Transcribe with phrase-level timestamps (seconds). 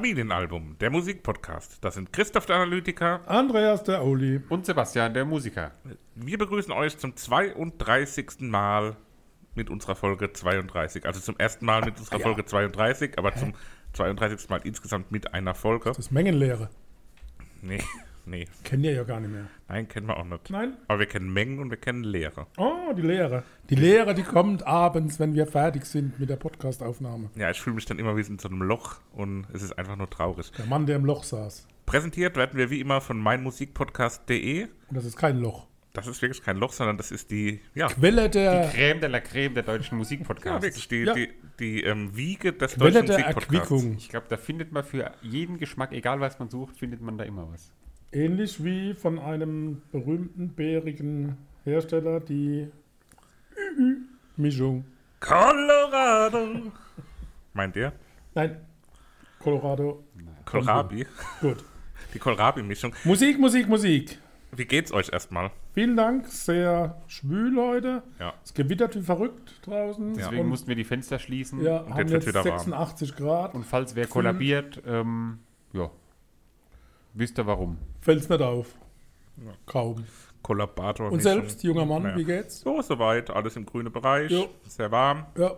[0.00, 1.84] Familienalbum, der Musikpodcast.
[1.84, 3.20] Das sind Christoph der Analytiker.
[3.26, 4.40] Andreas der Oli.
[4.48, 5.72] Und Sebastian, der Musiker.
[6.14, 8.40] Wir begrüßen euch zum 32.
[8.40, 8.96] Mal
[9.54, 11.04] mit unserer Folge 32.
[11.04, 13.52] Also zum ersten Mal mit unserer Folge 32, aber zum
[13.92, 14.48] 32.
[14.48, 15.90] Mal insgesamt mit einer Folge.
[15.90, 16.70] Das ist Mengenlehre.
[17.60, 17.82] Nee,
[18.26, 18.46] nee.
[18.64, 19.46] Kennen ihr ja gar nicht mehr.
[19.68, 20.50] Nein, kennen wir auch nicht.
[20.50, 20.76] Nein?
[20.88, 22.46] Aber wir kennen Mengen und wir kennen Lehre.
[22.56, 23.44] Oh, die Lehre.
[23.68, 27.30] Die Lehre, die kommt abends, wenn wir fertig sind mit der Podcastaufnahme.
[27.36, 29.96] Ja, ich fühle mich dann immer wie in so einem Loch und es ist einfach
[29.96, 30.50] nur traurig.
[30.58, 31.66] Der Mann, der im Loch saß.
[31.86, 34.64] Präsentiert werden wir wie immer von meinmusikpodcast.de.
[34.64, 35.66] Und das ist kein Loch.
[35.92, 39.18] Das ist wirklich kein Loch, sondern das ist die, ja, Quelle der, Creme de la
[39.20, 40.62] Creme der deutschen ja Musikpodcasts.
[40.62, 41.14] wirklich die, Ja.
[41.14, 43.84] die, die ähm, Wiege des Quelle deutschen Musikpodcasts.
[43.98, 47.24] Ich glaube, da findet man für jeden Geschmack, egal was man sucht, findet man da
[47.24, 47.72] immer was.
[48.12, 52.68] Ähnlich wie von einem berühmten bärigen Hersteller die
[54.36, 54.84] Mischung.
[55.20, 56.72] Colorado.
[57.52, 57.92] Meint ihr?
[58.34, 58.56] Nein,
[59.38, 60.04] Colorado.
[60.44, 61.06] Kohlrabi.
[61.40, 61.64] Gut.
[62.14, 62.94] Die Kohlrabi-Mischung.
[63.04, 64.18] Musik, Musik, Musik.
[64.52, 65.52] Wie geht's euch erstmal?
[65.74, 68.02] Vielen Dank, sehr schwül heute.
[68.18, 68.34] Ja.
[68.44, 70.14] Es gewittert wie verrückt draußen.
[70.14, 71.62] Deswegen und, mussten wir die Fenster schließen.
[71.62, 72.58] ja, und haben jetzt jetzt wieder warm.
[72.58, 73.54] 86 Grad.
[73.54, 75.38] Und falls wer Gefühl- kollabiert, ähm,
[75.72, 75.88] ja,
[77.14, 77.78] wisst ihr warum.
[78.00, 78.74] Fällt's nicht auf.
[79.66, 80.04] Kaum.
[80.42, 81.10] Kollaborator.
[81.12, 82.16] Und selbst, junger Mann, Ja.
[82.16, 82.60] wie geht's?
[82.60, 83.30] So, soweit.
[83.30, 84.30] Alles im grünen Bereich.
[84.30, 84.48] Jo.
[84.66, 85.26] Sehr warm.
[85.36, 85.52] Ja,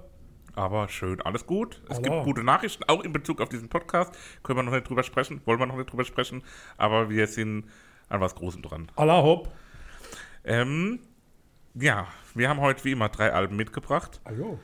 [0.54, 1.80] Aber schön, alles gut.
[1.88, 2.08] Es Allah.
[2.10, 4.14] gibt gute Nachrichten, auch in Bezug auf diesen Podcast.
[4.42, 6.42] Können wir noch nicht drüber sprechen, wollen wir noch nicht drüber sprechen.
[6.76, 7.64] Aber wir sind
[8.08, 8.90] an was Großem dran.
[8.96, 9.50] Allah hopp.
[10.44, 11.00] Ähm,
[11.74, 14.20] ja, wir haben heute wie immer drei Alben mitgebracht.
[14.24, 14.58] Ajo.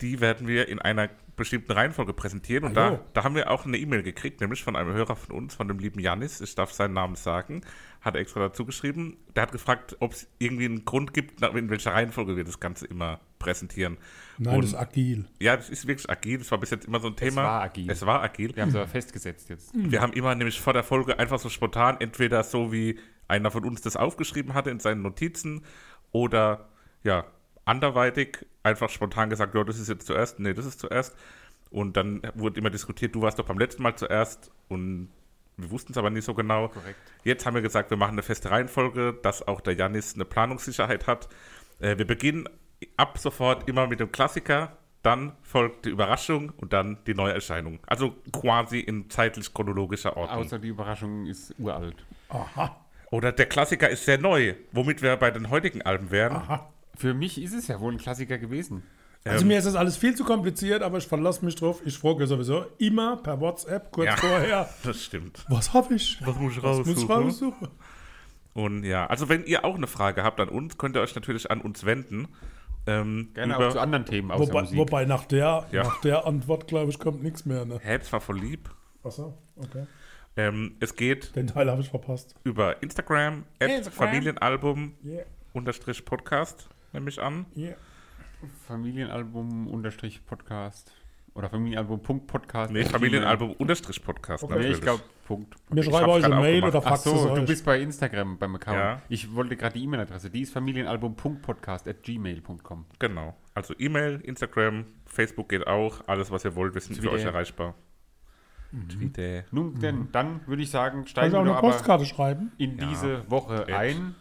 [0.00, 2.64] Die werden wir in einer bestimmten Reihenfolge präsentieren.
[2.64, 5.34] Und Ah, da, da haben wir auch eine E-Mail gekriegt, nämlich von einem Hörer von
[5.34, 6.40] uns, von dem lieben Janis.
[6.42, 7.62] Ich darf seinen Namen sagen.
[8.02, 9.16] Hat er extra dazu geschrieben.
[9.34, 12.86] Der hat gefragt, ob es irgendwie einen Grund gibt, in welcher Reihenfolge wir das Ganze
[12.86, 13.96] immer präsentieren.
[14.36, 15.24] Nein, Und- das ist agil.
[15.40, 16.38] Ja, das ist wirklich agil.
[16.38, 17.42] Das war bis jetzt immer so ein Thema.
[17.42, 17.90] war agil.
[17.90, 18.54] Es war agil.
[18.54, 19.72] Wir haben es aber festgesetzt jetzt.
[19.74, 23.64] Wir haben immer nämlich vor der Folge einfach so spontan, entweder so wie einer von
[23.64, 25.64] uns das aufgeschrieben hatte in seinen Notizen
[26.12, 26.68] oder
[27.04, 27.24] ja,
[27.68, 31.16] anderweitig einfach spontan gesagt, ja, das ist jetzt zuerst, nee, das ist zuerst.
[31.70, 35.10] Und dann wurde immer diskutiert, du warst doch beim letzten Mal zuerst und
[35.58, 36.68] wir wussten es aber nicht so genau.
[36.68, 36.98] Korrekt.
[37.24, 41.06] Jetzt haben wir gesagt, wir machen eine feste Reihenfolge, dass auch der Janis eine Planungssicherheit
[41.06, 41.28] hat.
[41.80, 42.48] Äh, wir beginnen
[42.96, 47.80] ab sofort immer mit dem Klassiker, dann folgt die Überraschung und dann die Neuerscheinung.
[47.86, 50.44] Also quasi in zeitlich chronologischer Ordnung.
[50.44, 51.96] Außer die Überraschung ist uralt.
[52.28, 52.76] Aha.
[53.10, 56.36] Oder der Klassiker ist sehr neu, womit wir bei den heutigen Alben wären.
[56.36, 56.72] Aha.
[56.98, 58.82] Für mich ist es ja wohl ein Klassiker gewesen.
[59.24, 59.48] Also Ähm.
[59.48, 61.80] mir ist das alles viel zu kompliziert, aber ich verlasse mich drauf.
[61.84, 64.16] Ich frage ja sowieso immer per WhatsApp kurz Ja.
[64.16, 64.68] vorher.
[64.84, 65.44] Das stimmt.
[65.48, 66.18] Was habe ich?
[66.24, 67.68] Was muss ich Was muss ich raussuchen?
[68.54, 71.50] Und ja, also wenn ihr auch eine Frage habt an uns, könnt ihr euch natürlich
[71.50, 72.28] an uns wenden.
[72.86, 74.78] Ähm, Gerne über, auch zu anderen Themen außer Wobei, Musik.
[74.78, 75.82] wobei nach, der, Ja.
[75.84, 77.64] nach der Antwort, glaube ich, kommt nichts mehr.
[77.64, 77.78] Ne?
[77.82, 78.70] Hä, war voll lieb.
[79.04, 79.86] Achso, okay.
[80.36, 82.34] Ähm, es geht Den Teil habe ich verpasst.
[82.44, 83.92] über Instagram, Instagram.
[83.92, 87.46] Familienalbum Yeah, unterstrich Podcast, nehme ich an.
[87.56, 87.76] yeah.
[88.66, 90.92] Familienalbum unterstrich Podcast.
[91.34, 92.72] Oder Familienalbum.podcast.
[92.72, 94.52] Nee, Familienalbum unterstrich Podcast Okay.
[94.54, 94.78] Nee, natürlich.
[94.78, 95.54] ich glaube, Punkt.
[95.70, 98.54] Wir schreiben euch eine Mail oder Ach faxt es so, du bist bei Instagram beim
[98.56, 98.76] Account.
[98.78, 99.02] Ja.
[99.08, 100.30] Ich wollte gerade die E-Mail-Adresse.
[100.30, 102.86] Die ist familienalbum.podcast at gmail.com.
[102.98, 103.36] Genau.
[103.54, 106.00] Also E-Mail, Instagram, Facebook geht auch.
[106.08, 107.14] Alles, was ihr wollt, wir sind für Twitter.
[107.14, 107.74] euch erreichbar.
[108.88, 109.44] Twitter.
[109.50, 112.52] Nun, denn dann würde ich sagen, steigen wir aber Postkarte schreiben?
[112.58, 112.86] in Ja.
[112.88, 114.14] diese Woche ein.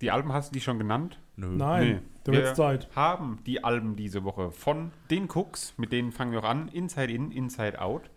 [0.00, 1.18] Die Alben hast du die schon genannt?
[1.36, 1.46] Nö.
[1.48, 2.00] Nein, Nee.
[2.24, 2.88] Du Wir Zeit.
[2.94, 7.12] haben die Alben diese Woche von den Cooks, mit denen fangen wir auch an, Inside
[7.12, 8.10] In, Inside Out.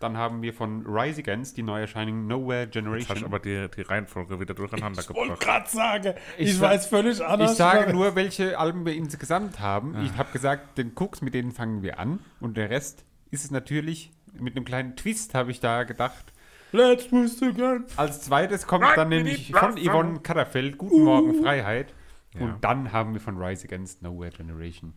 [0.00, 3.24] Dann haben wir von Rise Against die Neuerscheinung Nowhere Jetzt hast du Generation.
[3.24, 5.40] aber die, die Reihenfolge wieder durcheinander Ich wollte gebracht.
[5.40, 7.50] gerade sagen, ich, Ich weiß völlig anders.
[7.52, 9.96] Ich sage nur, welche Alben wir insgesamt haben.
[9.96, 10.02] Ah.
[10.04, 12.20] Ich habe gesagt, den Cooks, mit denen fangen wir an.
[12.38, 16.32] Und der Rest ist es natürlich, mit einem kleinen Twist habe ich da gedacht.
[16.70, 17.84] Let's twist again.
[17.96, 21.92] Als zweites kommt Right dann nämlich von Yvonne Katterfeld, Guten Morgen Freiheit.
[22.38, 22.44] Ja.
[22.46, 24.94] Und dann haben wir von Rise Against Nowhere Generation.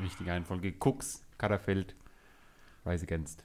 [0.00, 0.74] Richtige Reihenfolge.
[0.80, 1.94] Cooks, Katterfeld,
[2.86, 3.44] Rise Against.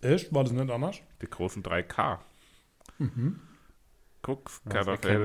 [0.00, 0.32] Echt?
[0.32, 1.00] War das nicht anders?
[1.20, 2.18] Die großen 3K.
[4.22, 5.16] Cooks, Rise Catterfeld,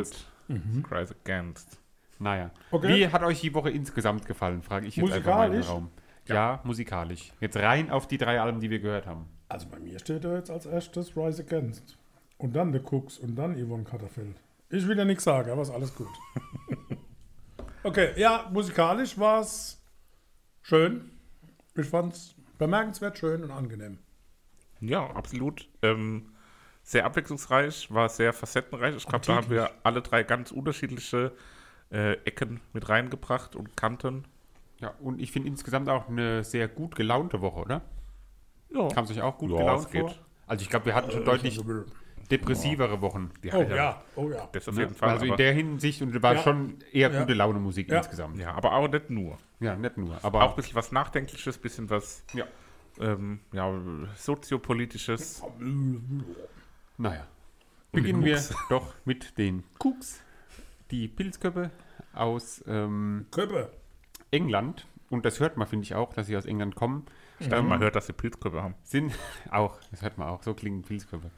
[0.49, 0.91] Against.
[0.91, 1.81] Rise Against.
[2.19, 2.51] Naja.
[2.69, 2.87] Okay.
[2.87, 5.69] Wie hat euch die Woche insgesamt gefallen, frage ich jetzt einfach mal in den Musikalisch?
[5.69, 5.91] Raum.
[6.27, 6.61] Ja.
[6.63, 7.33] musikalisch.
[7.39, 9.25] Jetzt rein auf die drei Alben, die wir gehört haben.
[9.49, 11.97] Also bei mir steht da jetzt als erstes Rise Against.
[12.37, 14.35] Und dann The Cooks und dann Yvonne Katterfeld.
[14.69, 16.07] Ich will ja nichts sagen, aber ist alles gut.
[17.83, 19.81] okay, ja, musikalisch war es
[20.61, 21.11] schön.
[21.75, 23.99] Ich fand es bemerkenswert schön und angenehm.
[24.79, 25.67] Ja, absolut.
[25.81, 26.33] Ähm,
[26.83, 28.95] sehr abwechslungsreich, war sehr facettenreich.
[28.95, 31.31] Ich glaube, da haben wir alle drei ganz unterschiedliche
[31.91, 34.25] äh, Ecken mit reingebracht und Kanten.
[34.79, 37.81] Ja, und ich finde insgesamt auch eine sehr gut gelaunte Woche, oder?
[38.73, 40.01] Ja, Kam es euch auch gut Ja, gelaunt geht.
[40.01, 40.15] vor?
[40.47, 41.61] Also ich glaube, wir hatten schon deutlich
[42.31, 43.29] depressivere Wochen.
[43.53, 44.47] Oh ja, oh ja.
[44.51, 44.81] das auf Ne?
[44.81, 45.09] jeden Fall.
[45.09, 46.41] also in der Hinsicht und war Ja.
[46.43, 47.19] schon eher Ja.
[47.21, 47.97] gute Laune Musik Ja.
[47.99, 48.37] insgesamt.
[48.37, 49.37] ja, aber auch nicht nur.
[49.59, 50.17] Ja, nicht nur.
[50.23, 52.45] Aber Auch ein bisschen was Nachdenkliches, ein bisschen was ja.
[52.99, 53.71] ähm, ja,
[54.15, 55.43] soziopolitisches.
[56.97, 57.27] Naja.
[57.91, 60.21] Beginnen wir doch mit den Cooks.
[60.91, 61.71] Die Pilzköppe
[62.13, 63.71] aus ähm, Köppe.
[64.31, 64.87] England.
[65.09, 67.05] Und das hört man, finde ich auch, dass sie aus England kommen.
[67.41, 68.75] Ähm, man hört, dass sie Pilzkörper haben.
[68.83, 69.13] Sind
[69.51, 71.31] auch, das hört man auch, so klingen Pilzköpfe.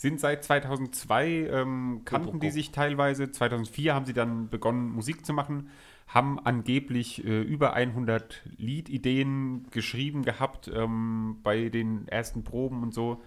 [0.00, 3.30] Sind seit 2002, ähm, kannten die sich teilweise.
[3.30, 5.68] 2004 haben sie dann begonnen, Musik zu machen.
[6.08, 13.20] Haben angeblich äh, über 100 Liedideen geschrieben gehabt ähm, bei den ersten Proben und so.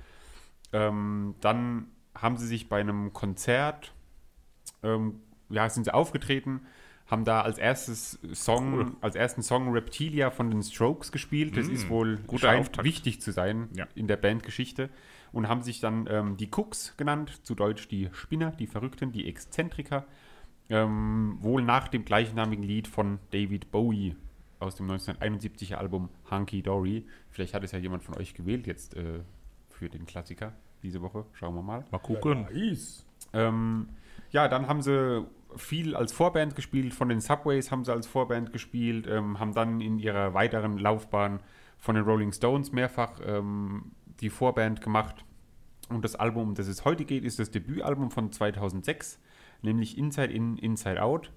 [0.72, 1.86] Ähm, dann
[2.16, 3.94] haben sie sich bei einem Konzert,
[4.82, 5.20] ähm,
[5.52, 6.62] ja, sind sie aufgetreten,
[7.06, 8.92] haben da als erstes Song, Cool.
[9.02, 11.56] als ersten Song Reptilia von den Strokes gespielt.
[11.56, 12.84] Das Mm, ist wohl scheint Auftakt.
[12.84, 13.88] wichtig zu sein Ja.
[13.94, 14.90] in der Bandgeschichte.
[15.34, 19.28] Und haben sich dann ähm, die Cooks genannt, zu Deutsch die Spinner, die Verrückten, die
[19.28, 20.06] Exzentriker.
[20.70, 24.16] Ähm, wohl nach dem gleichnamigen Lied von David Bowie
[24.60, 27.06] aus dem 1971er Album Hunky Dory.
[27.32, 29.20] Vielleicht hat es ja jemand von euch gewählt jetzt äh,
[29.70, 30.54] für den Klassiker
[30.84, 31.26] diese Woche.
[31.34, 31.84] Schauen wir mal.
[31.92, 32.48] Mal gucken.
[32.54, 33.06] Nice.
[33.34, 33.90] Ähm,
[34.32, 35.26] ja, dann haben sie
[35.56, 39.82] viel als Vorband gespielt, von den Subways haben sie als Vorband gespielt, ähm, haben dann
[39.82, 41.42] in ihrer weiteren Laufbahn
[41.78, 45.26] von den Rolling Stones mehrfach ähm, die Vorband gemacht.
[45.90, 49.20] Und das Album, um das es heute geht, ist das Debütalbum von 2006,
[49.62, 51.32] nämlich Inside In, Inside Out.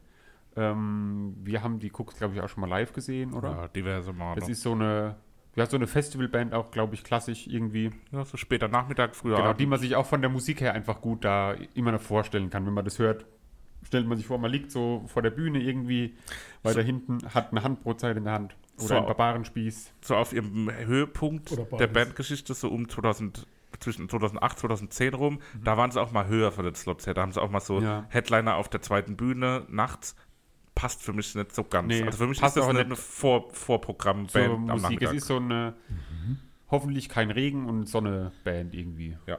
[0.56, 3.50] Ähm, wir haben die Cooks, glaube ich, auch schon mal live gesehen, oder?
[3.50, 4.40] Ja, diverse Male.
[4.40, 5.16] Das ist so eine,
[5.54, 7.90] ja, so eine Festivalband auch, glaube ich, klassisch irgendwie.
[8.12, 9.60] ja, so später Nachmittag, früher Genau, Abend.
[9.60, 12.64] die man sich auch von der Musik her einfach gut da immer noch vorstellen kann.
[12.64, 13.26] Wenn man das hört,
[13.82, 16.14] stellt man sich vor, man liegt so vor der Bühne irgendwie
[16.62, 18.94] weiter hinten, hat eine Handbrotzeit in der Hand oder So.
[18.96, 19.92] einen Barbarenspieß.
[20.02, 21.86] so auf ihrem Höhepunkt der.
[21.86, 23.46] Bandgeschichte, so um 2000,
[23.80, 25.64] zwischen 2008, 2010 rum, Mhm.
[25.64, 27.14] da waren sie auch mal höher von den Slots her.
[27.14, 28.06] Da haben sie auch mal so Ja.
[28.08, 30.14] Headliner auf der zweiten Bühne nachts.
[30.74, 31.88] Passt für mich nicht so ganz.
[31.88, 34.76] Nee, also für mich passt ist das auch eine, nicht eine Vor Vorprogramm-Band am Musik.
[34.76, 35.14] Es Nachmittag.
[35.14, 35.74] ist so eine
[36.70, 39.16] hoffentlich kein Regen und Sonne-Band irgendwie.
[39.26, 39.38] ja.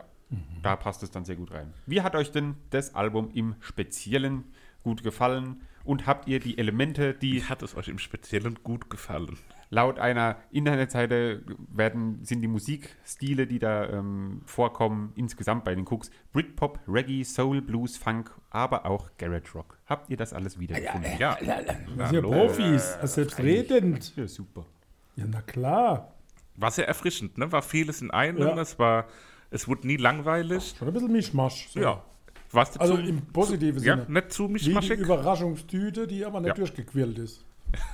[0.62, 1.74] Da passt es dann sehr gut rein.
[1.86, 4.44] Wie hat euch denn das Album im Speziellen
[4.84, 5.62] gut gefallen?
[5.88, 9.38] Und habt ihr die Elemente, die Wie hat es euch im Speziellen gut gefallen?
[9.70, 11.44] Laut einer Internetseite
[11.74, 17.62] werden, sind die Musikstile, die da ähm, vorkommen, insgesamt bei den Cooks Britpop, Reggae, Soul,
[17.62, 19.78] Blues, Funk, aber auch Garage Rock.
[19.86, 21.12] Habt ihr das alles wiedergefunden?
[21.20, 24.14] Ja, Das sind ja Profis, also selbstredend.
[24.18, 24.66] Ja, super.
[25.16, 26.14] Ja, na klar.
[26.56, 27.50] war sehr erfrischend, ne?
[27.52, 28.40] War vieles in einem.
[28.40, 28.60] Ja.
[28.60, 29.08] Es war,
[29.52, 30.76] es wurde nie langweilig.
[30.78, 31.70] Schon ein bisschen Mischmasch.
[31.70, 31.80] So.
[31.80, 32.04] Ja.
[32.52, 34.06] Warst du Also zu, im positiven ja, Sinne.
[34.10, 34.94] nicht zu Wie die?
[34.94, 36.54] Überraschungstüte, die aber nicht Ja.
[36.54, 37.44] durchgequillt ist.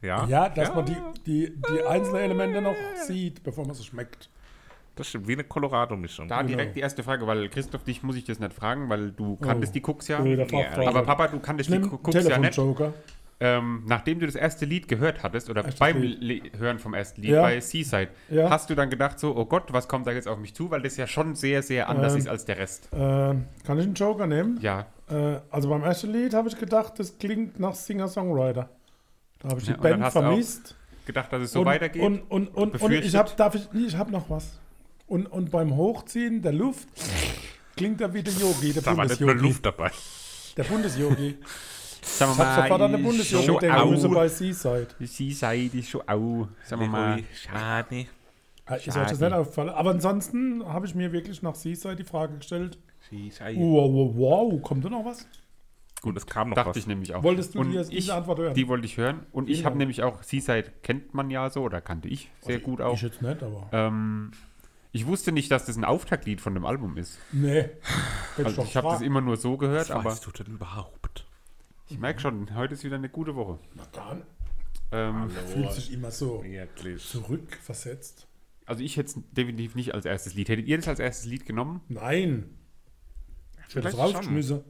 [0.00, 4.30] Ja, Ja, dass man die, die, die einzelnen Elemente noch sieht, bevor man sie schmeckt.
[4.94, 6.28] Das stimmt, wie eine Colorado-Mischung.
[6.28, 6.48] Da Genau.
[6.56, 9.74] direkt die erste Frage, weil Christoph, dich muss ich das nicht fragen, weil du kanntest
[9.74, 10.20] die Cooks ja.
[10.20, 10.88] Oh, Fachfrage.
[10.88, 12.52] Aber Papa, du kanntest die Nimm Cooks ja nicht.
[12.54, 12.94] Telefonjoker.
[13.40, 16.02] Ähm, nachdem du das erste Lied gehört hattest, oder Erstes beim
[16.58, 17.42] Hören vom ersten Lied Ja.
[17.42, 18.50] bei Seaside, Ja.
[18.50, 20.70] hast du dann gedacht so, oh Gott, was kommt da jetzt auf mich zu?
[20.72, 22.18] Weil das ja schon sehr, sehr anders Ähm.
[22.18, 22.88] ist als der Rest.
[22.92, 23.44] Äh, kann
[23.78, 24.58] ich einen Joker nehmen?
[24.60, 28.68] Ja, Äh, also beim ersten Lied habe ich gedacht, das klingt nach Singer-Songwriter.
[29.38, 30.76] Da habe ich die Ja, dann Band vermisst.
[31.06, 32.02] gedacht, dass es so und, weitergeht.
[32.02, 34.58] Und, und, und, und ich habe, darf ich, nee, ich habe noch was.
[35.06, 36.88] Und, und beim Hochziehen der Luft
[37.76, 39.32] klingt er wie der Yogi, der da war nicht nur.
[39.34, 39.90] Luft dabei.
[40.58, 41.36] Der Bundesyogi.
[42.08, 44.88] Sagen Ich habe sofort an den Bundesyogi schon denken müssen bei Seaside.
[45.00, 46.48] Seaside ist schon au.
[46.64, 47.22] Sagen wir mal.
[47.34, 48.06] Schade.
[48.66, 49.10] Ah, Ist euch Schade.
[49.10, 49.70] das nicht aufgefallen?
[49.70, 52.78] Aber ansonsten habe ich mir wirklich nach Seaside die Frage gestellt,
[53.36, 53.56] Schade.
[53.56, 55.26] wow, wow, wow, kommt da noch was?
[56.02, 56.76] Gut, es kam noch Dachte was.
[56.76, 57.22] ich nämlich auch.
[57.22, 58.54] Wolltest du und ich, diese Antwort hören?
[58.54, 59.26] Die wollte ich hören.
[59.32, 62.80] Und ich habe nämlich auch, Seaside kennt man ja so, oder kannte ich sehr gut
[62.80, 62.94] auch.
[62.94, 63.68] Ich jetzt nicht, aber...
[63.72, 64.30] Ähm,
[64.92, 67.18] ich wusste nicht, dass das ein Auftaktlied von dem Album ist.
[67.32, 67.68] Nee.
[68.36, 71.26] Also ich habe das immer nur so gehört, was aber weißt du denn überhaupt?
[71.88, 73.58] Ich merke schon, heute ist wieder eine gute Woche.
[73.74, 74.22] Na dann.
[74.90, 77.06] Ähm, Fühlt sich immer so Wirklich.
[77.06, 78.26] zurückversetzt.
[78.66, 80.48] also ich hätte es definitiv nicht als erstes Lied.
[80.48, 81.80] Hättet ihr das als erstes Lied genommen?
[81.88, 82.50] Nein.
[83.68, 84.62] Ich hätte es vielleicht rausgeschmissen.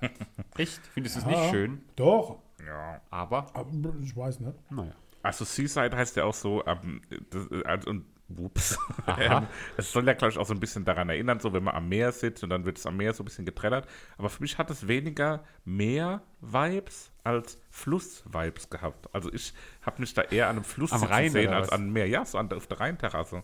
[0.56, 0.80] Echt?
[0.92, 1.82] Findest du es nicht schön?
[1.96, 2.38] Doch.
[2.64, 3.00] Ja.
[3.10, 4.54] Aber, Aber ich weiß nicht.
[4.70, 4.94] naja.
[5.22, 8.78] Also Seaside heißt ja auch so, ähm, das, also, und Whoops.
[9.06, 9.38] Aha.
[9.38, 11.74] Ähm, es soll ja, glaube ich, auch so ein bisschen daran erinnern, so wenn man
[11.74, 13.88] am Meer sitzt und dann wird es am Meer so ein bisschen getrellert.
[14.18, 19.08] Aber für mich hat es weniger Meer-Vibes als Fluss-Vibes gehabt.
[19.14, 21.82] Also ich habe mich da eher an einem Fluss Am Rhein sehen oder als an
[21.82, 22.06] einem Meer.
[22.06, 23.42] Ja, so an der, auf der Rheinterrasse.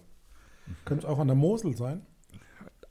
[0.85, 2.05] Könnte es auch an der Mosel sein?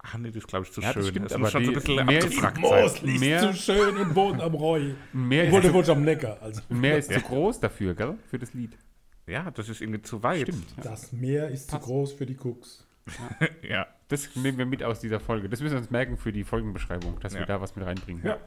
[0.06, 1.12] Ach nee, das ist, glaube ich, zu Ja, das schön.
[1.14, 2.82] stimmt, Es aber muss schon so ein bisschen Meer ist- abgefragt sein.
[2.84, 4.94] Mosel ist Meer- zu schön und Boden am Reu.
[5.14, 6.38] Mehr ist, wollte zu, am Neckar.
[6.42, 8.18] Also mehr ist zu groß dafür, gell?
[8.30, 8.78] Für das Lied.
[9.27, 10.42] Ja, das ist irgendwie zu weit.
[10.44, 10.65] Stimmt.
[10.77, 10.84] Ja.
[10.84, 12.86] das Meer ist zu groß für die Cooks.
[13.68, 13.88] Ja.
[14.10, 15.50] Das nehmen wir mit aus dieser Folge.
[15.50, 17.46] Das müssen wir uns merken für die Folgenbeschreibung, dass wir Ja.
[17.48, 18.24] da was mit reinbringen.
[18.25, 18.38] Ja.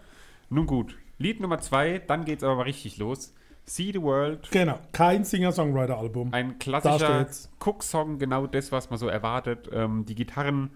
[0.49, 0.97] Nun gut.
[1.19, 3.35] Lied Nummer zwei, dann geht es aber mal richtig los.
[3.65, 4.49] See the World.
[4.53, 4.79] Genau.
[4.93, 6.33] Kein Singer-Songwriter-Album.
[6.33, 7.27] Ein klassischer.
[7.59, 9.69] Cook-Song, genau das, was man so erwartet.
[9.73, 10.71] Ähm, die Gitarren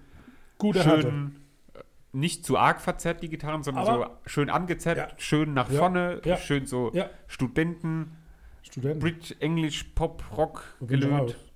[0.59, 1.02] Gute Härte.
[1.02, 1.37] schön,
[1.75, 1.78] äh,
[2.12, 5.09] nicht zu arg verzerrt, die Gitarren, sondern Aber- so schön angezerrt, Ja.
[5.19, 5.78] schön nach Ja.
[5.78, 6.37] vorne, Ja.
[6.37, 7.09] schön so Ja.
[7.28, 8.16] Studenten,
[8.62, 9.00] Studenten.
[9.00, 11.02] Bridge, Englisch, Pop, Rock, bin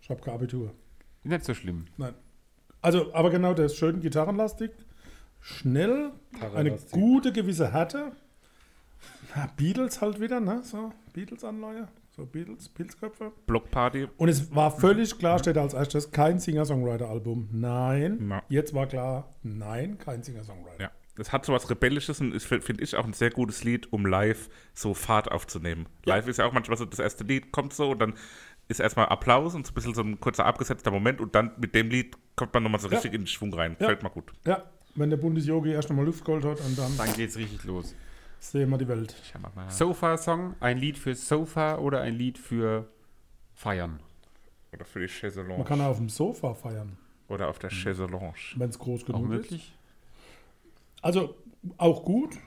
[0.00, 0.74] ich habe kein Abitur.
[1.22, 1.86] Nicht so schlimm.
[1.96, 2.14] Nein.
[2.82, 3.76] Also, aber genau das.
[3.76, 4.70] Schön gitarrenlastig.
[5.40, 6.12] Schnell.
[6.54, 8.12] Eine gute gewisse Härte.
[9.34, 10.62] Na, Beatles halt wieder, ne?
[10.62, 11.88] So, Beatles-Anleihe.
[12.16, 13.32] So, Beatles, Pilzköpfe.
[13.46, 14.08] Blockparty.
[14.18, 17.48] Und es war völlig klar, steht als erstes, kein Singer-Songwriter-Album.
[17.52, 18.18] Nein.
[18.20, 18.42] Na.
[18.48, 20.82] Jetzt war klar, nein, kein Singer-Songwriter.
[20.82, 20.90] Ja.
[21.16, 24.04] Das hat so was Rebellisches und ist, finde ich, auch ein sehr gutes Lied, um
[24.04, 25.86] live so Fahrt aufzunehmen.
[26.06, 26.16] Ja.
[26.16, 28.14] Live ist ja auch manchmal so, das erste Lied kommt so und dann
[28.66, 31.74] ist erstmal Applaus und so ein bisschen so ein kurzer abgesetzter Moment und dann mit
[31.74, 32.94] dem Lied kommt man nochmal so Ja.
[32.94, 33.72] richtig in den Schwung rein.
[33.72, 33.78] Ja.
[33.86, 34.32] Gefällt mir gut.
[34.46, 34.64] Ja,
[34.96, 37.94] wenn der Bundesjogi erst einmal Luft geholt hat und dann Dann geht's richtig los.
[38.40, 39.14] sehen wir die Welt.
[39.68, 42.88] Sofa-Song, ein Lied für Sofa oder ein Lied für
[43.54, 44.00] Feiern?
[44.72, 45.64] Oder für die Man Chaiselange.
[45.64, 46.96] kann auf dem Sofa feiern,
[47.28, 48.34] Oder auf der Chaiselange.
[48.56, 49.72] wenn es groß Auch genug ist.
[51.04, 51.36] Also
[51.76, 52.38] auch gut.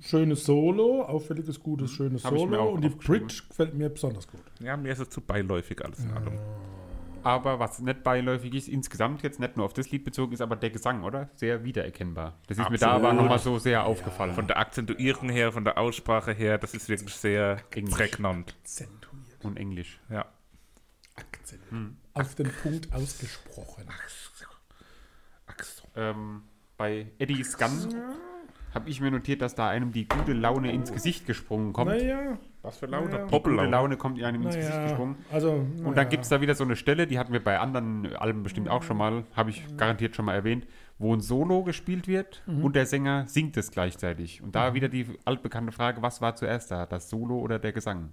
[0.00, 2.72] Schönes Solo, auffälliges, gutes, schönes Hab ich mir Solo.
[2.72, 2.88] Und die.
[2.90, 4.42] Bridge gefällt mir besonders gut.
[4.60, 6.38] Ja, mir ist es zu beiläufig alles in allem.
[7.22, 10.56] Aber was nicht beiläufig ist, insgesamt jetzt nicht nur auf das Lied bezogen, ist aber
[10.56, 11.30] der Gesang, oder?
[11.36, 12.34] Sehr wiedererkennbar.
[12.48, 14.34] Das ist mir da aber nochmal so sehr aufgefallen.
[14.34, 17.94] Von der Akzentuierung her, von der Aussprache her, das ist wirklich sehr Englisch.
[17.94, 18.54] prägnant.
[18.60, 19.44] Akzentuiert.
[19.44, 20.00] Und Englisch.
[20.10, 20.26] Ja.
[21.14, 21.62] Akzent.
[22.12, 23.84] Auf den Punkt ausgesprochen.
[25.94, 26.42] Ähm,
[26.82, 27.70] bei Eddie's Gun
[28.74, 31.90] habe ich mir notiert, dass da einem die gute Laune ins Gesicht gesprungen kommt.
[31.92, 33.12] Naja, Was für Laune?
[33.12, 33.26] Ja.
[33.26, 33.50] Die gute.
[33.50, 34.88] Laune kommt einem ins Gesicht naja.
[34.88, 35.16] gesprungen.
[35.30, 38.16] Also, Und dann gibt es da wieder so eine Stelle, die hatten wir bei anderen
[38.16, 40.66] Alben bestimmt auch schon mal, habe ich garantiert schon mal erwähnt,
[40.98, 44.42] wo ein Solo gespielt wird und der Sänger singt es gleichzeitig.
[44.42, 48.10] Und da wieder die altbekannte Frage, was war zuerst da, das Solo oder der Gesang?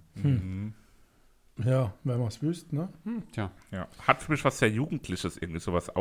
[1.65, 2.89] Ja, wenn man es wüsste, ne?
[3.31, 3.87] Tja, Ja.
[4.07, 5.95] Hat für mich was sehr Jugendliches, irgendwie sowas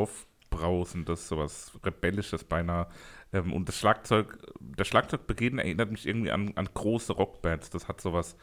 [0.50, 2.88] Aufbrausendes, sowas Rebellisches beinahe.
[3.32, 7.70] Ähm, und das Schlagzeug, der Schlagzeugbeginn erinnert mich irgendwie an, an große Rockbands.
[7.70, 8.36] Das hat sowas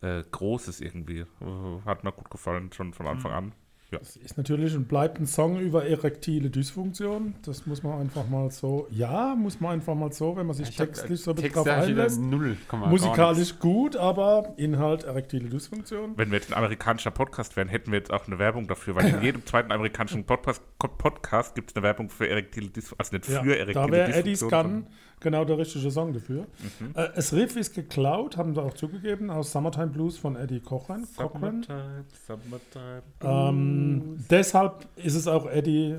[0.00, 1.20] äh, Großes irgendwie.
[1.20, 3.52] Äh, hat mir gut gefallen, schon von Anfang an.
[3.92, 3.98] Ja.
[3.98, 7.34] Das ist natürlich und bleibt ein Song über erektile Dysfunktion.
[7.44, 10.70] Das muss man einfach mal so, ja, muss man einfach mal so, wenn man sich
[10.70, 12.18] ich hab, textlich so Text drauf einlässt.
[12.18, 12.56] null,
[12.88, 16.14] Musikalisch gut, aber Inhalt erektile Dysfunktion.
[16.16, 19.08] Wenn wir jetzt ein amerikanischer Podcast wären, hätten wir jetzt auch eine Werbung dafür, weil
[19.08, 22.96] in jedem zweiten amerikanischen Podcast, Podcast gibt es eine Werbung für erektile Dysfunktion.
[22.98, 24.86] Also nicht Ja, für erektile da wäre Eddie's Dysfunktion.
[25.22, 26.46] Genau der richtige Song dafür.
[26.80, 26.90] Mhm.
[26.94, 31.06] Äh, das Riff ist geklaut, haben sie auch zugegeben, aus Summertime Blues von Eddie Cochran.
[31.16, 31.62] Cochran.
[31.62, 33.02] Summertime, summertime.
[33.22, 35.98] Ähm, deshalb ist es auch Eddie,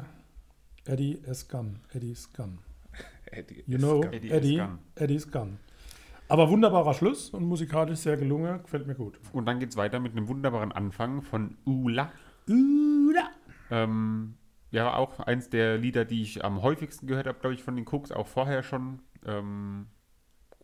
[0.85, 1.47] Eddie S.
[1.47, 1.79] Gun.
[1.93, 2.59] Eddie's Gun.
[3.31, 4.03] Eddie You know.
[4.03, 4.67] Eddie Eddie, S.
[4.67, 4.79] Gun.
[4.95, 5.57] Eddie's Gun.
[6.27, 9.19] Aber wunderbarer Schluss und musikalisch sehr gelungen, gefällt mir gut.
[9.31, 12.11] Und dann geht es weiter mit einem wunderbaren Anfang von Ula.
[13.71, 14.33] Ähm,
[14.71, 17.85] ja, auch eins der Lieder, die ich am häufigsten gehört habe, glaube ich, von den
[17.87, 18.99] Cooks, auch vorher schon.
[19.25, 19.87] Ähm,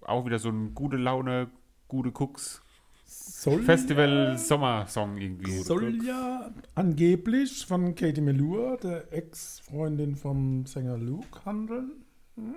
[0.01, 1.49] auch wieder so ein gute Laune,
[1.87, 2.61] gute Cooks
[3.09, 5.63] Soll Festival Sommersong irgendwie.
[5.63, 12.03] Soll ja angeblich von Katie Melua, der Ex-Freundin vom Sänger Luke, handeln.
[12.35, 12.53] Hm.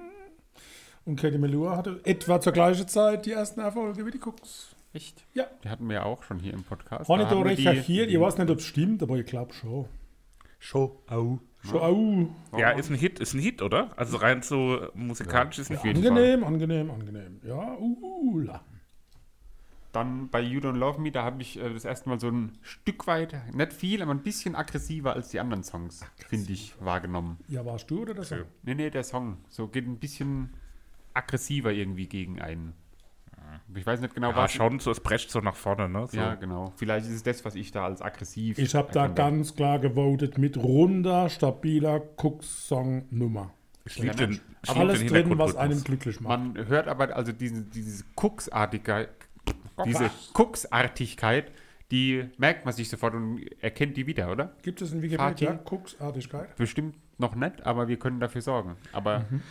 [1.04, 4.76] Und Katie Melua hatte etwa zur gleichen Zeit die ersten Erfolge wie die Cooks.
[4.92, 5.24] Echt?
[5.32, 5.46] Ja.
[5.64, 7.08] Die hatten wir ja auch schon hier im Podcast.
[7.08, 9.86] Habe wir recherchiert, ich weiß nicht, ob es stimmt, aber ich glaube schon.
[10.58, 10.90] Schon.
[11.08, 11.38] Au.
[11.62, 11.80] Schon,
[12.52, 12.58] au.
[12.58, 13.96] Ja, ist ein Hit, ist ein Hit, oder?
[13.96, 15.96] Also rein so musikalisch ist ein auf Hit.
[15.96, 17.40] jeden Angenehm, angenehm, angenehm.
[17.44, 18.64] Ja, uh, la.
[19.92, 22.58] Dann bei You Don't Love Me, da habe ich äh, das erste Mal so ein
[22.62, 27.38] Stück weit, nicht viel, aber ein bisschen aggressiver als die anderen Songs, finde ich, wahrgenommen.
[27.48, 28.32] Ja, warst du oder das?
[28.32, 28.44] Okay.
[28.62, 29.36] Nee, nee, der Song.
[29.48, 30.54] So geht ein bisschen
[31.12, 32.72] aggressiver irgendwie gegen einen.
[33.74, 34.52] Ich weiß nicht genau, Ja, was.
[34.52, 36.06] schon so, es brecht so nach vorne, ne?
[36.06, 36.16] So.
[36.16, 36.72] Ja, genau.
[36.76, 38.58] Vielleicht ist es das, was ich da als aggressiv.
[38.58, 43.52] Ich habe da ganz klar gewotet mit runder, stabiler Cooks-Song-Nummer.
[43.84, 44.42] Ich liebe den, Mensch.
[44.64, 46.28] ich Alles den drin, was einen glücklich macht.
[46.54, 49.08] Man hört aber also diese, diese Cooks-Artigkeit,
[49.84, 51.50] diese Cooks-Artigkeit,
[51.90, 54.52] die merkt man sich sofort und erkennt die wieder, oder?
[54.62, 55.58] Gibt es in Wikipedia?
[55.64, 56.54] Cooks-Artigkeit?
[56.56, 58.76] Bestimmt noch nicht, aber wir können dafür sorgen.
[58.92, 59.42] Aber Mhm.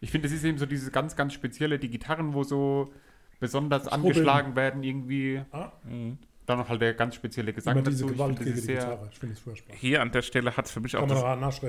[0.00, 2.92] ich finde, es ist eben so dieses ganz, ganz spezielle, die Gitarren, wo so
[3.40, 4.02] besonders Schrubbeln.
[4.02, 5.42] angeschlagen werden, irgendwie.
[5.52, 5.72] Ah,
[6.46, 8.12] Dann noch halt der ganz spezielle Gesang immer diese dazu.
[8.12, 9.08] Ich Gewalt finde, das sehr.
[9.10, 9.74] Ich finde es furchtbar.
[9.76, 11.60] Hier an der Stelle hat es für mich auch Kann man das,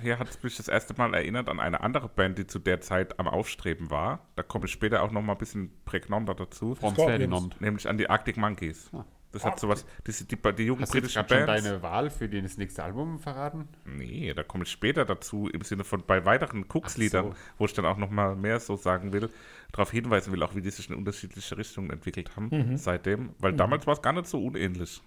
[0.00, 3.20] hier hat's mich das erste Mal erinnert an eine andere Band, die zu der Zeit
[3.20, 4.26] am Aufstreben war.
[4.34, 6.74] Da komme ich später auch noch mal ein bisschen prägnanter dazu.
[6.74, 7.60] Ferdinand.
[7.60, 8.90] Nämlich an die Arctic Monkeys.
[9.36, 11.64] Das hat sowas, die, die, die, die jungen Hast du jetzt gerade schon Bands.
[11.64, 13.68] deine Wahl für das nächste Album verraten?
[13.84, 17.34] Nee, da komme ich später dazu, im Sinne von bei weiteren Cooks-Liedern, so.
[17.58, 19.28] wo ich dann auch noch mal mehr so sagen will,
[19.72, 22.76] darauf hinweisen will, auch wie die sich in unterschiedliche Richtungen entwickelt haben Mhm.
[22.76, 23.30] seitdem.
[23.38, 25.02] Weil damals war es gar nicht so unähnlich.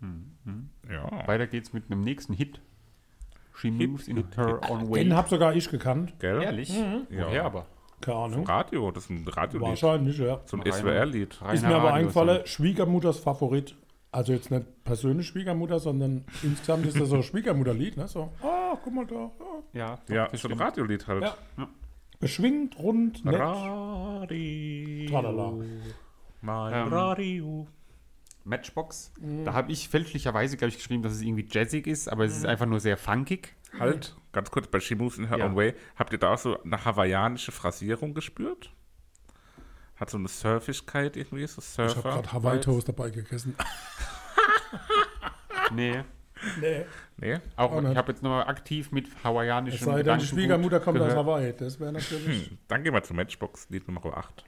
[0.00, 0.70] Mhm.
[0.90, 2.60] Ja, Weiter geht's mit einem nächsten Hit.
[3.56, 5.02] She moves in her own way.
[5.02, 6.14] Den habe sogar ich gekannt.
[6.20, 6.40] gell?
[6.42, 6.68] Ehrlich?
[6.70, 7.02] Ja.
[7.10, 7.66] Woher aber?
[8.00, 8.46] Keine Ahnung.
[8.46, 9.68] Radio, das ist ein Radiolied.
[9.68, 10.40] Wahrscheinlich, ja.
[10.46, 11.40] So ein Reiner- SWR-Lied.
[11.52, 13.74] Ist mir aber eingefallen, Schwiegermutters Favorit.
[14.10, 17.96] Also jetzt nicht persönlich Schwiegermutter, sondern insgesamt ist das so ein Schwiegermutterlied.
[17.98, 18.08] Ne?
[18.08, 19.30] So, ah, guck mal da.
[19.40, 19.62] Ah.
[19.74, 20.58] Ja, Ja, das so ein.
[20.58, 21.22] Radiolied halt.
[21.24, 21.34] Ja.
[22.20, 23.38] Beschwingt, rund, nett.
[23.38, 25.08] Radio.
[25.10, 25.52] Tralala.
[26.40, 27.66] Mein Ähm, Radio.
[28.48, 29.12] Matchbox.
[29.20, 29.44] Mhm.
[29.44, 32.38] Da habe ich fälschlicherweise, glaube ich, geschrieben, dass es irgendwie jazzig ist, aber es Mhm.
[32.38, 33.54] ist einfach nur sehr funkig.
[33.78, 35.46] Halt, ganz kurz bei She Moves in Her Ja.
[35.46, 35.74] Own Way.
[35.96, 38.72] Habt ihr da auch so eine hawaiianische Phrasierung gespürt?
[39.96, 42.10] Hat so eine Surfigkeit irgendwie, so Ich habe Surfer.
[42.10, 43.54] gerade Hawaii Toast dabei gegessen.
[45.74, 46.02] Nee.
[46.60, 46.84] nee.
[47.18, 47.38] Nee?
[47.56, 50.98] Auch, Auch ich habe jetzt nochmal aktiv mit Es hawaiianischem sei denn, die Schwiegermutter kommt
[51.00, 51.26] aus gehört.
[51.26, 51.52] Hawaii.
[51.52, 52.48] Das wäre natürlich.
[52.48, 54.44] Hm, dann gehen wir zu Matchbox, Lied Nummer 8.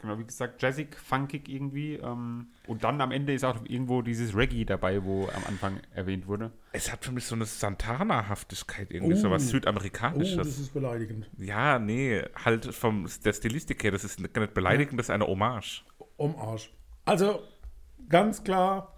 [0.00, 1.94] Genau, wie gesagt, jazzig, funkig irgendwie.
[1.96, 6.26] Ähm, und dann am Ende ist auch irgendwo dieses Reggae dabei, wo am Anfang erwähnt
[6.26, 6.52] wurde.
[6.72, 9.30] Es hat für mich so eine Santana-Haftigkeit irgendwie, so Oh.
[9.30, 10.58] was Oh, das Südamerikanisches.
[10.58, 11.28] ist beleidigend.
[11.38, 15.84] ja, nee, halt vom der Stilistik her, das ist nicht beleidigend, das ist eine Hommage.
[16.18, 16.72] Arsch.
[17.04, 17.42] Also,
[18.08, 18.94] ganz klar,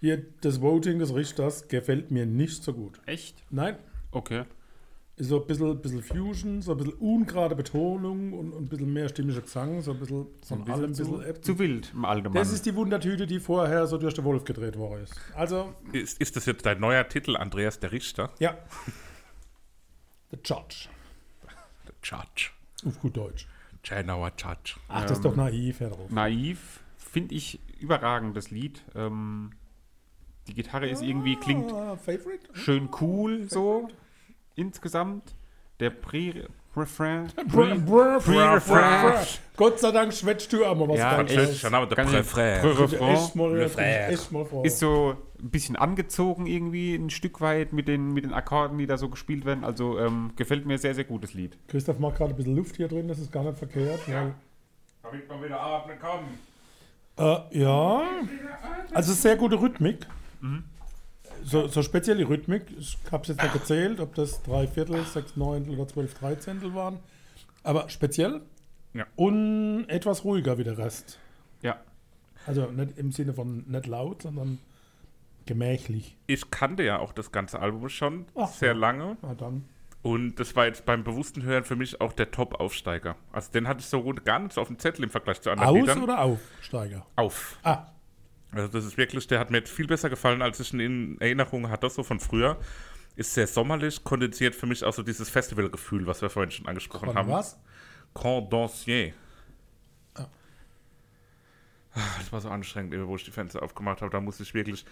[0.00, 3.00] hier das Voting des Richters gefällt mir nicht so gut.
[3.06, 3.42] Echt?
[3.50, 3.76] Nein,
[4.10, 4.44] Okay.
[5.18, 9.08] So ein bisschen, bisschen Fusion, so ein bisschen ungerade Betonung und, und ein bisschen mehr
[9.08, 11.34] stimmiger Gesang, so ein bisschen von allem ein bisschen.
[11.34, 12.42] zu, zu wild im Allgemeinen.
[12.42, 15.14] das ist die Wundertüte, die vorher so durch den Wolf gedreht worden ist.
[15.34, 18.30] Also, Ist, ist das jetzt dein neuer Titel, Andreas der Richter?
[18.38, 18.56] ja.
[20.30, 20.88] The Judge.
[21.86, 22.50] Der Judge.
[22.86, 23.46] Auf gut Deutsch.
[23.82, 24.76] Chenauer Judge.
[24.88, 26.10] Ach, das ist doch naiv, Herr drauf.
[26.10, 26.80] Naiv.
[26.96, 28.82] Finde ich überragend, das Lied.
[28.94, 29.50] Ähm,
[30.48, 32.48] die Gitarre ist irgendwie, klingt Ah, Favorite?
[32.54, 33.88] schön cool so
[34.54, 35.34] insgesamt.
[35.80, 37.26] Der Pre Refrain.
[37.48, 39.14] Brr, brr, brr, Refrain.
[39.56, 41.32] Gott sei Dank schwätzt du aber was Ja, ganz.
[41.32, 41.96] Französischer Name, der.
[41.96, 42.04] Pre-
[43.34, 44.62] mal, mal froh.
[44.62, 48.86] Ist so ein bisschen angezogen irgendwie ein Stück weit mit den, mit den Akkorden, die
[48.86, 49.64] da so gespielt werden.
[49.64, 51.58] Also ähm, gefällt mir sehr, sehr gutes Lied.
[51.68, 54.00] Christoph macht gerade ein bisschen Luft hier drin, das ist gar nicht verkehrt.
[54.08, 54.32] Weil,
[55.02, 56.20] Damit man wieder atmen kann.
[57.52, 58.02] äh, ja,
[58.94, 60.06] also sehr gute Rhythmik.
[60.40, 60.64] Mhm.
[61.44, 62.62] So, so spezielle Rhythmik.
[62.78, 66.74] Ich habe es jetzt nicht gezählt, ob das drei Viertel, sechs Neuntel oder zwölf Dreizehntel
[66.74, 66.98] waren.
[67.62, 68.40] Aber speziell
[68.94, 69.06] Ja.
[69.16, 71.18] und etwas ruhiger wie der Rest.
[71.62, 71.76] Ja.
[72.46, 74.58] Also nicht im Sinne von nicht laut, sondern
[75.46, 76.16] gemächlich.
[76.26, 79.16] Ich kannte ja auch das ganze Album schon Ach, sehr lange.
[79.22, 79.64] Na dann.
[80.02, 83.14] Und das war jetzt beim bewussten Hören für mich auch der Top-Aufsteiger.
[83.32, 85.68] Also den hatte ich so gar nicht so auf dem Zettel im Vergleich zu anderen
[85.70, 86.02] Aus Liedern.
[86.02, 87.06] oder Aufsteiger?
[87.14, 87.56] Auf.
[87.62, 87.86] Ah,
[88.52, 91.20] Also das ist wirklich, der hat mir jetzt viel besser gefallen, als ich ihn in
[91.20, 92.58] Erinnerung hatte, so von früher.
[93.16, 97.06] Ist sehr sommerlich, kondensiert für mich auch so dieses Festivalgefühl, was wir vorhin schon angesprochen
[97.06, 97.30] von haben.
[97.30, 97.58] was?
[98.14, 99.12] Condensier.
[100.14, 100.26] Ah,
[102.18, 104.10] Das war so anstrengend, wo ich die Fenster aufgemacht habe.
[104.10, 104.84] Da musste ich wirklich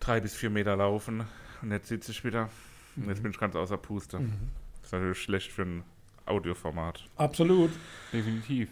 [0.00, 1.24] drei bis vier Meter laufen.
[1.62, 2.48] Und jetzt sitze ich wieder.
[2.96, 4.18] Und jetzt bin ich ganz außer Puste.
[4.18, 5.84] Das ist natürlich schlecht für ein
[6.26, 7.04] Audioformat.
[7.16, 7.70] Absolut.
[8.12, 8.68] Definitiv.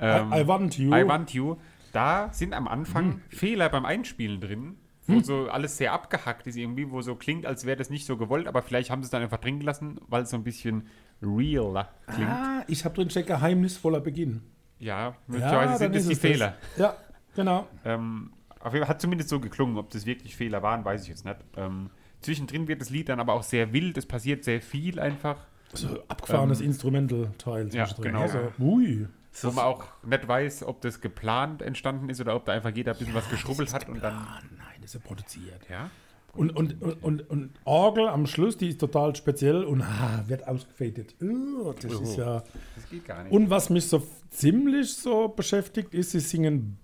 [0.00, 0.92] I, Ähm, I want you.
[0.94, 1.56] I Want You.
[1.92, 3.20] Da sind am Anfang Hm.
[3.28, 4.76] Fehler beim Einspielen drin,
[5.06, 8.16] wo so alles sehr abgehackt ist irgendwie, wo so klingt, als wäre das nicht so
[8.16, 10.86] gewollt, aber vielleicht haben sie es dann einfach drin gelassen, weil es so ein bisschen
[11.20, 12.30] realer klingt.
[12.30, 14.42] Ah, ich habe drin steht geheimnisvoller Beginn.
[14.78, 16.30] Ja, möglicherweise sind dann es ist die es das.
[16.30, 16.54] Fehler.
[16.76, 16.96] Ja,
[17.34, 17.66] genau.
[17.84, 21.08] Ähm, auf jeden Fall hat zumindest so geklungen, ob das wirklich Fehler waren, weiß ich
[21.08, 21.36] jetzt nicht.
[21.56, 25.36] Ähm, zwischendrin wird das Lied dann aber auch sehr wild, es passiert sehr viel einfach,
[25.74, 27.62] So abgefahrenes Instrumental-Teil.
[27.62, 28.12] Ähm, ja, zwischendrin.
[28.12, 28.22] genau.
[28.22, 29.06] Also, ui.
[29.40, 32.92] Wo man auch nicht weiß, ob das geplant entstanden ist oder ob da einfach jeder
[32.92, 35.68] ein bisschen was geschrubbelt hat und dann Ah, nein, das ist ja produziert.
[35.70, 35.90] Ja?
[36.34, 40.46] Und, und, und, und, und Orgel am Schluss, die ist total speziell und ah, wird
[40.48, 41.14] ausgefadet.
[41.22, 42.42] Oh, das ist ja.
[42.74, 43.32] Das geht gar nicht.
[43.32, 46.78] Und was mich so ziemlich so beschäftigt, ist, sie singen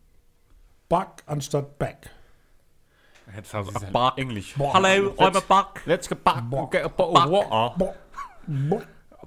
[0.88, 2.10] Buck anstatt Back.
[3.52, 4.02] Also Das ist Bug.
[4.02, 4.54] halt Englisch.
[4.56, 5.80] Hello, I'm a Bug.
[5.86, 6.42] Let's get back.
[6.70, 7.74] Get a bottle of water.
[7.78, 7.94] Bo-
[8.46, 8.82] bo-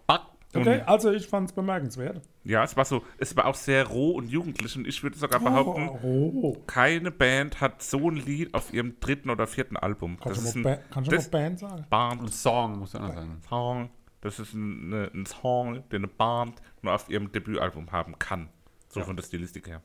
[0.07, 0.19] Bug.
[0.53, 2.21] Okay, also ich fand es bemerkenswert.
[2.43, 5.39] Ja, es war so, es war auch sehr roh und jugendlich und ich würde sogar
[5.39, 10.17] behaupten, Oh, keine Band hat so ein Lied auf ihrem dritten oder vierten Album.
[10.19, 11.85] kannst das du mal, ba kannst das- Band sagen?
[11.89, 13.41] Band, Ein Song, muss auch sagen.
[13.47, 13.89] Song.
[14.21, 18.49] Das ist ein, ein Song, den eine Band nur auf ihrem Debütalbum haben kann.
[18.89, 19.81] So von der Stilistik her.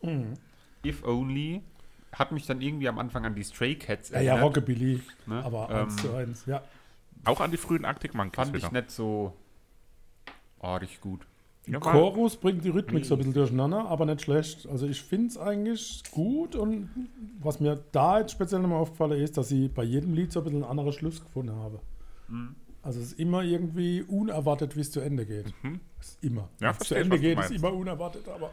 [0.84, 1.62] If Only
[2.12, 5.44] hat mich dann irgendwie am Anfang an die Stray Cats Ja, ja, Rockabilly, Ne?
[5.44, 6.62] aber Ähm, eins zu eins, ja.
[7.24, 8.72] Auch an die frühen Arctic Monkeys Fand ich wieder.
[8.80, 9.34] nicht so
[10.58, 11.26] ordentlich gut.
[11.66, 14.68] Ja, Chorus bringt die Rhythmik so ein bisschen durcheinander, aber nicht schlecht.
[14.68, 16.88] Also ich finde es eigentlich gut und
[17.40, 20.44] was mir da jetzt speziell nochmal aufgefallen ist, dass ich bei jedem Lied so ein
[20.44, 21.80] bisschen einen anderen Schluss gefunden habe.
[22.28, 22.54] Mhm.
[22.82, 25.52] Also es ist immer irgendwie unerwartet, wie es zu Ende geht.
[25.98, 26.48] Es ist immer.
[26.60, 28.50] Ja, es zu Ende geht, ist immer unerwartet, aber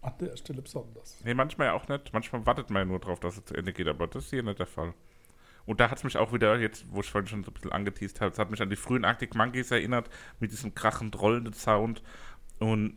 [0.00, 1.16] an der Stelle besonders.
[1.24, 2.12] Nee, manchmal ja auch nicht.
[2.12, 4.44] Manchmal wartet man ja nur drauf, dass es zu Ende geht, aber das ist hier
[4.44, 4.94] nicht der Fall.
[5.66, 7.72] Und da hat es mich auch wieder, jetzt, wo ich vorhin schon so ein bisschen
[7.72, 10.08] angeteased habe, es hat mich an die frühen Arctic Monkeys erinnert,
[10.40, 12.02] mit diesem krachend rollenden Sound.
[12.58, 12.94] Und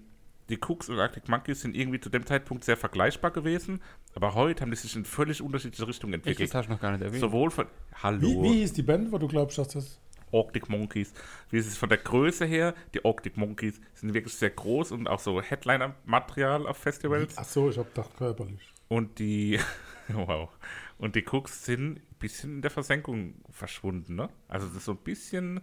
[0.49, 3.81] die Cooks und Arctic Monkeys sind irgendwie zu dem Zeitpunkt sehr vergleichbar gewesen,
[4.15, 6.49] aber heute haben die sich in völlig unterschiedliche Richtungen Echt, entwickelt.
[6.49, 7.21] das hast du noch gar nicht erwähnt.
[7.21, 7.67] Sowohl von.
[8.03, 8.21] Hallo.
[8.21, 9.99] Wie, wie ist die Band, wo du glaubst, dass das...
[10.33, 11.13] Arctic Monkeys.
[11.49, 12.73] Wie ist es von der Größe her?
[12.93, 17.37] Die Arctic Monkeys sind wirklich sehr groß und auch so Headliner-Material auf Festivals.
[17.37, 18.73] Ach so, ich habe gedacht körperlich.
[18.87, 19.59] Und die,
[20.07, 20.49] wow.
[20.97, 24.29] Und die Cooks sind ein bisschen in der Versenkung verschwunden, ne?
[24.47, 25.59] Also das ist so ein bisschen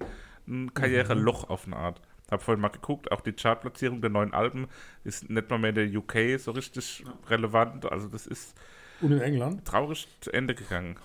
[0.47, 2.03] ein Karriereloch auf eine Art.
[2.31, 4.69] Hab vorhin mal geguckt, auch die Chartplatzierung der neuen Alben
[5.05, 7.91] ist nicht mal mehr in der UK so richtig relevant.
[7.91, 8.55] Also das ist
[9.01, 9.65] Und in England?
[9.65, 10.97] traurig zu Ende gegangen.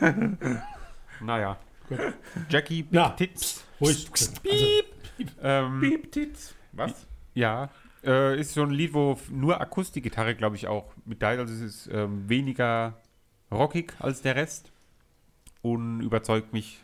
[1.22, 1.58] Naja.
[2.48, 3.10] Jackie Big Ja.
[3.10, 3.64] Tits.
[3.80, 4.08] Ruhig.
[4.10, 4.32] Also,
[5.42, 6.54] Ähm, Piep, Tits.
[6.72, 7.06] Was?
[7.34, 7.68] ja.
[8.02, 11.28] Äh, ist so ein Lied, wo nur Akustikgitarre, glaube ich, auch mit da.
[11.30, 12.94] Also es ist ähm, weniger
[13.50, 14.72] rockig als der Rest.
[15.60, 16.82] Und überzeugt mich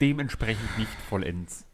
[0.00, 1.64] dementsprechend nicht vollends.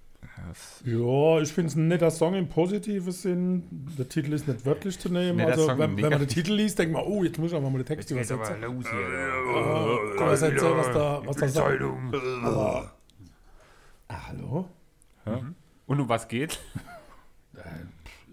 [0.85, 3.65] Ja, ich finde es ein netter Song im positiven Sinn.
[3.97, 5.37] Der Titel ist nicht wörtlich zu nehmen.
[5.37, 6.29] Nee, der also, Song wenn, wenn man den.
[6.29, 8.61] Titel liest, denkt man, oh, jetzt muss ich aber mal den Text übersetzen.
[8.61, 9.01] los hier.
[9.01, 11.81] Äh, kann man erzählen, was da, was da sagt.
[12.43, 12.93] Aber,
[14.09, 14.69] ah, hallo?
[15.87, 16.59] Und um was geht?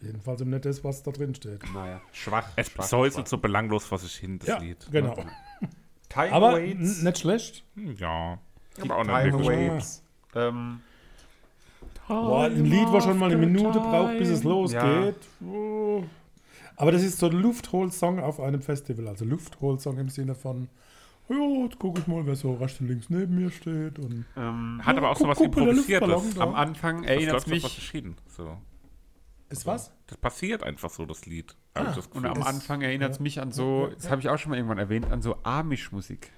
[0.01, 1.61] Jedenfalls um nicht das, was da drin steht.
[1.73, 2.47] Naja, schwach.
[2.55, 4.87] Es schwach, säuselt so belanglos vor sich hin, das Ja, Lied.
[4.91, 5.15] genau.
[6.09, 7.03] Time Aber Waits.
[7.03, 7.63] nicht schlecht.
[7.75, 8.39] Hm, Ja.
[8.77, 9.79] Die Aber auch nicht Time.
[10.33, 10.79] Ähm,
[12.11, 15.15] Boah, ein Lied, wo schon mal eine Minute braucht, bis es losgeht.
[15.45, 16.03] Oh.
[16.75, 19.07] Aber das ist so ein Luftholsong auf einem Festival.
[19.07, 20.67] Also Luftholsong im Sinne von,
[21.29, 23.99] ja, jetzt gucke ich mal, wer so rechts und links neben mir steht.
[23.99, 26.39] Und ähm, Hat aber auch mal, der Improvisiertes.
[26.39, 27.91] Am Anfang erinnert es so mich.
[27.91, 28.15] hin.
[28.27, 28.57] So.
[29.49, 29.91] ist was?
[30.07, 31.55] Das passiert einfach so, das Lied.
[31.77, 33.23] Ich das Und am Anfang erinnert es ja.
[33.23, 36.31] mich an so, das habe ich auch schon mal irgendwann erwähnt, an so Amish-Musik.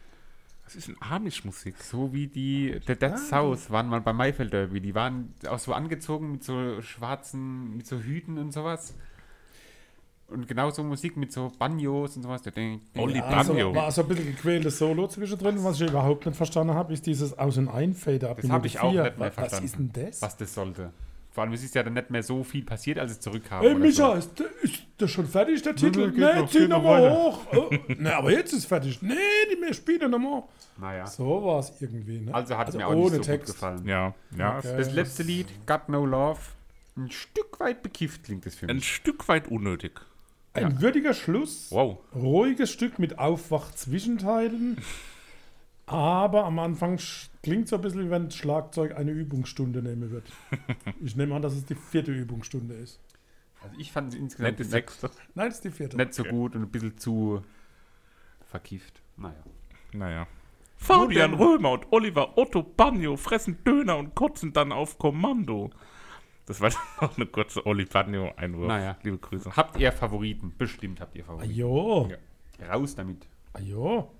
[0.73, 1.75] Das ist ein Amish-Musik.
[1.83, 4.81] So wie die The Dead South waren mal bei Maifeld Derby.
[4.81, 8.95] Die waren auch so angezogen mit so schwarzen, mit so Hüten und sowas.
[10.29, 12.41] Und genauso Musik mit so Banjos und sowas.
[12.95, 13.75] Oli Ja, also, Banjo.
[13.75, 15.63] war so ein bisschen gequältes Solo zwischendrin.
[15.63, 18.79] Was ich überhaupt nicht verstanden habe, ist dieses Aus- und Einfader ab Das habe ich
[18.79, 19.03] auch vier.
[19.03, 19.63] nicht mehr verstanden.
[19.65, 20.21] Was ist denn das?
[20.23, 20.91] Was das sollte.
[21.33, 23.63] Vor allem es ist ja dann nicht mehr so viel passiert, als es zurückkam.
[23.65, 24.13] Ey, Micha, so.
[24.13, 26.11] ist, ist das schon fertig, der Titel?
[26.11, 27.15] Nee, noch, zieh geht noch noch mal weiter.
[27.15, 27.39] hoch.
[27.55, 29.01] Oh, nee, aber jetzt ist fertig.
[29.01, 29.15] Nee,
[29.51, 30.43] die mehr spielen noch mal.
[30.77, 31.07] Naja.
[31.07, 32.19] So war es irgendwie.
[32.19, 32.31] Ne?
[32.31, 33.83] Also hat mir auch nicht so gut gefallen.
[33.87, 34.59] Ja, ja.
[34.59, 34.75] Okay.
[34.77, 36.39] es Das letzte Lied, Got No Love,
[36.95, 38.93] ein Stück weit bekifft klingt das für ist ein mich.
[38.93, 40.01] Stück weit unnötig.
[40.53, 41.71] Ein würdiger Schluss.
[41.71, 41.97] Wow.
[42.13, 44.77] Ruhiges Stück mit Aufwach-Zwischenteilen.
[45.87, 46.99] Aber am Anfang
[47.43, 50.25] klingt so ein bisschen, wie wenn das Schlagzeug eine Übungsstunde nehmen wird.
[51.01, 52.99] Ich nehme an, dass es die vierte Übungsstunde ist.
[53.61, 55.09] Also ich fand es insgesamt Nicht die sechste.
[55.35, 55.97] Nein, es ist die vierte.
[55.97, 57.41] nicht so gut und ein bisschen zu
[58.49, 59.01] verkifft.
[59.17, 59.43] Naja.
[59.93, 60.27] Naja.
[60.77, 65.69] Fabian Römer und Oliver Otto Bagno fressen Döner und kotzen dann auf Kommando.
[66.45, 68.67] Das war noch eine kurze Oli Bagno-Einwurf.
[68.67, 68.97] Naja.
[69.03, 69.55] Liebe Grüße.
[69.55, 70.53] Habt ihr Favoriten?
[70.57, 71.53] Bestimmt habt ihr Favoriten.
[71.53, 72.09] Ajo.
[72.59, 72.67] Ja.
[72.73, 73.27] Raus damit.
[73.53, 74.11] Ajo.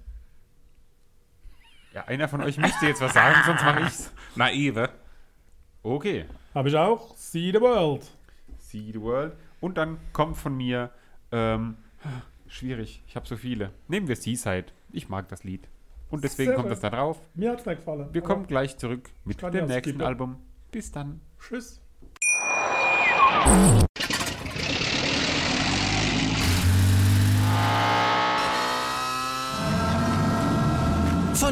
[1.93, 4.11] Ja, einer von euch müsste jetzt was sagen, sonst mache ich's.
[4.35, 4.89] Naive.
[5.83, 6.25] Okay.
[6.55, 7.15] Habe ich auch.
[7.15, 8.01] See the world.
[8.57, 9.35] See the World.
[9.61, 10.89] Und dann kommt von mir,
[11.31, 11.77] ähm,
[12.47, 13.71] schwierig, ich habe so viele.
[13.87, 14.65] Nehmen wir Seaside.
[14.91, 15.67] Ich mag das Lied.
[16.09, 17.21] Und deswegen Sehr kommt das da drauf.
[17.35, 18.07] Mir hat es nicht gefallen.
[18.11, 20.01] Wir kommen gleich zurück mit dem nächsten.
[20.01, 20.37] Album.
[20.71, 21.21] Bis dann.
[21.39, 21.79] Tschüss.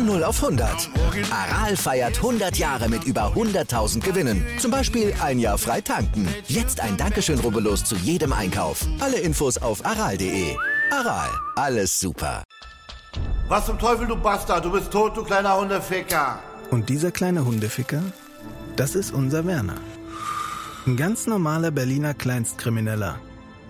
[0.02, 0.90] Von 0 auf 100.
[1.30, 4.44] Aral feiert 100 Jahre mit über 100.000 Gewinnen.
[4.58, 6.28] Zum Beispiel ein Jahr frei tanken.
[6.48, 8.84] Jetzt ein Dankeschön, rubbellos zu jedem Einkauf.
[9.00, 10.56] Alle Infos auf aral.de.
[10.90, 12.44] Aral, alles super.
[13.48, 14.66] Was zum Teufel, du Bastard?
[14.66, 16.40] Du bist tot, du kleiner Hundeficker.
[16.72, 18.02] Und dieser kleine Hundeficker,
[18.78, 19.78] das ist unser Werner.
[20.88, 23.20] Ein ganz normaler Berliner Kleinstkrimineller,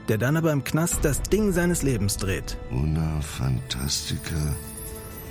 [0.07, 2.57] der dann aber im Knast das Ding seines Lebens dreht.
[2.71, 4.55] Una Fantastica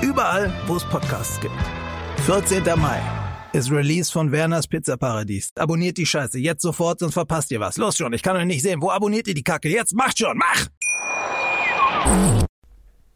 [0.00, 1.54] Überall, wo es Podcasts gibt.
[2.26, 2.62] 14.
[2.78, 3.00] Mai
[3.52, 5.50] ist Release von Werners Pizzaparadies.
[5.56, 7.76] Abonniert die Scheiße jetzt sofort, sonst verpasst ihr was.
[7.78, 8.80] Los schon, ich kann euch nicht sehen.
[8.80, 9.68] Wo abonniert ihr die Kacke?
[9.68, 10.66] Jetzt macht schon, mach!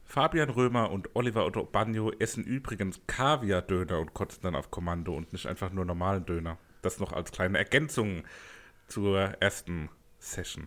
[0.04, 5.32] Fabian Römer und Oliver Otto Bagno essen übrigens Kaviar-Döner und kotzen dann auf Kommando und
[5.32, 6.58] nicht einfach nur normalen Döner.
[6.82, 8.24] Das noch als kleine Ergänzung
[8.88, 10.66] zur ersten Session.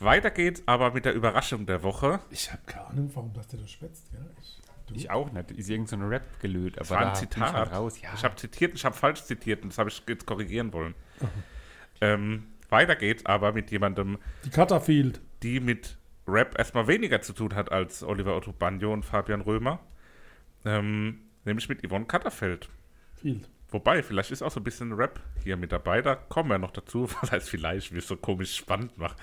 [0.00, 2.18] Weiter geht's aber mit der Überraschung der Woche.
[2.30, 4.10] Ich habe keine Ahnung, warum das der da schwätzt.
[4.10, 4.30] Gell?
[4.40, 4.58] Ich,
[4.90, 4.94] du?
[4.94, 5.50] Ich auch nicht.
[5.52, 6.74] Ist irgend so ein Rap gelöt.
[6.74, 7.52] Aber Das war ein Zitat.
[7.52, 8.00] halt raus.
[8.00, 8.10] Ja.
[8.14, 10.94] Ich habe zitiert, ich habe falsch zitiert und das habe ich jetzt korrigieren wollen.
[12.00, 15.20] Ähm, weiter geht's aber mit jemandem, Die Cutterfield.
[15.42, 15.96] die mit
[16.26, 19.80] Rap erstmal weniger zu tun hat als Oliver Otto Bagno und Fabian Römer.
[20.64, 22.68] Ähm, nämlich mit Yvonne Katterfeld.
[23.16, 23.48] Field.
[23.70, 26.02] Wobei, vielleicht ist auch so ein bisschen Rap hier mit dabei.
[26.02, 29.16] Da kommen wir noch dazu, was heißt vielleicht, wie es so komisch spannend macht.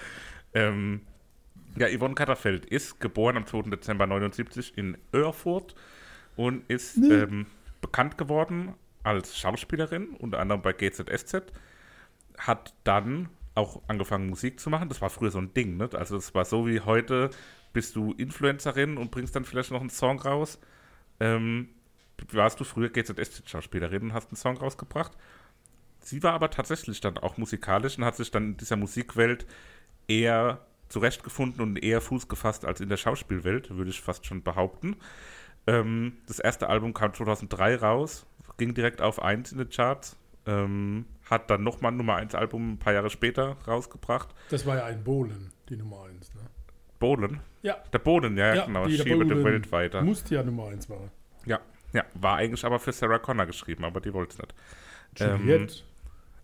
[0.54, 1.02] Ähm,
[1.78, 3.70] ja, Yvonne Katterfeld ist geboren am 2.
[3.70, 5.76] Dezember 79 in Erfurt
[6.36, 7.46] und ist ähm,
[7.82, 11.52] bekannt geworden als Schauspielerin, unter anderem bei GZSZ.
[12.38, 14.90] Hat dann auch angefangen, Musik zu machen.
[14.90, 15.90] Das war früher so ein Ding, ne?
[15.94, 17.30] Also, es war so wie heute:
[17.74, 20.60] bist du Influencerin und bringst dann vielleicht noch einen Song raus.
[21.20, 21.70] Ähm,
[22.32, 25.14] warst du früher GZSZ-Schauspielerin und hast einen Song rausgebracht.
[26.00, 29.46] Sie war aber tatsächlich dann auch musikalisch und hat sich dann in dieser Musikwelt
[30.08, 34.98] eher zurechtgefunden und eher Fuß gefasst als in der Schauspielwelt, würde ich fast schon behaupten.
[35.68, 38.26] Ähm, das erste Album kam 2003 raus,
[38.58, 42.74] ging direkt auf 1 in den Charts, ähm, hat dann nochmal ein Nummer 1 Album
[42.74, 44.30] ein paar Jahre später rausgebracht.
[44.50, 46.36] Das war ja ein Bohlen, die Nummer 1.
[46.36, 46.42] Ne?
[47.00, 47.40] Bohlen.
[47.64, 47.78] Ja.
[47.92, 48.86] Der Boden, ja, genau.
[48.86, 50.02] die der Schiebe Bohlen Welt weiter.
[50.02, 51.10] Musste ja Nummer 1 war.
[51.46, 51.60] Ja,
[51.94, 54.54] ja, war eigentlich aber für Sarah Connor geschrieben, aber die wollte es nicht.
[55.20, 55.84] Ähm, Juliette.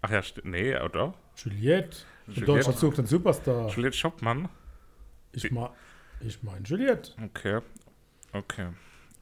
[0.01, 1.13] Ach ja, nee, oder?
[1.35, 1.97] Juliette.
[2.27, 2.45] Juliette.
[2.45, 3.69] Deutschland sucht einen Superstar.
[3.69, 4.49] Juliette Schoppmann.
[5.33, 5.71] Ich meine
[6.19, 7.13] ich mein Juliette.
[7.23, 7.59] Okay,
[8.33, 8.67] okay.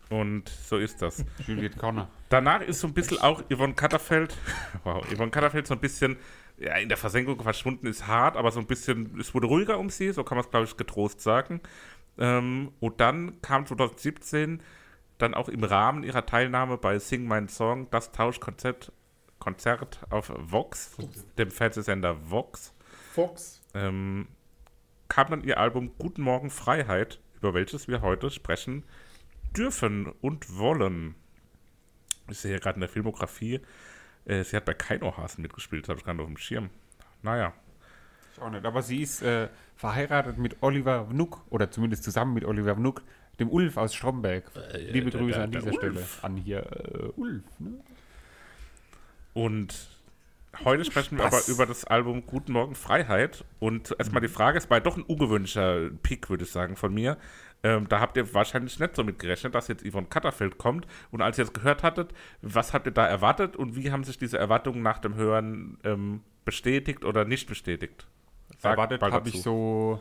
[0.09, 1.23] Und so ist das.
[1.47, 2.09] Juliette Corner.
[2.29, 4.35] Danach ist so ein bisschen auch Yvonne Katterfeld,
[4.83, 6.17] wow, Yvonne Katterfeld so ein bisschen
[6.57, 9.89] ja, in der Versenkung verschwunden, ist hart, aber so ein bisschen, es wurde ruhiger um
[9.89, 11.61] sie, so kann man es, glaube ich, getrost sagen.
[12.17, 14.61] Ähm, und dann kam 2017
[15.19, 18.91] dann auch im Rahmen ihrer Teilnahme bei Sing My Song das Tauschkonzert
[19.37, 20.97] Konzert auf Vox,
[21.37, 22.73] dem Fernsehsender Vox,
[23.27, 23.61] Fox.
[23.73, 24.27] ähm,
[25.07, 28.83] kam dann ihr Album Guten Morgen Freiheit, über welches wir heute sprechen
[29.55, 31.15] dürfen und wollen.
[32.29, 33.59] Ich sehe hier gerade in der Filmografie,
[34.25, 36.69] äh, sie hat bei Keinohasen mitgespielt, das habe ich nicht auf dem Schirm.
[37.23, 37.53] Naja,
[38.35, 38.65] Ich auch nicht.
[38.65, 43.01] Aber sie ist äh, verheiratet mit Oliver Wnuck oder zumindest zusammen mit Oliver Wnuck,
[43.39, 44.51] dem Ulf aus Stromberg.
[44.75, 45.93] Liebe der- Grüße der- an der dieser Stelle.
[45.93, 46.23] Ulf.
[46.23, 47.43] An hier äh, Ulf.
[47.59, 47.71] Ne?
[49.33, 49.98] und
[50.63, 53.45] heute sprechen wir aber über das Album Guten Morgen Freiheit.
[53.59, 57.17] Und erstmal die Frage, es war doch ein ungewöhnlicher Pick, würde ich sagen, von mir.
[57.61, 60.87] Ähm, da habt ihr wahrscheinlich nicht so mit gerechnet, dass jetzt Yvonne Katterfeld kommt.
[61.11, 64.17] Und als ihr es gehört hattet, was habt ihr da erwartet und wie haben sich
[64.17, 68.07] diese Erwartungen nach dem Hören ähm, bestätigt oder nicht bestätigt?
[68.57, 69.99] Sagt Erwartet habe ich so.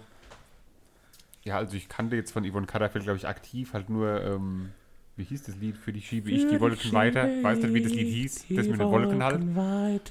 [1.42, 4.72] Ja, also ich kannte jetzt von Yvonne Katterfeld, glaube ich, aktiv halt nur, ähm,
[5.18, 5.76] wie hieß das Lied?
[5.76, 7.24] Für die schiebe ich die Wolken weiter.
[7.42, 8.46] Weiß nicht, wie das Lied hieß.
[8.50, 9.42] Das mit den Wolken halt.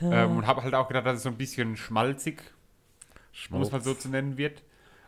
[0.02, 2.41] Ähm, und habe halt auch gedacht, dass es so ein bisschen schmalzig,
[3.50, 4.63] um es mal so zu nennen wird.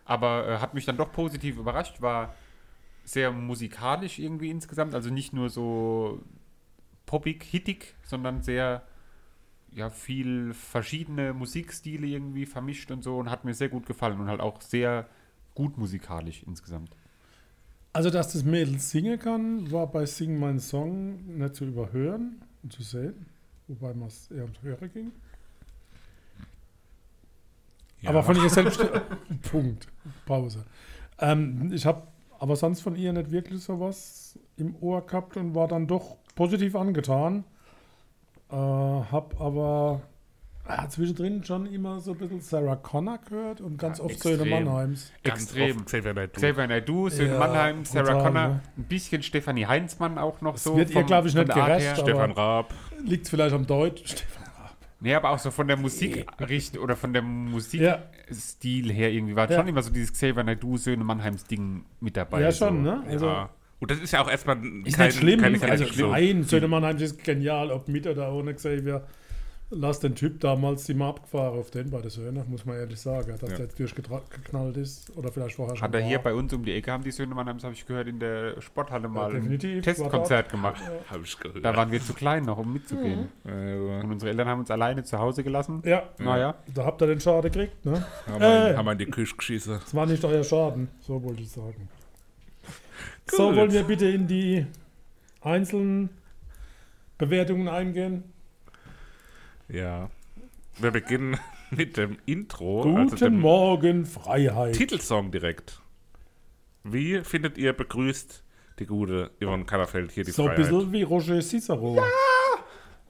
[0.06, 2.02] Aber äh, hat mich dann doch positiv überrascht.
[2.02, 2.34] War
[3.04, 4.96] sehr musikalisch irgendwie insgesamt.
[4.96, 6.24] Also nicht nur so
[7.06, 8.84] poppig, hittig, sondern sehr
[9.72, 14.28] ja, viel verschiedene Musikstile irgendwie vermischt und so und hat mir sehr gut gefallen und
[14.28, 15.08] halt auch sehr
[15.54, 16.96] gut musikalisch insgesamt.
[17.92, 22.72] Also, dass das Mädel singen kann, war bei Sing My Song nicht zu überhören und
[22.72, 23.26] zu sehen.
[23.68, 25.12] Wobei man es eher ums Hören ging.
[28.02, 28.12] Ja.
[28.12, 28.80] Aber von ihr selbst.
[29.52, 29.88] Punkt.
[30.26, 30.66] Pause.
[31.20, 32.04] Ähm, ich habe
[32.40, 36.76] aber sonst von ihr nicht wirklich sowas im Ohr gehabt und war dann doch positiv
[36.76, 37.44] angetan.
[38.50, 40.02] Äh, hab aber
[40.70, 44.66] äh, zwischendrin schon immer so ein bisschen Sarah Connor gehört und ganz oft Söhne extrem.
[44.66, 45.12] Mannheims.
[45.24, 45.78] Ganz Extrem.
[45.78, 46.34] oft Xavier Naidoo.
[46.40, 48.62] Xavier Naidoo, Söhne Ja, Mannheim, Sarah brutal, Connor, ne?
[48.78, 50.78] ein bisschen Stefanie Heinzmann auch noch so.
[50.78, 52.74] wird ihr, vom- glaub ich, von nicht gerecht, Stefan Raab.
[53.04, 54.16] Liegt es vielleicht am Deutsch?
[55.02, 59.58] Nee, aber auch so von der Musikricht oder von der Musikstil her irgendwie war Ja.
[59.60, 62.42] schon immer so dieses Xavier Naidoo, Söhne Mannheims Ding mit dabei.
[62.42, 62.66] Ja, so.
[62.68, 63.02] schon, ne?
[63.08, 63.50] Also, Ja.
[63.80, 65.40] Und das ist ja auch erstmal Ist kein, nicht schlimm.
[65.40, 66.12] keine also, Kritik so.
[66.12, 69.06] nein, Söhne Mannheim ist genial, ob mit oder ohne Xavier.
[69.72, 73.00] Lass den Typ damals die mal abgefahren auf den bei der Söhne, muss man ehrlich
[73.00, 73.30] sagen.
[73.40, 73.58] Dass Ja.
[73.58, 76.24] der jetzt durchgeknallt ist oder vielleicht vorher schon Hat er hier war.
[76.24, 79.08] bei uns um die Ecke, haben die Söhne Mannheims, habe ich gehört, in der Sporthalle
[79.08, 79.60] mal ein.
[79.84, 80.82] Testkonzert gemacht.
[81.12, 81.64] Habe ich gehört.
[81.64, 83.30] Da waren wir zu klein noch, um mitzugehen.
[83.46, 85.84] äh, Und unsere Eltern haben uns alleine zu Hause gelassen.
[85.86, 88.04] Ja, Naja, da habt ihr den Schaden gekriegt, ne?
[88.26, 88.76] haben, wir, Äh.
[88.76, 89.74] haben wir in die Küche geschissen.
[89.82, 91.88] Das war nicht euer Schaden, so wollte ich sagen.
[93.28, 94.66] So wollen wir bitte in die
[95.42, 96.10] einzelnen
[97.20, 98.24] Bewertungen eingehen.
[99.70, 100.10] Ja.
[100.78, 101.38] Wir beginnen
[101.72, 104.74] mit dem Intro, Guten also dem Morgen, Freiheit.
[104.76, 105.82] Titelsong direkt.
[106.84, 108.44] Wie findet ihr begrüßt
[108.80, 110.70] die gute Yvonne Katterfeld hier die so ein Freiheit?
[110.72, 112.02] bisschen wie Roger Cicero.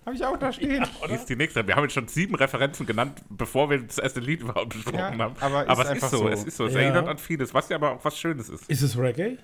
[0.05, 0.85] habe ich auch da stehen.
[1.07, 1.65] Die ist die nächste.
[1.67, 5.11] Wir haben jetzt schon sieben Referenzen genannt, bevor wir das erste Lied überhaupt besprochen Ja,
[5.17, 5.35] haben.
[5.39, 6.27] aber ist es ist so, so.
[6.29, 6.65] es ist so.
[6.65, 6.79] Es Ja.
[6.81, 8.67] erinnert an vieles, was ja aber auch was Schönes ist.
[8.69, 9.37] Ist es Reggae?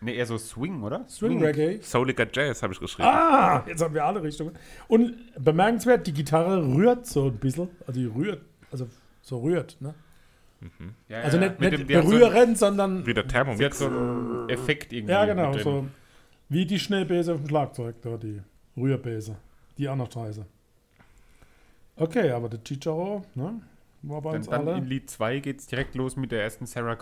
[0.00, 1.04] Ne, eher so Swing, oder?
[1.08, 1.78] Swing Reggae?
[1.82, 3.08] Souliger Jazz habe ich geschrieben.
[3.08, 4.52] Ah, jetzt haben wir alle Richtungen.
[4.88, 7.68] Und bemerkenswert, die Gitarre rührt so ein bisschen.
[7.86, 8.88] Also die rührt, also
[9.22, 9.94] so rührt, ne?
[11.08, 13.78] Ja, Also nicht, mit nicht dem, hat so, berühren, sondern Wie der sie hat Thermomix.
[13.78, 15.12] so einen Effekt irgendwie.
[15.12, 15.86] ja genau, so
[16.48, 18.40] wie die Schneebäse auf dem Schlagzeug, da die
[18.76, 19.36] Rührbäse,
[19.78, 20.44] die auch noch scheiße.
[21.96, 23.60] Okay, aber der Chicharo, ne,
[24.02, 24.78] war bei Dann, uns dann alle.
[24.78, 26.96] in Lied 2 geht es direkt los mit der ersten Sarah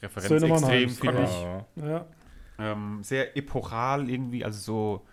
[0.00, 0.28] Connor-Referenz.
[0.28, 1.42] Söhne Extrem, finde ich.
[1.42, 1.86] Ja.
[1.88, 2.06] Ja,
[2.58, 5.06] Ähm, sehr epochal irgendwie, also so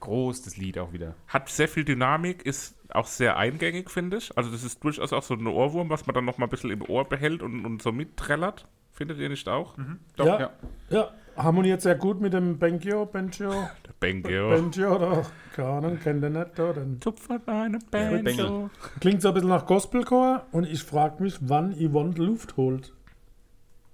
[0.00, 1.14] groß das Lied auch wieder.
[1.26, 4.36] Hat sehr viel Dynamik, ist auch sehr eingängig, finde ich.
[4.36, 6.70] Also das ist durchaus auch so ein Ohrwurm, was man dann noch mal ein bisschen
[6.70, 8.66] im Ohr behält und, und so mitträllert.
[8.92, 9.76] Findet ihr nicht auch?
[10.16, 10.50] Doch, ja, ja.
[10.90, 11.10] ja.
[11.36, 14.48] harmoniert sehr gut mit dem Benkio, Benchio, Der Bengio.
[14.50, 18.22] Benchio oder keine Ahnung, kennt ihr nicht, da, den Tupfer eine Bengel.
[18.22, 18.70] Bengel.
[19.00, 22.92] Klingt so ein bisschen nach Gospelchor und ich frage mich, wann Yvonne Luft holt.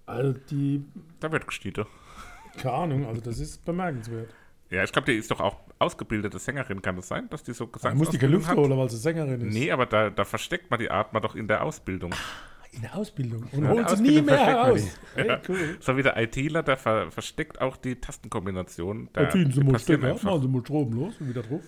[0.06, 0.84] Also die,
[1.20, 1.86] Da wird gestieten.
[2.58, 4.28] keine Ahnung, also das ist bemerkenswert.
[4.70, 7.66] Ja, ich glaube, die ist doch auch ausgebildete Sängerin, kann es sein, dass die so
[7.66, 9.54] gesagt muss die Luft holen, weil sie Sängerin ist.
[9.54, 12.12] Nee, aber da, da versteckt man die Atmer doch in der Ausbildung.
[12.72, 13.44] In der Ausbildung.
[13.52, 14.98] Und Ja, holt sie nie mehr heraus.
[15.14, 15.76] Hey, cool.
[15.80, 19.10] So wie der ITler, der ver versteckt auch die Tastenkombination.
[19.12, 20.22] Da, ziehen sie mal einfach.
[20.24, 21.62] machen sie mal Strom los und wieder drauf.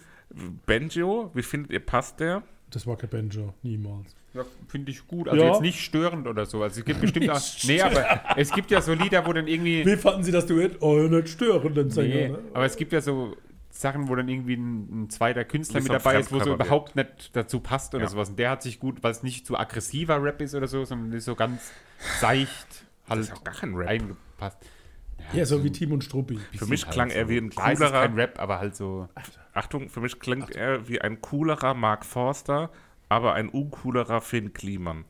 [0.66, 2.42] Banjo, wie findet ihr, passt der?
[2.70, 4.16] Das war kein Banjo, niemals.
[4.36, 5.28] Ja, finde ich gut.
[5.28, 5.50] Also Ja.
[5.52, 6.62] jetzt nicht störend oder so.
[6.62, 7.40] Also es gibt bestimmt auch.
[7.64, 9.84] Nee, aber es gibt ja so Lieder, wo dann irgendwie.
[9.86, 10.76] Wie fanden Sie das Duett?
[10.80, 12.14] Oh, nicht stören, den Sänger.
[12.14, 12.38] Nee, ne?
[12.54, 13.36] aber es gibt ja so
[13.70, 16.96] Sachen, wo dann irgendwie ein, ein zweiter Künstler mit so dabei ist, wo so überhaupt
[16.96, 18.10] nicht dazu passt oder Ja.
[18.10, 18.30] sowas.
[18.30, 21.12] Und der hat sich gut, weil es nicht zu aggressiver Rap ist oder so, sondern
[21.12, 21.72] ist so ganz
[22.20, 23.88] seicht Das halt ist auch gar kein Rap.
[23.88, 24.58] eingepasst.
[25.32, 26.38] Ja, so wie Tim und Struppi.
[26.56, 27.16] Für mich Halt klang so.
[27.16, 29.08] er wie ein coolerer, kein Rap, aber halt so.
[29.54, 32.70] Achtung, für mich klingt er wie ein coolerer Mark Forster,
[33.08, 35.04] aber ein uncoolerer Finn Kliman.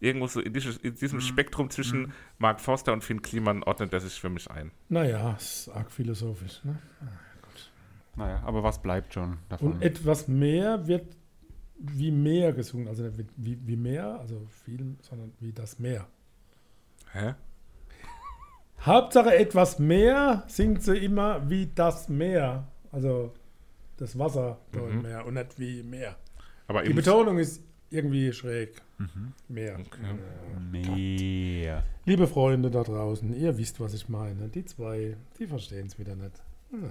[0.00, 0.96] Irgendwo so in, dieses, in Mhm.
[0.96, 4.72] diesem Spektrum zwischen Mark Forster und Finn Kliman ordnet er sich für mich ein.
[4.88, 6.60] Naja, ist arg philosophisch.
[6.64, 6.76] Ne?
[8.16, 9.72] Naja, aber was bleibt schon davon?
[9.74, 11.16] Und etwas mehr wird
[11.78, 12.88] wie mehr gesungen.
[12.88, 16.06] Also nicht wie, wie mehr, also viel, sondern wie das Meer.
[17.12, 17.34] Hä?
[18.84, 22.66] Hauptsache etwas mehr singt sie immer wie das Meer.
[22.90, 23.32] Also
[23.96, 24.88] das Wasser Mhm.
[24.90, 26.16] im Meer und nicht wie Meer.
[26.68, 28.80] Aber Die Betonung ist irgendwie schräg.
[28.98, 29.32] Mhm.
[29.48, 29.78] Meer.
[30.70, 31.84] Mehr.
[32.04, 34.48] Liebe Freunde da draußen, ihr wisst, was ich meine.
[34.48, 36.42] Die zwei, die verstehen es wieder nicht.
[36.70, 36.88] Naja.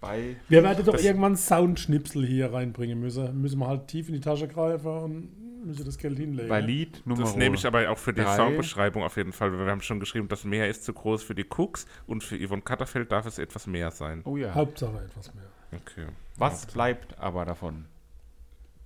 [0.00, 3.38] Bei Wir werden doch irgendwann Soundschnipsel hier reinbringen müssen.
[3.40, 6.48] Müssen wir halt tief in die Tasche greifen und müssen das Geld hinlegen.
[6.48, 8.34] Bei Lied Nummer Das nehme ich aber auch für die drei.
[8.34, 9.52] Songbeschreibung auf jeden Fall.
[9.52, 12.38] weil Wir haben schon geschrieben, das Meer ist zu groß für die Cooks und für
[12.38, 14.22] Yvonne Katterfeld darf es etwas mehr sein.
[14.24, 14.54] Oh ja.
[14.54, 15.44] Hauptsache etwas mehr.
[15.72, 16.06] Okay.
[16.38, 17.84] Was bleibt aber davon?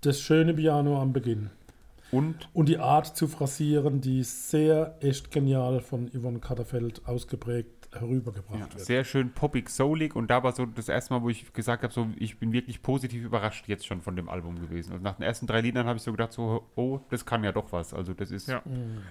[0.04, 1.50] Das schöne Piano am Beginn.
[2.10, 8.74] Und Und die Art zu phrasieren, die sehr echt genial von Yvonne Katterfeld ausgeprägt herübergebracht
[8.74, 8.80] wird.
[8.84, 11.92] sehr schön poppig, soulig und da war so das erste Mal, wo ich gesagt habe,
[11.92, 14.94] so ich bin wirklich positiv überrascht jetzt schon von dem Album gewesen.
[14.94, 17.52] Und nach den ersten drei Liedern habe ich so gedacht, so, oh, das kann ja
[17.52, 17.94] doch was.
[17.94, 18.62] Also das ist Ja.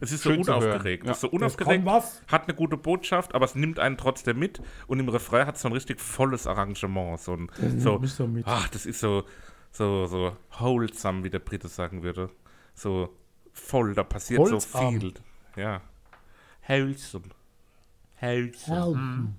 [0.02, 1.06] Es ist so unaufgeregt.
[1.06, 1.12] Ja.
[1.12, 1.86] Es ist so Das unaufgeregt,
[2.28, 4.62] hat eine gute Botschaft, aber es nimmt einen trotzdem mit.
[4.88, 7.20] Und im Refrain hat es so ein richtig volles Arrangement.
[7.20, 7.50] So ein,
[7.80, 8.46] so, mich so mit.
[8.46, 9.24] ach, das ist so,
[9.74, 12.30] so, so wholesome, wie der Brite sagen würde.
[12.74, 13.10] So
[13.52, 14.94] voll, da passiert Holzarm.
[14.94, 15.14] so viel.
[15.58, 15.82] Ja.
[16.68, 17.26] Wholesome.
[18.16, 19.36] Helfen.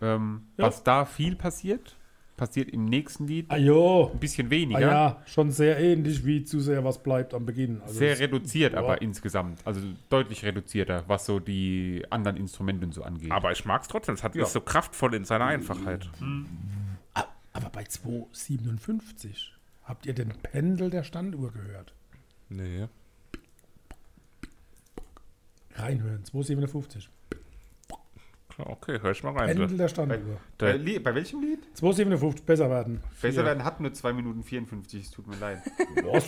[0.00, 0.66] Ähm, Ja.
[0.66, 1.96] Was da viel passiert,
[2.36, 4.80] passiert im nächsten Lied Ah ein bisschen Ah, weniger.
[4.80, 7.80] ja, schon sehr ähnlich wie zu sehr was bleibt am Beginn.
[7.82, 8.80] Also Sehr reduziert, Ja.
[8.80, 9.60] aber insgesamt.
[9.66, 13.30] Also deutlich reduzierter, was so die anderen Instrumente und so angeht.
[13.32, 14.14] Aber ich mag es trotzdem.
[14.14, 14.42] Es hat, Ja.
[14.44, 16.10] ist so kraftvoll in seiner Einfachheit.
[16.20, 16.24] Ah,
[17.56, 19.52] aber bei 257
[19.84, 21.94] habt ihr den Pendel der Standuhr gehört?
[22.48, 22.86] Nee.
[25.74, 27.10] Reinhören, 257.
[28.48, 29.48] Klar, Okay, hör ich mal rein.
[29.56, 30.40] Pendel Der, Standuhr.
[30.58, 31.60] bei, Lie- bei welchem Lied?
[31.76, 33.02] 257, besser werden.
[33.20, 35.60] Besser werden hat nur 2 Minuten 54, es tut mir leid.
[36.04, 36.24] Was?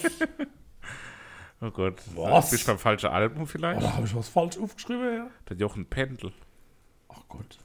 [1.63, 2.01] oh Gott.
[2.15, 2.51] Was?
[2.51, 3.81] Bist du beim falschen Album vielleicht?
[3.81, 5.15] Oder habe ich was falsch aufgeschrieben?
[5.17, 5.31] Ja?
[5.49, 6.33] Der Jochen Pendel.
[7.09, 7.59] Ach Gott.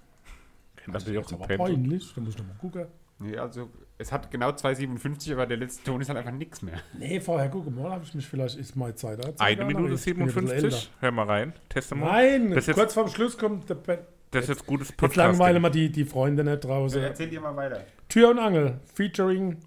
[0.78, 1.66] Kennt Das ist Jochen aber Pendel?
[1.76, 2.14] peinlich.
[2.14, 2.88] Da muss ich noch mal gucken.
[3.24, 6.80] Nee, also es hat genau 2,57, aber der letzte Ton ist halt einfach nichts mehr.
[6.98, 9.20] Nee, vorher gucken mal, habe ich mich vielleicht, ist meine Zeit.
[9.40, 10.92] Eine Minute Ich bin ja ein bisschen 57.
[11.00, 11.54] Hör mal rein.
[11.70, 12.06] Teste mal.
[12.12, 14.00] Nein, Das ist jetzt- kurz vorm Schluss kommt der Pen
[14.32, 15.32] Das ist jetzt gutes Jetzt Podcasting.
[15.32, 17.02] langweilen wir die, die Freunde nicht draußen.
[17.02, 17.86] Erzähl dir mal weiter.
[18.10, 19.58] Tür und Angel, featuring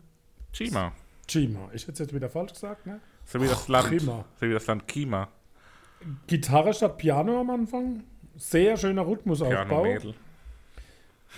[0.53, 0.93] Chima.
[1.29, 1.71] Chima.
[1.73, 3.01] Ich hätte es jetzt wieder falsch gesagt, ne?
[3.25, 3.89] So wie das Land.
[3.89, 4.25] Chima.
[4.41, 5.29] So wie das Land Kima.
[6.27, 8.05] Gitarre statt Piano am Anfang.
[8.37, 9.83] Sehr schöner Rhythmusaufbau.
[9.83, 10.15] Piano-Mädel.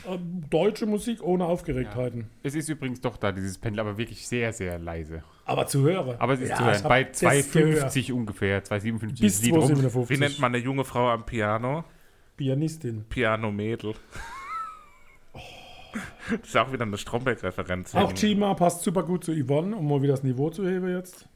[0.07, 2.29] Ähm, deutsche Musik ohne Aufgeregtheiten.
[2.43, 5.23] Es ist übrigens doch da, dieses Pendel, aber wirklich sehr, sehr leise.
[5.45, 6.17] Aber zu hören.
[6.19, 6.83] Aber es ist Ja, zu hören.
[6.85, 7.21] Bei das
[7.53, 7.91] gehört.
[7.93, 9.61] 2,50 ungefähr, 2,57 Bis ist das Lied rum.
[9.67, 10.11] 257.
[10.17, 11.85] Wie nennt man eine junge Frau am Piano?
[12.37, 13.05] Pianistin.
[13.09, 13.95] Piano-Mädel.
[16.31, 17.95] Das ist auch wieder eine Stromberg-Referenz.
[17.95, 21.29] Auch Chima passt super gut zu Yvonne, um mal wieder das Niveau zu heben jetzt.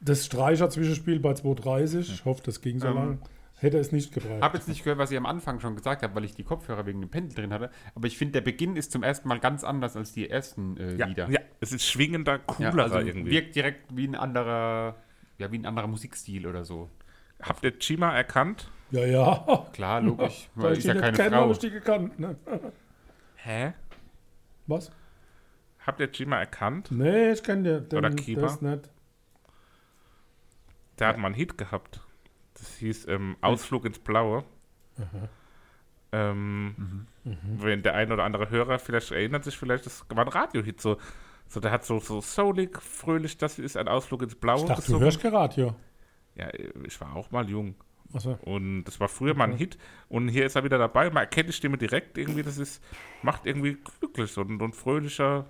[0.00, 2.12] Das Streicher-Zwischenspiel bei 230.
[2.12, 3.18] Ich hoffe, das ging so Ähm, lang.
[3.60, 4.40] Hätte es nicht gebraucht.
[4.40, 6.86] habe jetzt nicht gehört, was ich am Anfang schon gesagt habe, weil ich die Kopfhörer
[6.86, 7.70] wegen dem Pendel drin hatte.
[7.94, 10.94] Aber ich finde, der Beginn ist zum ersten Mal ganz anders als die ersten äh,
[10.96, 11.28] Ja, Lieder.
[11.28, 13.32] ja, es ist schwingender, Ja, cooler also irgendwie.
[13.32, 14.94] wirkt direkt wie ein anderer,
[15.38, 16.88] ja, wie ein anderer Musikstil oder so.
[17.42, 18.70] Habt ihr Chima erkannt?
[18.92, 19.66] Ja, ja.
[19.72, 20.48] Klar, logisch.
[20.54, 21.50] Weil Weil ich ist ja nicht keine kenne, Frau.
[21.50, 22.18] ich die gekannt.
[22.20, 22.36] Ne?
[23.36, 23.72] Hä?
[24.68, 24.92] Was?
[25.84, 26.90] Habt ihr Chima erkannt?
[26.92, 27.98] Nee, ich kenne den.
[27.98, 28.42] Oder Kima?
[28.42, 28.88] Das nicht.
[30.98, 32.00] Der hat mal einen Hit gehabt.
[32.68, 34.44] Das hieß ähm, Ausflug ins Blaue.
[36.12, 40.80] Ähm, Wenn der ein oder andere Hörer vielleicht erinnert sich vielleicht, das war ein Radiohit.
[40.80, 40.98] So,
[41.48, 44.60] so der hat so, so soulig, fröhlich, das ist ein Ausflug ins Blaue.
[44.60, 45.74] Ich dachte, du hörst kein Radio.
[46.34, 46.48] Ja,
[46.84, 47.74] ich war auch mal jung.
[48.12, 48.38] Achso.
[48.42, 49.76] Und das war früher mal ein Hit.
[50.08, 51.08] Und hier ist er wieder dabei.
[51.10, 52.42] Man erkennt die Stimme direkt irgendwie.
[52.42, 52.82] Das ist,
[53.22, 55.46] macht irgendwie glücklich so ein, so ein fröhlicher,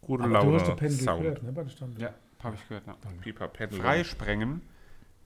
[0.00, 1.22] gute Aber du hast den Laune Pendel Sound.
[1.22, 1.52] gehört, ne?
[1.52, 1.72] Bei der.
[1.98, 2.86] Ja, habe ich gehört.
[2.86, 2.96] Ja.
[3.20, 3.80] Pipa Pendel.
[3.80, 4.62] Freisprengen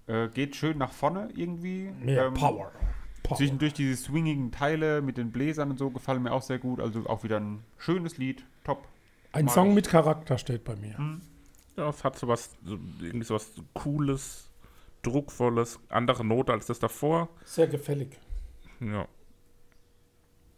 [0.07, 1.91] äh, geht schön nach vorne irgendwie.
[2.01, 2.73] Mehr Ähm, Power.
[3.23, 3.37] Power.
[3.39, 6.81] Zwischendurch diese swingigen Teile mit den Bläsern und so gefallen mir auch sehr gut.
[6.81, 8.45] Also auch wieder ein schönes Lied.
[8.65, 8.89] Top.
[9.33, 9.75] Ein mag Song ich.
[9.77, 11.21] mit Charakter steht bei mir.
[11.77, 14.51] Ja, es hat sowas, so, irgendwie sowas Cooles,
[15.03, 17.29] Druckvolles, andere Note als das davor.
[17.45, 18.19] Sehr gefällig.
[18.81, 19.07] Ja.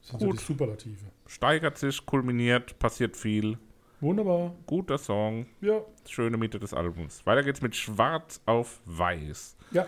[0.00, 0.40] Das sind so Gut.
[0.40, 1.04] die Superlative.
[1.26, 3.58] Steigert sich, kulminiert, passiert viel.
[4.04, 4.54] Wunderbar.
[4.66, 5.80] Guter Song, Ja.
[6.06, 7.24] schöne Mitte des Albums.
[7.24, 9.56] Weiter geht's mit Schwarz auf Weiß.
[9.70, 9.86] Ja.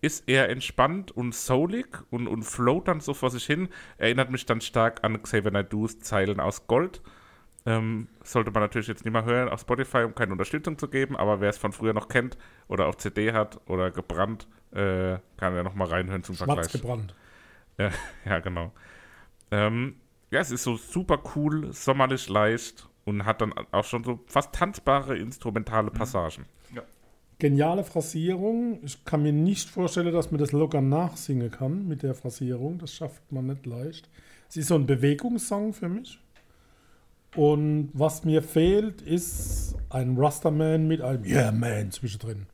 [0.00, 3.68] Ist eher entspannt und soulig und, und float dann so vor sich hin.
[3.98, 7.02] Erinnert mich dann stark an Xavier Naidoo's Zeilen aus Gold.
[7.66, 11.14] Ähm, sollte man natürlich jetzt nicht mehr hören auf Spotify, um keine Unterstützung zu geben,
[11.14, 12.38] aber wer es von früher noch kennt
[12.68, 16.72] oder auf CD hat oder gebrannt, äh, kann ja noch mal reinhören zum Schwarz Vergleich.
[16.72, 17.14] gebrannt.
[17.78, 17.90] Ja,
[18.24, 18.72] ja genau.
[19.50, 19.96] Ähm,
[20.30, 24.52] ja, es ist so super cool, sommerlich leicht und hat dann auch schon so fast
[24.54, 26.46] tanzbare instrumentale Passagen.
[27.38, 28.78] Geniale Phrasierung.
[28.84, 32.78] Ich kann mir nicht vorstellen, dass man das locker nachsingen kann mit der Phrasierung.
[32.78, 34.08] Das schafft man nicht leicht.
[34.48, 36.20] Es ist so ein Bewegungssong für mich.
[37.34, 42.46] Und was mir fehlt, ist ein Rastaman mit einem Yeah Man zwischendrin.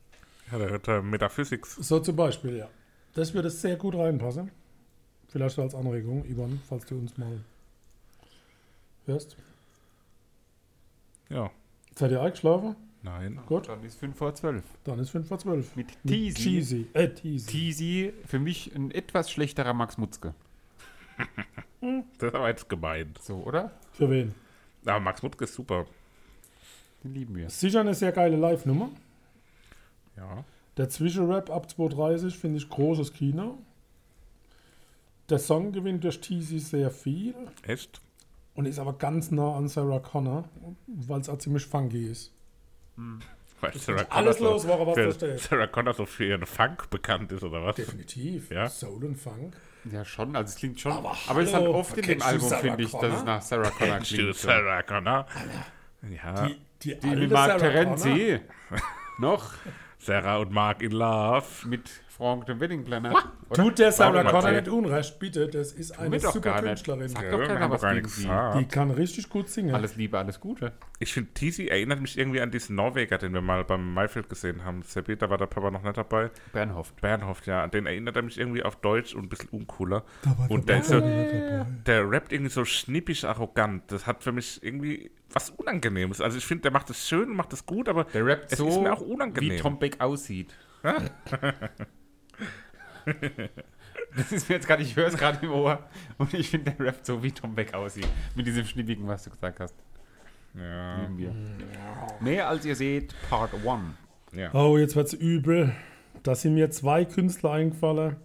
[0.51, 1.75] Ja, da hört er Metaphysics.
[1.75, 2.67] So zum Beispiel, ja.
[3.13, 4.49] Das würde sehr gut reinpassen.
[5.27, 7.41] Vielleicht als Anregung, Ivan, falls du uns mal
[9.05, 9.37] hörst.
[11.29, 11.51] Ja,
[11.95, 12.75] Seid ihr eingeschlafen?
[13.03, 13.39] nein.
[13.45, 14.63] Gut, Dann ist 5 vor 12.
[14.83, 15.75] dann ist 5 vor 12.
[15.75, 16.41] Mit Teasy.
[16.41, 16.87] Cheesy.
[16.93, 17.47] Äh, Teasy.
[17.51, 20.33] Teasy, für mich ein etwas schlechterer Max Mutzke.
[22.17, 23.17] Das ist aber jetzt gemeint.
[23.21, 23.71] So, oder?
[23.93, 24.35] Für wen?
[24.85, 25.85] Aber Max Mutzke ist super.
[27.03, 27.49] Den lieben wir.
[27.49, 28.89] Sicher eine sehr geile Live-Nummer.
[30.17, 30.43] Ja.
[30.75, 33.59] Der Zwischenrap ab 2.30 finde ich großes Kino.
[35.29, 38.01] Der Song gewinnt durch Teasy sehr viel Echt?
[38.59, 40.43] Und ist aber ganz nah an Sarah Connor,
[40.85, 42.33] weil es auch ziemlich funky ist.
[43.61, 45.39] Weil Sarah alles Connor los, worauf was für, steht.
[45.39, 47.77] Sarah Connor so für ihren Funk bekannt ist, oder was?
[47.77, 48.51] Definitiv.
[48.51, 48.67] Ja.
[48.67, 49.55] Soul und Funk.
[49.89, 50.35] Ja, schon.
[50.35, 50.91] Also es klingt schon.
[50.91, 53.23] Aber Aber, es ist halt hallo, oft in dem du Album, finde ich, dass es
[53.23, 54.35] nach Sarah Connor Kennst du klingt.
[54.35, 54.47] So.
[54.49, 55.25] Sarah Connor?
[56.21, 56.47] Ja.
[56.47, 57.57] Die, die, Die alte mit Mark.
[57.59, 58.39] Terenzi.
[59.19, 59.53] Noch.
[59.99, 61.45] Sarah und Mark in Love.
[61.65, 61.89] Mit
[62.19, 63.13] Frank the Wedding Planner.
[63.53, 65.47] Tut der Sarah Connor nicht unrecht, bitte.
[65.47, 66.61] Das ist eine super.
[66.61, 67.07] Künstlerin.
[67.07, 68.29] Sag Ja, doch keiner was gegen sie.
[68.57, 69.73] Die kann richtig gut singen.
[69.73, 70.73] Alles Liebe, alles Gute.
[70.99, 74.65] Ich finde, Tizi erinnert mich irgendwie an diesen Norweger, den wir mal beim Maifeld gesehen
[74.65, 74.81] haben.
[74.81, 76.29] Seppi, da war der Papa noch nicht dabei.
[76.51, 76.99] Bernhoft.
[76.99, 77.63] Bernhoft, ja.
[77.63, 80.03] An den erinnert er mich irgendwie auf Deutsch und ein bisschen uncooler.
[80.23, 83.83] war Und der der, ist so, der rappt irgendwie so schnippisch arrogant.
[83.87, 86.19] Das hat für mich irgendwie was Unangenehmes.
[86.19, 88.57] Also ich finde, der macht es schön und macht es gut, aber Der rappt es
[88.57, 89.51] so, ist mir auch unangenehm.
[89.51, 90.53] wie Tom Beck aussieht.
[94.15, 95.79] das ist mir jetzt gerade, ich höre es gerade im Ohr
[96.17, 98.07] und ich finde, der rappt so, wie Tom Beck aussieht.
[98.35, 99.75] Mit diesem Schnippigen, was du gesagt hast.
[100.55, 101.33] ja, wir.
[102.19, 103.65] Mehr als ihr seht, Part 1.
[104.33, 104.53] ja.
[104.53, 105.73] Oh, jetzt wird's übel.
[106.23, 108.17] Da sind mir zwei Künstler eingefallen.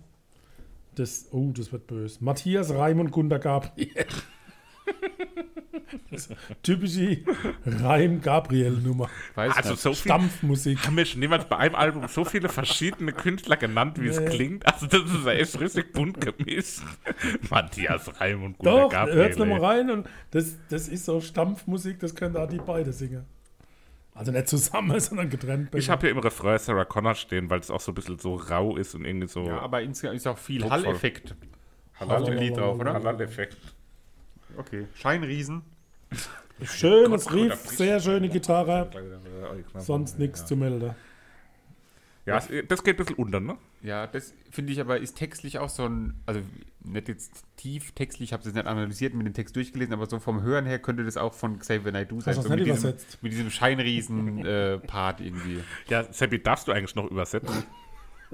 [0.94, 2.22] Das, oh, das wird böse.
[2.22, 4.06] Matthias Reim und Gunter Gabriel.
[6.62, 7.18] Typische
[7.66, 9.08] Reim-Gabriel-Nummer.
[9.34, 9.82] Weiß Also nicht.
[9.82, 10.86] so viel Stampfmusik.
[10.86, 14.26] haben wir schon niemals bei einem Album so viele verschiedene Künstler genannt, wie es Nee.
[14.26, 14.66] klingt.
[14.66, 16.80] Also das ist ja echt richtig bunt gemischt.
[17.50, 19.16] Matthias Reim und Gunter Doch, Gabriel.
[19.16, 23.24] hört's nochmal rein und das, das ist so Stampfmusik, das können da die beide singen.
[24.14, 25.74] Also nicht zusammen, sondern getrennt.
[25.74, 28.36] Ich habe hier im Refrain Sarah Connor stehen, weil es auch so ein bisschen so
[28.36, 30.68] rau ist und irgendwie so Ja, aber insgesamt ist auch viel.
[30.68, 31.34] Hall-Effekt.
[31.98, 32.94] Drauf, oder?
[32.94, 33.56] Halal-Effekt.
[34.56, 34.86] Okay.
[34.94, 35.62] Scheinriesen.
[36.62, 38.90] Schönes Riff, sehr schöne Gitarre,
[39.74, 40.94] Ja, sonst nichts zu melden.
[42.26, 43.58] Ja, das geht ein bisschen unter, ne?
[43.82, 46.40] Ja, das finde ich aber ist textlich auch so ein, also
[46.82, 50.06] nicht jetzt tief textlich, ich habe es jetzt nicht analysiert, mit dem Text durchgelesen, aber
[50.06, 52.34] so vom Hören her könnte das auch von Xavier Naidoo sein.
[52.34, 53.18] so nicht mit, diesem, übersetzt?
[53.20, 55.60] mit diesem Scheinriesen-Part irgendwie.
[55.88, 57.64] Ja, Seppi, darfst du eigentlich noch übersetzen?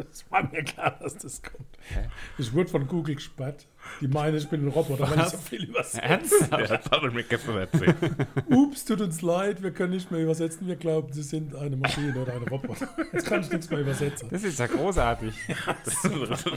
[0.12, 1.66] Es war mir klar, dass das kommt.
[2.38, 3.66] Ich wurde von Google gesperrt.
[4.00, 6.00] Die meinen, ich bin ein Roboter, weil ich so viel übersetze.
[6.50, 7.96] Ja, das hat er mir gestern erzählt.
[8.46, 10.66] Ups, tut uns leid, wir können nicht mehr übersetzen.
[10.66, 12.88] Wir glauben, Sie sind eine Maschine oder ein Roboter.
[13.12, 14.28] Jetzt kann ich nichts mehr übersetzen.
[14.30, 15.34] Das ist ja großartig.
[15.84, 15.94] Das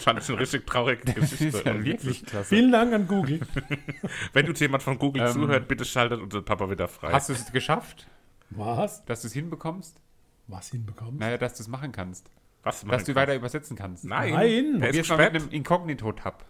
[0.03, 1.61] fand ich eine richtig traurige Das Geschichte.
[1.65, 2.49] ja wirklich klasse.
[2.49, 3.39] Vielen Dank an Google.
[4.33, 7.11] Wenn uns jemand von Google Ähm, zuhört, bitte schaltet unseren Papa wieder frei.
[7.13, 8.07] Hast du es geschafft,
[8.49, 9.05] Was?
[9.05, 9.99] dass du es hinbekommst?
[10.47, 11.17] Was hinbekommen?
[11.19, 12.29] Naja, dass du es machen kannst.
[12.63, 12.85] Was?
[12.85, 14.05] Dass du weiter übersetzen kannst.
[14.05, 14.33] Nein.
[14.33, 14.79] Nein.
[14.79, 16.45] Der ist mal mit einem Inkognito-Tab.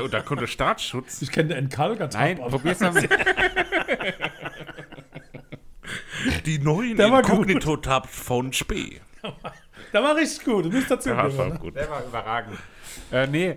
[0.00, 1.22] Und da kommt Startschutz.
[1.22, 2.08] Ich kenne den Kalker.
[2.12, 3.10] Nein, probier's mal mit.
[6.46, 7.06] Die neuen Der.
[7.18, 9.00] Inkognito-Tabs von Spee.
[9.94, 10.64] Der war richtig gut.
[10.64, 11.58] Du bist dazu das war gehören.
[11.60, 11.76] gut.
[11.76, 12.58] Der war überragend.
[13.12, 13.56] Äh, nee,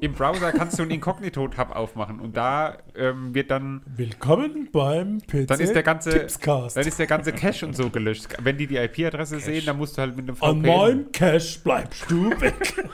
[0.00, 5.46] im Browser kannst du einen Inkognito-Tab aufmachen und da ähm, wird dann, Willkommen beim PC
[5.46, 6.76] dann ist der ganze, Tipscast.
[6.78, 8.28] dann ist der ganze Cache und so gelöscht.
[8.42, 10.76] Wenn die die IP-Adresse sehen, dann musst du halt mit einem An VPN.
[10.76, 12.84] meinem Cache bleibst du weg.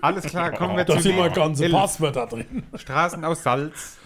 [0.00, 2.62] Alles klar, kommen wir Da zu sind den mal ganze Passwörter drin.
[2.74, 3.98] Straßen aus Salz.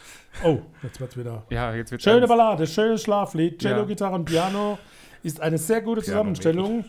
[0.43, 1.45] Oh, jetzt wird's wieder.
[1.51, 3.85] Ja, jetzt wird Schöne Ballade, schönes Schlaflied, Cello, Ja.
[3.85, 4.79] Gitarre und Piano
[5.23, 6.85] ist eine sehr gute Zusammenstellung.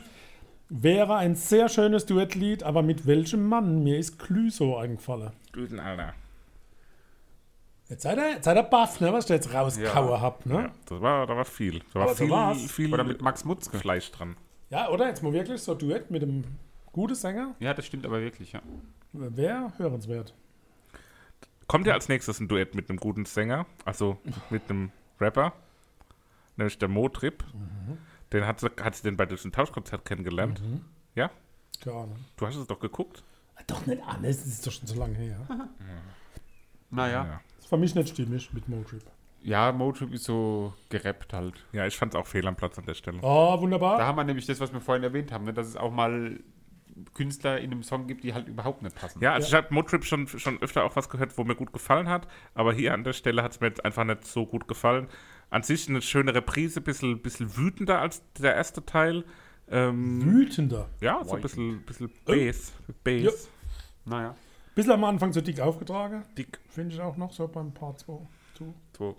[0.70, 3.84] Wäre ein sehr schönes Duettlied, aber mit welchem Mann?
[3.84, 5.32] Mir ist Clüso eingefallen.
[5.56, 6.14] Düsen, Alter.
[7.90, 10.22] Jetzt seid ihr, jetzt seid ihr baff, ne, was ich da jetzt rausgehauen Ja.
[10.22, 10.54] hab, ne?
[10.56, 11.80] Ja, das war, da war viel.
[11.94, 12.16] Da war Aber
[12.56, 13.78] viel, viel Oder mit Max Mutzke.
[13.78, 14.36] Fleisch dran.
[14.70, 15.08] Ja, oder?
[15.08, 16.44] Jetzt mal wirklich so Duett mit einem
[16.92, 17.54] guten Sänger.
[17.60, 18.62] Ja, das stimmt aber wirklich, ja.
[19.12, 20.34] Wäre hörenswert.
[21.68, 24.18] Kommt ja als nächstes ein Duett mit einem guten Sänger, also
[24.50, 25.54] mit einem Rapper,
[26.58, 27.44] nämlich der Motrip.
[28.34, 30.62] Den hat sie, hat sie den bei diesem Tauschkonzert kennengelernt.
[31.16, 31.30] Ja?
[31.84, 32.16] Keine Ahnung.
[32.36, 33.24] Du hast es doch geguckt?
[33.68, 35.40] Doch nicht alles, das ist doch schon so lange her.
[36.90, 37.26] Naja.
[37.26, 37.42] Ja.
[37.62, 39.04] Das war mich nicht stimmig mit Motrip.
[39.42, 41.64] Ja, Motrip ist so gerappt halt.
[41.72, 43.20] Ja, ich fand es auch fehl am Platz an der Stelle.
[43.22, 44.06] Oh, Da wunderbar.
[44.06, 45.54] haben wir nämlich das, was wir vorhin erwähnt haben, ne?
[45.54, 46.40] dass es auch mal
[47.14, 49.22] Künstler in einem Song gibt, die halt überhaupt nicht passen.
[49.22, 52.08] Ja, also ich habe Motrip schon, schon öfter auch was gehört, wo mir gut gefallen
[52.08, 55.08] hat, aber hier an der Stelle hat es mir jetzt einfach nicht so gut gefallen.
[55.54, 59.24] An sich eine schöne Reprise, bisschen, bisschen wütender als der erste Teil.
[59.70, 60.90] Ähm, Wütender.
[61.00, 62.72] ja, so ein bisschen, bisschen Bass.
[63.04, 63.50] Bass.
[64.04, 64.36] Naja.
[64.74, 66.24] Bisschen am Anfang so dick aufgetragen.
[66.36, 66.60] Dick.
[66.70, 68.14] Finde ich auch noch so beim Part 2.
[68.98, 69.16] So.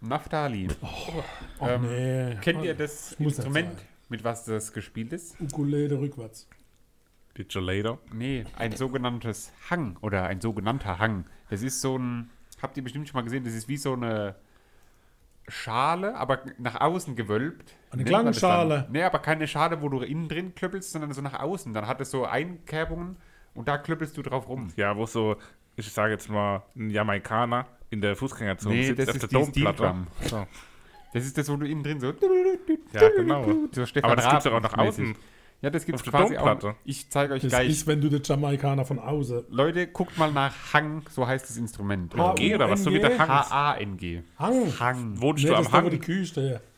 [0.00, 0.68] Naftali.
[0.80, 2.34] Oh, Ähm, nee.
[2.40, 3.78] Kennt ihr das muss nicht Instrument,
[4.08, 5.38] mit was das gespielt ist?
[5.38, 6.48] Ukulele rückwärts.
[7.36, 7.98] Die Gelator.
[8.14, 11.26] Nee, ein sogenanntes Hang oder ein sogenannter Hang.
[11.50, 12.30] Das ist so ein,
[12.62, 14.36] habt ihr bestimmt schon mal gesehen, das ist wie so eine
[15.48, 17.74] Schale, aber nach außen gewölbt.
[17.90, 18.88] Eine Klangschale.
[18.90, 21.72] Nee, aber keine Schale, wo du innen drin klöppelst, sondern so nach außen.
[21.72, 23.16] Dann hat es so Einkerbungen
[23.54, 24.68] und da klöppelst du drauf rum.
[24.76, 25.36] Ja, wo so,
[25.76, 29.28] ich sage jetzt mal, ein Jamaikaner in der Fußgängerzone Nee, sitzt das auf ist der
[29.28, 29.94] die Domplatte.
[30.22, 30.46] So.
[31.12, 32.12] Das ist das, wo du innen drin so.
[32.92, 33.46] Ja, genau.
[33.72, 35.16] so Stefan Aber das gibt's doch auch nach außen.
[35.62, 36.74] Ja, das gibt's Auf der quasi auch.
[36.84, 37.68] Ich zeige euch Das gleich.
[37.70, 39.44] ist, wenn du den Jamaikaner von außen.
[39.50, 42.14] Leute, guckt mal nach Hang, so heißt das Instrument.
[42.16, 42.84] H- G oder was?
[42.84, 43.28] So wie der Hang.
[43.28, 44.22] H-A-N-G.
[44.38, 44.72] Hang.
[44.78, 45.20] Hang.
[45.20, 46.02] Wohnst Nee, du das am ist da, wo die Hang?
[46.04, 46.60] Kühe stehen.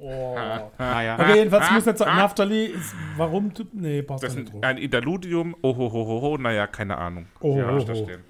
[0.00, 0.34] Oh.
[0.78, 1.16] Naja.
[1.20, 4.62] Okay, jedenfalls muss nicht sagen, Naftali ist, warum, nee, passt Das nicht ein, drauf.
[4.64, 5.54] ein Interludium.
[5.62, 7.26] Ohohoho, naja, keine Ahnung.
[7.40, 8.22] Oh, ja, oh, ich da stehen.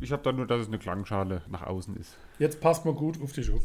[0.00, 2.16] Ich habe da nur, dass es eine Klangschale nach außen ist.
[2.40, 3.62] Jetzt passt mal gut auf dich auf.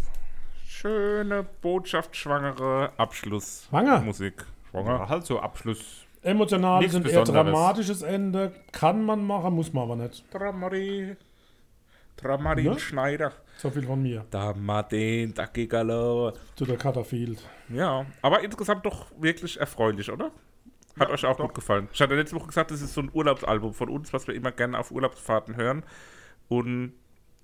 [0.68, 2.92] Schöne, botschaftsschwangere Schwanger?
[2.98, 4.34] Abschlussmusik.
[4.42, 4.46] Schwanger?
[4.74, 6.06] Ja, halt so Abschluss.
[6.22, 10.24] Emotionales und eher dramatisches Ende kann man machen, muss man aber nicht.
[10.34, 11.18] Dramari.
[12.16, 12.80] Dramarin Ne?
[12.80, 13.34] Schneider.
[13.58, 14.26] So viel von mir.
[14.30, 16.34] Da Martin, da Gigalo.
[16.56, 17.40] Zu der Cutterfield.
[17.70, 20.32] Ja, aber insgesamt doch wirklich erfreulich, oder?
[21.00, 21.90] Hat euch auch gut gefallen.
[21.92, 24.52] Ich hatte letzte Woche gesagt, das ist so ein Urlaubsalbum von uns, was wir immer
[24.52, 25.84] gerne auf Urlaubsfahrten hören.
[26.50, 26.94] Und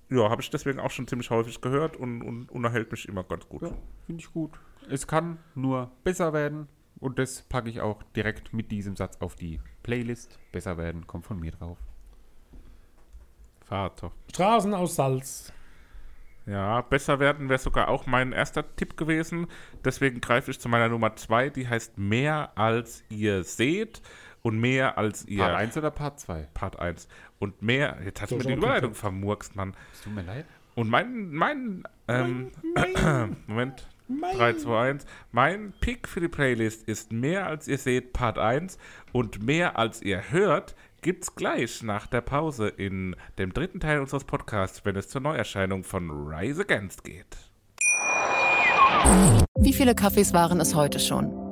[0.09, 3.47] ja, habe ich deswegen auch schon ziemlich häufig gehört und, und unterhält mich immer ganz
[3.49, 3.63] gut.
[3.63, 3.71] Ja,
[4.05, 4.51] finde ich gut.
[4.89, 6.67] Es kann nur besser werden.
[6.99, 10.37] Und das packe ich auch direkt mit diesem Satz auf die Playlist.
[10.51, 11.77] Besser werden kommt von mir drauf.
[13.65, 14.11] Vater.
[14.29, 15.53] Straßen aus Salz.
[16.45, 19.47] Ja, besser werden wäre sogar auch mein erster Tipp gewesen.
[19.85, 24.01] Deswegen greife ich zu meiner Nummer 2, die heißt Mehr als ihr seht
[24.41, 25.43] und mehr als ihr.
[25.43, 26.47] Part 1 oder Part 2?
[26.53, 27.07] Part 1.
[27.37, 27.97] Und mehr.
[28.03, 29.75] Jetzt hast So, du mir die Überleitung vermurkst, Mann.
[29.93, 30.45] Es tut mir leid.
[30.75, 32.51] Und mein, mein, ähm,
[33.47, 35.05] Moment, 3, 2, 1.
[35.31, 38.77] Mein Pick für die Playlist ist mehr als ihr seht, Part 1.
[39.11, 44.23] Und mehr als ihr hört, gibt's gleich nach der Pause in dem dritten Teil unseres
[44.23, 47.37] Podcasts, wenn es zur Neuerscheinung von Rise Against geht.
[49.59, 51.48] Wie viele Kaffees waren es heute schon?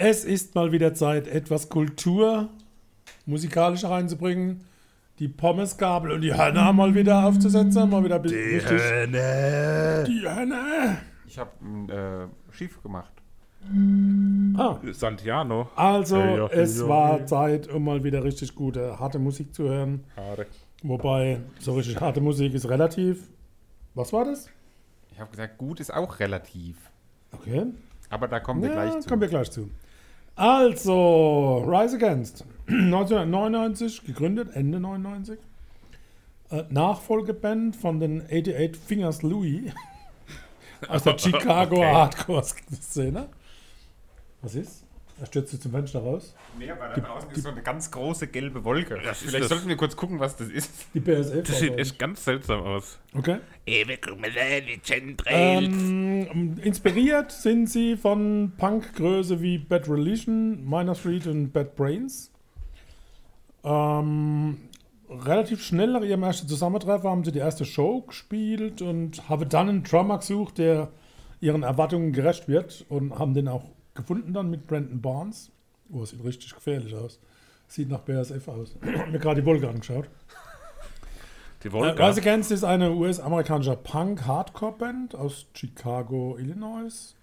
[0.00, 2.48] Es ist mal wieder Zeit, etwas Kultur
[3.26, 4.64] musikalisch reinzubringen.
[5.18, 7.90] Die Pommesgabel und die Hörner mal wieder aufzusetzen.
[7.90, 8.80] Mal wieder ein bisschen richtig.
[8.80, 10.04] Hörner.
[10.04, 10.98] Die Hörner.
[11.26, 11.50] Ich habe
[11.92, 13.10] äh, schief gemacht.
[14.56, 15.68] Ah, Santiano.
[15.74, 16.88] also, Ja, ja, es ja.
[16.88, 20.04] war Zeit, um mal wieder richtig gute, harte Musik zu hören.
[20.14, 20.46] Schade.
[20.84, 23.24] Wobei, so richtig harte Musik ist relativ.
[23.94, 24.48] Was war das?
[25.10, 26.76] Ich habe gesagt, gut ist auch relativ.
[27.32, 27.66] Okay.
[28.10, 29.08] Aber da kommen wir Ja, gleich zu.
[29.08, 29.68] kommen wir gleich zu.
[30.38, 32.44] Also, Rise Against.
[32.68, 35.36] 1999 gegründet, Ende 99.
[36.50, 39.72] Äh, Nachfolgeband von den 88 Fingers Louis
[40.88, 43.28] aus der Chicago Hardcore-Szene.
[44.40, 44.84] Was ist?
[45.20, 46.34] Er stürzt jetzt zum Fenster raus.
[46.58, 49.00] Nee, aber da draußen ist so eine ganz große gelbe Wolke.
[49.00, 49.48] Vielleicht das.
[49.48, 50.70] sollten wir kurz gucken, was das ist.
[50.94, 51.46] Die BSF.
[51.46, 52.98] Das sieht echt ganz seltsam aus.
[53.14, 53.38] Okay.
[55.26, 62.30] Ähm, inspiriert sind sie von Punkgröße wie Bad Religion, Minor Street und Bad Brains.
[63.64, 64.58] Ähm,
[65.10, 69.68] relativ schnell nach ihrem ersten Zusammentreffen haben sie die erste Show gespielt und haben dann
[69.68, 70.90] einen Drummer gesucht, der
[71.40, 73.64] ihren Erwartungen gerecht wird und haben den auch
[73.98, 75.50] gefunden dann mit Brandon Barnes.
[75.92, 77.18] Oh, sieht richtig gefährlich aus.
[77.66, 78.74] Sieht nach BSF aus.
[78.80, 80.08] Ich habe mir gerade die Wolke angeschaut.
[81.62, 81.98] Die Äh, Wolke.
[82.08, 87.14] Rise Against ist eine US-amerikanische Punk-Hardcore-Band aus Chicago, Illinois.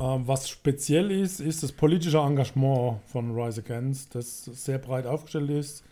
[0.00, 5.50] Ähm, was speziell ist, ist das politische Engagement von Rise Against, das sehr breit aufgestellt
[5.50, 5.84] ist.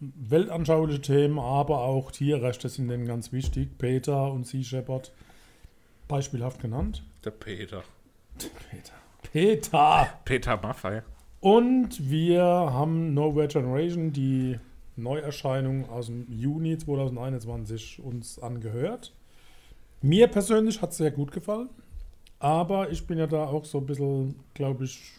[0.00, 3.78] Weltanschauliche Themen, aber auch Tierrechte sind denen ganz wichtig.
[3.78, 5.12] Peter und Sea Shepherd
[6.08, 7.04] beispielhaft genannt.
[7.24, 7.84] Der Peter.
[8.70, 8.92] Peter.
[9.22, 10.08] Peter!
[10.24, 11.02] Peter Maffei.
[11.40, 14.58] Und wir haben Nowhere Generation, die
[14.96, 19.14] Neuerscheinung aus dem Juni 2021 uns angehört.
[20.02, 21.68] Mir persönlich hat es sehr gut gefallen,
[22.38, 25.12] aber ich bin ja da auch so ein bisschen, glaube ich,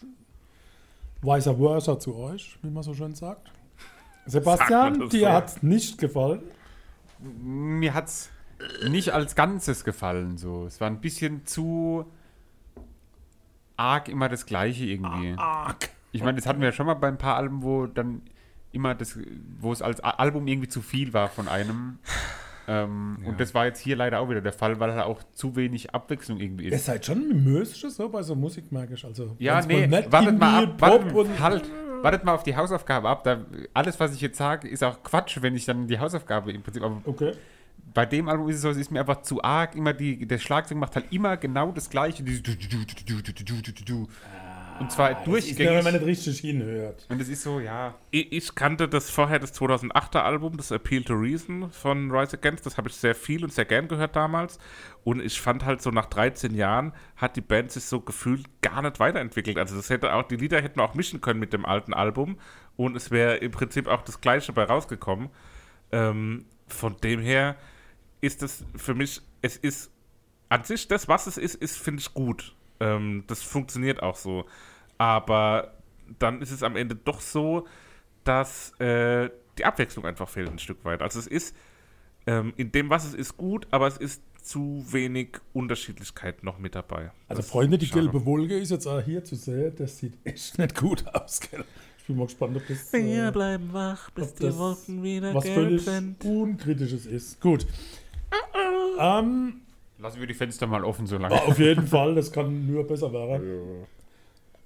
[1.22, 3.50] vice versa zu euch, wie man so schön sagt.
[4.26, 5.32] Sebastian, das dir so?
[5.32, 6.42] hat es nicht gefallen.
[7.18, 8.30] Mir hat es
[8.88, 10.36] nicht als Ganzes gefallen.
[10.36, 10.66] So.
[10.66, 12.06] Es war ein bisschen zu
[13.76, 15.34] arg immer das Gleiche irgendwie.
[15.36, 15.90] Arg.
[16.12, 18.22] Ich meine, das hatten wir ja schon mal bei ein paar Alben, wo dann
[18.72, 19.18] immer das,
[19.60, 21.98] wo es als Album irgendwie zu viel war von einem.
[22.66, 25.54] Ähm, Und das war jetzt hier leider auch wieder der Fall, weil halt auch zu
[25.54, 26.86] wenig Abwechslung irgendwie Ihr ist.
[26.86, 29.04] seid schon mimösisch so bei so Musik, merke ich.
[29.04, 31.70] Also, Ja, nee, wartet mal ab, wartet, und halt,
[32.02, 33.22] wartet mal auf die Hausaufgabe ab.
[33.24, 33.44] Da,
[33.74, 36.82] alles, was ich jetzt sage, ist auch Quatsch, wenn ich dann die Hausaufgabe im Prinzip.
[36.82, 37.32] Aber Okay
[37.94, 39.76] bei dem Album ist es so, es ist mir einfach zu arg.
[39.76, 42.24] Immer die, der Schlagzeug macht halt immer genau das Gleiche.
[44.80, 45.60] Und zwar ah, durchgängig.
[45.60, 47.06] Ist, wenn man nicht richtig hinhört.
[47.08, 47.94] Und es ist so, ja.
[48.10, 52.66] Ich, ich, kannte das vorher, das 2008er Album, das Appeal to Reason von Rise Against.
[52.66, 54.58] Das habe ich sehr viel und sehr gern gehört damals.
[55.04, 58.82] Und ich fand halt so, nach 13 Jahren hat die Band sich so gefühlt gar
[58.82, 59.58] nicht weiterentwickelt.
[59.58, 62.38] Also das hätte auch, die Lieder hätten wir auch mischen können mit dem alten Album.
[62.76, 65.28] Und es wäre im Prinzip auch das Gleiche bei rausgekommen.
[65.92, 67.56] Ähm, von dem her
[68.20, 69.90] ist das für mich, es ist
[70.48, 72.54] an sich, das, was es ist, ist, finde ich, gut.
[72.80, 74.46] Ähm, das funktioniert auch so.
[74.98, 75.74] Aber
[76.18, 77.66] dann ist es am Ende doch so,
[78.24, 81.02] dass äh, die Abwechslung einfach fehlt ein Stück weit.
[81.02, 81.56] Also es ist
[82.26, 86.74] ähm, in dem, was es ist, gut, aber es ist zu wenig Unterschiedlichkeit noch mit
[86.74, 87.12] dabei.
[87.28, 89.74] Also Das Freunde, die gelbe Wolke ist jetzt auch hier zu sehen.
[89.76, 91.64] Das sieht echt nicht gut aus, gell?
[92.04, 95.88] Ich bin mal gespannt, ob das, äh, bleiben wach, ob das was völlig
[96.22, 97.40] Unkritisches ist.
[97.40, 97.66] Gut.
[99.00, 99.62] Ähm,
[99.98, 101.34] Lassen wir die Fenster mal offen so lange.
[101.34, 103.86] auf jeden Fall, das kann nur besser werden.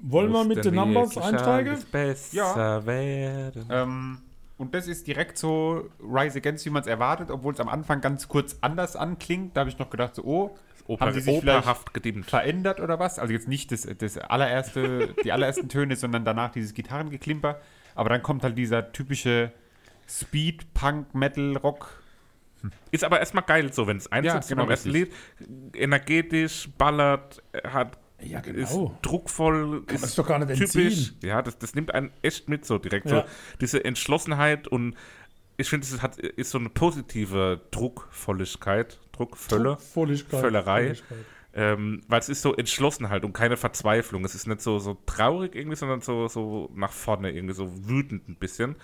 [0.01, 1.78] Wollen wir mit den Numbers einsteigen?
[1.93, 2.84] Besser Ja.
[2.84, 3.66] werden.
[3.70, 4.18] Ähm,
[4.57, 8.01] und das ist direkt so Rise Against, wie man es erwartet, obwohl es am Anfang
[8.01, 9.57] ganz kurz anders anklingt.
[9.57, 10.59] Da habe ich noch gedacht, so, oh,
[10.89, 12.26] Oper, haben sie sich vielleicht operhaft gedimmt.
[12.28, 13.18] verändert oder was?
[13.20, 17.61] Also jetzt nicht das, das allererste, die allerersten Töne, sondern danach dieses Gitarrengeklimper.
[17.95, 19.53] Aber dann kommt halt dieser typische
[20.09, 22.03] Speed, Punk, Metal, Rock.
[22.91, 24.91] Ist aber erstmal geil so, wenn es einsetzt Ja, genau, beim ersten.
[24.91, 25.12] Lied.
[25.74, 28.99] Energetisch, ballert, hat Ja, ist genau.
[29.03, 30.74] druckvoll, Kann ist doch gar nicht typisch.
[30.74, 31.16] entziehen.
[31.22, 33.07] Ja, das, das nimmt einen echt mit so direkt.
[33.11, 33.20] Ja.
[33.22, 33.24] So
[33.61, 34.97] diese Entschlossenheit und
[35.59, 40.84] ich finde, es hat, ist so eine positive Druckvolligkeit, Volligkeit, Völlerei.
[40.94, 41.18] Volligkeit.
[41.54, 44.24] ähm, weil es ist so Entschlossenheit und keine Verzweiflung.
[44.24, 48.28] Es ist nicht so, so traurig irgendwie, sondern so, so nach vorne irgendwie, so wütend
[48.28, 48.76] ein bisschen.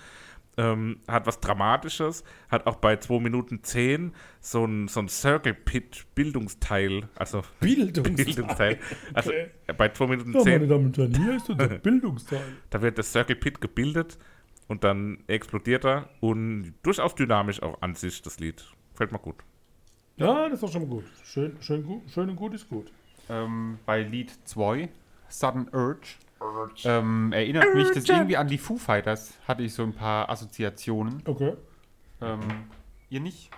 [0.57, 5.53] Ähm, hat was Dramatisches, hat auch bei 2 Minuten 10 so ein, so ein Circle
[5.53, 8.25] Pit Bildungsteil, also Bildungsteil.
[8.25, 8.79] Bildungsteil.
[9.13, 9.49] Also Okay.
[9.77, 12.41] bei 2 Minuten Ja, 10 meine Damen und Herren, hier ist unser Bildungsteil.
[12.69, 14.17] da wird das Circle Pit gebildet
[14.67, 18.63] und dann explodiert er und durchaus dynamisch auch an sich das Lied.
[18.93, 19.35] Fällt mir gut.
[20.17, 21.05] Ja, das ist doch schon mal gut.
[21.23, 22.91] Schön, schön, gut, schön und gut ist gut.
[23.29, 24.89] Ähm, bei Lied 2,
[25.27, 26.15] Sudden Urge.
[26.83, 31.21] Ähm, erinnert mich das irgendwie an die Foo Fighters, hatte ich so ein paar Assoziationen.
[31.25, 31.53] Okay.
[32.21, 32.39] Ähm,
[33.09, 33.49] ihr nicht?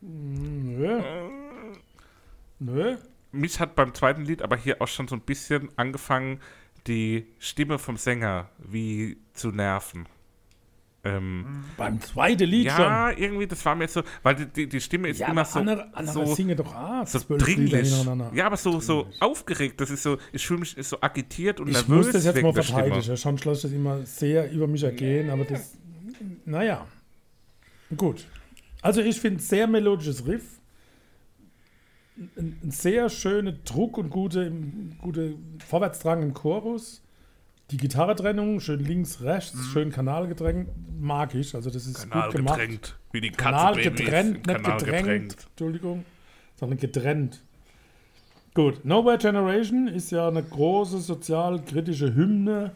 [0.00, 1.00] Nö.
[2.58, 2.96] Nö.
[3.32, 6.40] Mich hat beim zweiten Lied aber hier auch schon so ein bisschen angefangen,
[6.86, 10.06] die Stimme vom Sänger wie zu nerven.
[11.06, 15.08] Ähm, Beim zweiten Lied ja, irgendwie, das war mir so, weil die, die, die Stimme
[15.08, 15.26] ist schon.
[15.26, 17.92] Ja, immer so, andere, andere so, singen doch auch so dringlich.
[18.34, 19.80] Ja, aber so, so aufgeregt.
[19.80, 22.52] Das ist so, ich fühle mich so agitiert und Ich nervös muss das jetzt mal
[22.52, 23.16] verteidigen.
[23.16, 25.76] Schon schloss das immer sehr über mich ergehen, aber das,
[26.44, 26.86] naja.
[27.96, 28.26] Gut.
[28.82, 30.55] Also ich finde sehr melodisches Riff.
[32.36, 34.50] Ein, sehr schöner Druck und gute,
[35.00, 35.34] gute
[35.66, 37.02] Vorwärtstrang im Chorus.
[37.70, 39.62] Die Gitarretrennung, schön links, rechts, Mhm.
[39.72, 40.68] schön Kanal gedrängt,
[41.00, 41.54] mag ich.
[41.54, 42.58] Also das ist Kanal gut gemacht.
[42.60, 45.36] gedrängt, wie die Katze Kanal getrennt, nicht Kanal gedrängt, gedrängt.
[45.50, 46.04] Entschuldigung,
[46.54, 47.42] sondern getrennt.
[48.54, 52.72] Gut, Nowhere Generation ist ja eine große sozialkritische Hymne,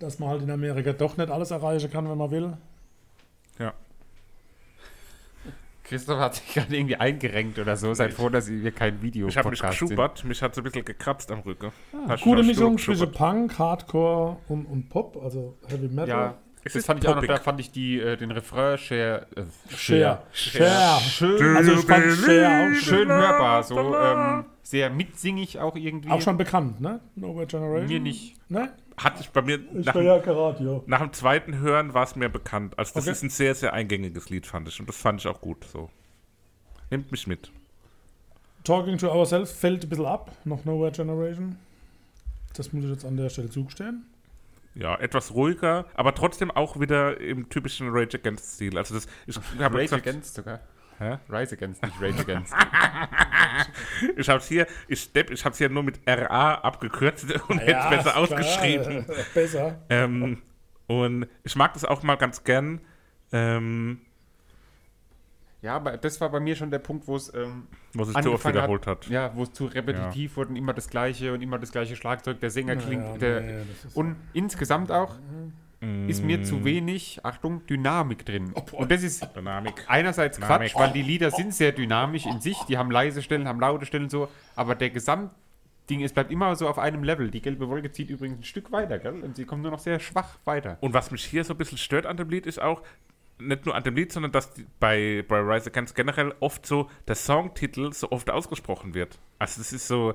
[0.00, 2.56] dass man halt in Amerika doch nicht alles erreichen kann, wenn man will.
[3.60, 3.72] Ja.
[5.92, 7.92] Christoph hat sich gerade irgendwie eingerenkt oder so.
[7.92, 9.68] Seid froh, dass wir kein Video Ich habe mich sind.
[9.70, 11.70] geschubert, mich hat so ein bisschen gekratzt am Rücken.
[11.92, 16.08] Gute schon Mischung zwischen Punk, Hardcore und, und Pop, also Heavy Metal.
[16.08, 16.34] Ja,
[16.64, 19.26] Es das ist fand ich auch noch, da fand ich die, äh, den Refrain Share,
[19.36, 19.42] äh,
[19.76, 20.22] Share.
[20.32, 21.00] Share.
[21.02, 26.08] Schön, Also ich fand Share auch schön hörbar, so ähm, sehr mitsingig auch irgendwie.
[26.08, 27.00] Auch schon bekannt, ne?
[27.16, 27.86] Nowhere Generation.
[27.88, 28.36] Mir nicht.
[28.50, 28.72] Ne?
[28.96, 30.82] Hatte ich bei mir Ich nach, war ja Radio.
[30.86, 32.78] nach dem zweiten Hören war es mir bekannt.
[32.78, 33.12] Also das Okay.
[33.12, 34.78] ist ein sehr, sehr eingängiges Lied, fand ich.
[34.80, 35.64] Und das fand ich auch gut.
[35.64, 35.90] So.
[36.90, 37.50] Nimmt mich mit.
[38.64, 41.56] Talking to Ourselves fällt ein bisschen ab, noch Nowhere Generation.
[42.54, 44.04] Das muss ich jetzt an der Stelle zugestehen.
[44.74, 48.78] Ja, etwas ruhiger, aber trotzdem auch wieder im typischen Rage Against-Stil.
[48.78, 50.60] Also das, ich habe Rage gesagt, Against sogar.
[51.02, 51.18] Hä?
[51.28, 52.54] Rise Against, nicht Rage Against.
[54.16, 57.58] ich habe es hier, ich stepp, ich habe es hier nur mit RA abgekürzt und
[57.58, 59.06] hätte es Ja, besser klar, ausgeschrieben.
[59.34, 59.78] Besser.
[59.88, 60.42] Ähm,
[60.86, 62.80] und ich mag das auch mal ganz gern.
[63.32, 64.00] Ähm,
[65.60, 68.32] ja, aber das war bei mir schon der Punkt, wo es ähm, was es zu
[68.32, 69.08] oft wiederholt hat.
[69.08, 72.38] Ja, wo es zu repetitiv wurde und immer das gleiche und immer das gleiche Schlagzeug.
[72.40, 73.04] Der Sänger klingt.
[73.04, 73.62] Ja, der, nee,
[73.94, 75.16] und insgesamt auch
[76.06, 78.52] ist mir zu wenig, Achtung, Dynamik drin.
[78.72, 79.84] Und das ist Dynamik.
[79.88, 80.72] einerseits Dynamik.
[80.72, 82.56] Quatsch, weil die Lieder sind sehr dynamisch in sich.
[82.68, 84.28] Die haben leise Stellen, haben laute Stellen und so.
[84.54, 87.32] Aber der Gesamtding, es bleibt immer so auf einem Level.
[87.32, 89.22] Die gelbe Wolke zieht übrigens ein Stück weiter, gell?
[89.22, 90.78] Und sie kommt nur noch sehr schwach weiter.
[90.80, 92.82] Und was mich hier so ein bisschen stört an dem Lied ist auch,
[93.38, 96.88] nicht nur an dem Lied, sondern dass die, bei, bei Rise Against generell oft so
[97.08, 99.18] der Songtitel so oft ausgesprochen wird.
[99.40, 100.14] Also das ist so,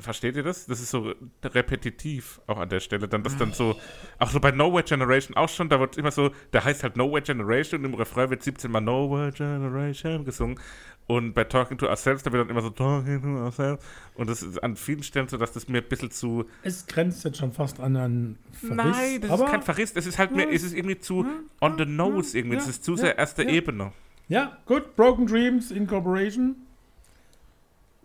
[0.00, 0.66] versteht ihr das?
[0.66, 1.14] Das ist so
[1.44, 3.08] repetitiv auch an der Stelle.
[3.08, 3.76] Dann das dann so,
[4.18, 7.22] auch so bei Nowhere Generation auch schon, da wird immer so, da heißt halt Nowhere
[7.22, 10.58] Generation und im Refrain wird 17 mal Nowhere Generation gesungen.
[11.06, 13.82] Und bei Talking to Ourselves, da wird dann immer so Talking to Ourselves.
[14.14, 16.44] Und das ist an vielen Stellen so, dass das mir ein bisschen zu.
[16.62, 18.76] Es grenzt jetzt schon fast an einen Verriss.
[18.76, 19.92] Nein, das aber, ist kein Verriss.
[19.94, 21.24] Es ist halt mir, es ist irgendwie zu
[21.60, 22.56] on the nose irgendwie.
[22.56, 23.50] Das ist zu ja, sehr erste ja.
[23.50, 23.92] Ebene.
[24.28, 24.96] Ja, gut.
[24.96, 26.56] Broken Dreams Incorporation.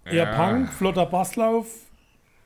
[0.05, 0.35] Eher Ja.
[0.35, 1.67] Punk, flotter Basslauf.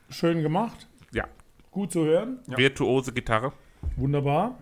[0.09, 0.87] Schön gemacht.
[1.11, 1.25] Ja.
[1.71, 2.39] Gut zu hören.
[2.47, 3.51] Virtuose Gitarre,
[3.95, 4.57] Wunderbar.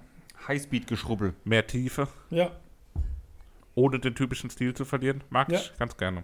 [0.48, 1.34] Highspeed-Geschrubbel.
[1.44, 2.52] mehr Tiefe, Ja.
[3.76, 5.24] ohne den typischen Stil zu verlieren.
[5.30, 5.60] Mag Ja.
[5.60, 6.24] ich ganz gerne.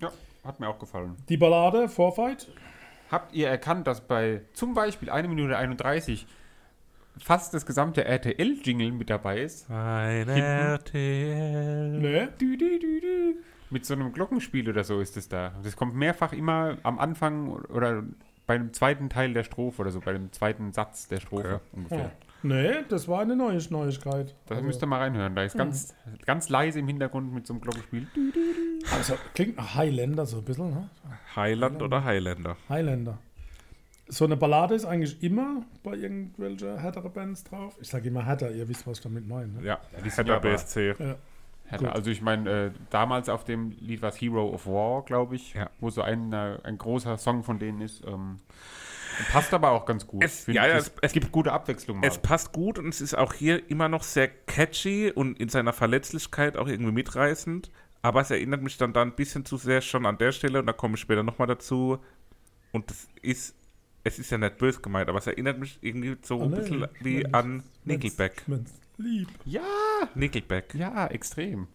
[0.00, 0.10] Ja,
[0.44, 1.16] hat mir auch gefallen.
[1.28, 2.48] Die Ballade, Vorfight.
[3.10, 6.26] Habt ihr erkannt, dass bei zum Beispiel 1 Minute 31
[7.18, 9.70] fast das gesamte RTL-Jingle mit dabei ist?
[9.70, 10.40] Ein Hinten.
[10.40, 11.98] RTL.
[12.00, 12.28] Ne?
[12.40, 13.34] Dü, dü, dü, dü.
[13.70, 15.52] Mit so einem Glockenspiel oder so ist es da.
[15.62, 18.04] Das kommt mehrfach immer am Anfang oder
[18.46, 21.60] bei dem zweiten Teil der Strophe oder so, bei dem zweiten Satz der Strophe Okay.
[21.72, 21.98] ungefähr.
[21.98, 22.10] Ja.
[22.42, 24.34] Nee, das war eine neue Neuigkeit.
[24.46, 25.34] Da Also, müsst ihr mal reinhören.
[25.34, 25.94] Da ist ganz,
[26.26, 28.06] ganz leise im Hintergrund mit so einem Glockenspiel.
[28.94, 30.88] also, klingt nach Highlander so ein bisschen, ne?
[31.34, 32.56] Highland oder Highlander?
[32.68, 33.18] Highlander.
[34.08, 37.76] So eine Ballade ist eigentlich immer bei irgendwelchen härtere Bands drauf.
[37.80, 39.48] Ich sage immer härter, ihr wisst, was ich damit meine.
[39.48, 39.64] Ne?
[39.64, 41.16] Ja, die sind Hatter ja
[41.68, 45.34] Hätte, also ich meine, äh, damals auf dem Lied war es Hero of War, glaube
[45.36, 45.68] ich, Ja.
[45.80, 48.04] wo so ein, äh, ein großer Song von denen ist.
[48.06, 48.36] Ähm,
[49.32, 50.22] passt aber auch ganz gut.
[50.22, 50.74] Es- ja, ich.
[50.74, 52.06] es, es- gibt gute Abwechslung mal.
[52.06, 55.72] Es passt gut und es ist auch hier immer noch sehr catchy und in seiner
[55.72, 57.70] Verletzlichkeit auch irgendwie mitreißend.
[58.02, 60.66] Aber es erinnert mich dann da ein bisschen zu sehr schon an der Stelle und
[60.66, 61.98] da komme ich später nochmal dazu.
[62.70, 63.56] Und das ist,
[64.04, 66.56] es ist ja nicht böse gemeint, aber es erinnert mich irgendwie so ein Ah, nee,
[66.56, 68.44] bisschen wie an Nickelback.
[68.46, 69.28] Mensch, lieb.
[69.44, 69.62] ja,
[70.14, 70.74] Nickelback.
[70.74, 71.68] ja, extrem.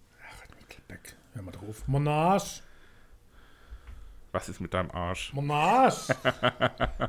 [0.59, 1.15] Nickelback.
[1.33, 1.83] Hör mal drauf.
[1.87, 2.61] Monarch.
[4.33, 5.33] Was ist mit deinem Arsch?
[5.33, 6.07] Monarch.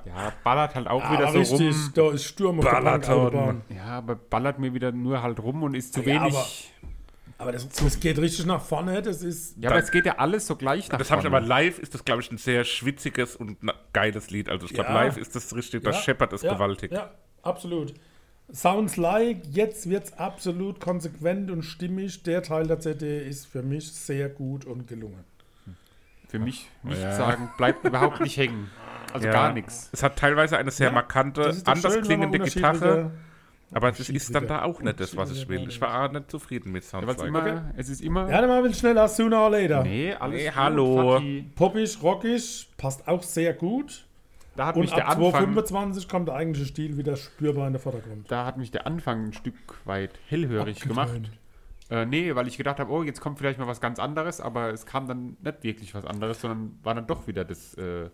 [0.04, 1.92] Ja, ballert halt auch Ah, wieder so richtig, rum.
[1.94, 2.64] da ist Sturm auf.
[2.64, 3.62] Bankautobahn.
[3.68, 6.72] Ja, aber ballert mir wieder nur halt rum und ist zu Ja, wenig.
[7.38, 9.00] Aber das, das geht richtig nach vorne.
[9.02, 9.56] Das ist.
[9.58, 11.46] Ja, aber es geht ja alles so gleich nach Das habe ich aber vorne.
[11.48, 13.58] live, ist das, glaube ich, ein sehr schwitziges und
[13.92, 14.48] geiles Lied.
[14.48, 15.02] Also ich glaube, Ja.
[15.04, 16.90] live ist das richtig, das Ja, scheppert es ja, gewaltig.
[16.92, 17.94] Ja, absolut.
[18.52, 22.22] Sounds like, jetzt wird es absolut konsequent und stimmig.
[22.22, 25.24] Der Teil der CD ist für mich sehr gut und gelungen.
[26.28, 27.10] Für mich, muss Ja.
[27.10, 28.70] ich sagen, bleibt überhaupt nicht hängen.
[29.12, 29.32] Also Ja.
[29.32, 29.90] gar nichts.
[29.92, 33.10] Es hat teilweise eine sehr Ja, markante, anders schön, klingende Gitarre.
[33.74, 35.66] Aber es ist dann da auch nicht das, was ich will.
[35.68, 37.26] Ich war auch nicht zufrieden mit Sounds Like.
[37.28, 38.28] immer, Es ist immer.
[38.30, 39.82] Ja, dann mal will schneller, sooner or later.
[39.82, 41.20] nee, alles Nee, gut, hallo.
[41.54, 44.04] Poppig, rockig, passt auch sehr gut.
[44.56, 45.30] Da hat Und mich der ab Anfang.
[45.32, 48.30] 225 kommt der eigentliche Stil wieder spürbar in den Vordergrund.
[48.30, 51.22] Da hat mich der Anfang ein Stück weit hellhörig Abgefallen.
[51.22, 51.38] gemacht.
[51.90, 54.70] Äh, nee, weil ich gedacht habe, oh, jetzt kommt vielleicht mal was ganz anderes, aber
[54.72, 58.08] es kam dann nicht wirklich was anderes, sondern war dann doch wieder das äh,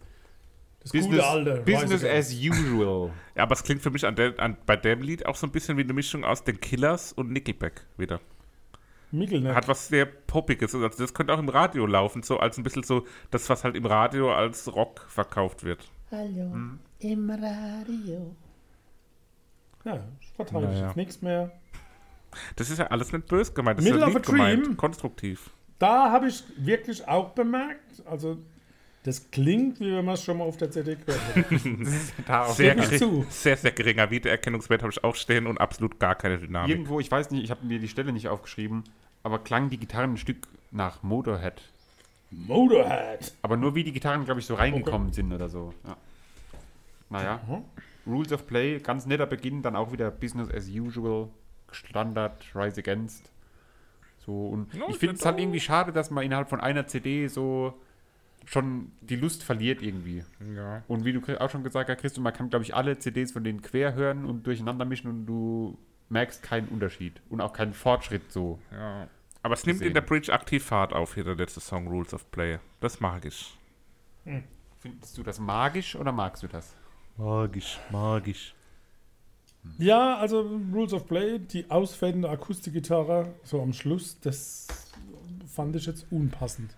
[0.80, 1.62] Das Business, gute alte.
[1.64, 3.10] Business as usual.
[3.36, 5.52] Ja, aber es klingt für mich an der, an, bei dem Lied auch so ein
[5.52, 8.20] bisschen wie eine Mischung aus den Killers und Nickelback wieder.
[9.10, 9.54] Ne?
[9.54, 10.74] Hat was sehr Poppiges.
[10.74, 13.74] Also das könnte auch im Radio laufen, so als ein bisschen so das, was halt
[13.74, 15.88] im Radio als Rock verkauft wird.
[16.10, 16.52] Hallo
[17.00, 18.34] im Radio.
[19.84, 20.86] Ja, ich verteile Naja.
[20.86, 21.52] jetzt nichts mehr.
[22.56, 24.66] Das ist ja alles nicht böse gemeint, das ist Middle ja of a lieb gemeint,
[24.66, 24.76] Dream.
[24.76, 25.50] konstruktiv.
[25.78, 28.38] Da habe ich wirklich auch bemerkt, also
[29.04, 31.46] das klingt, wie wenn man es schon mal auf der CD gehört hat.
[32.26, 33.26] Da auch Sehr, gering- zu.
[33.30, 36.70] sehr, sehr geringer Wiedererkennungswert habe ich auch stehen und absolut gar keine Dynamik.
[36.70, 38.84] Irgendwo, ich weiß nicht, ich habe mir die Stelle nicht aufgeschrieben,
[39.22, 41.62] aber klang die Gitarren ein Stück nach Motorhead.
[42.30, 43.32] Motorhead.
[43.42, 45.72] Aber nur wie die Gitarren, glaube ich, so reingekommen sind oder so.
[45.86, 45.96] Ja.
[47.10, 47.40] Naja.
[48.06, 51.28] Rules of Play, ganz netter Beginn, dann auch wieder Business as usual,
[51.70, 53.30] Standard, Rise Against.
[54.18, 57.28] So, und Ja, ich finde es halt irgendwie schade, dass man innerhalb von einer CD
[57.28, 57.74] so
[58.44, 60.24] schon die Lust verliert irgendwie.
[60.54, 60.82] Ja.
[60.88, 63.44] Und wie du auch schon gesagt hast, Christo, man kann, glaube ich, alle CDs von
[63.44, 68.32] denen quer hören und durcheinander mischen und du merkst keinen Unterschied und auch keinen Fortschritt
[68.32, 68.58] so.
[68.72, 69.08] Ja.
[69.42, 69.94] Aber es nimmt in sehen.
[69.94, 72.58] der Bridge aktiv Fahrt auf, hier der letzte Song Rules of Play.
[72.80, 73.56] Das mag ich.
[74.80, 76.74] Findest du das magisch oder magst du das?
[77.16, 78.54] Magisch, magisch.
[79.78, 80.40] Ja, also
[80.72, 84.66] Rules of Play, die ausfällende Akustikgitarre, so am Schluss, das
[85.46, 86.76] fand ich jetzt unpassend.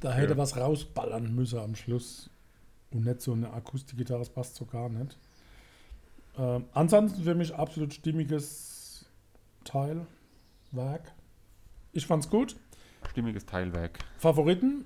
[0.00, 2.30] Da hätte was rausballern müssen am Schluss.
[2.90, 5.18] Und nicht so eine Akustikgitarre, das passt so gar nicht.
[6.38, 9.04] Ähm, ansonsten für mich absolut stimmiges
[9.64, 10.06] Teil,
[10.72, 11.12] Werk.
[11.96, 12.56] Ich fand's gut.
[13.10, 13.98] Stimmiges Teilwerk.
[14.18, 14.84] Favoriten?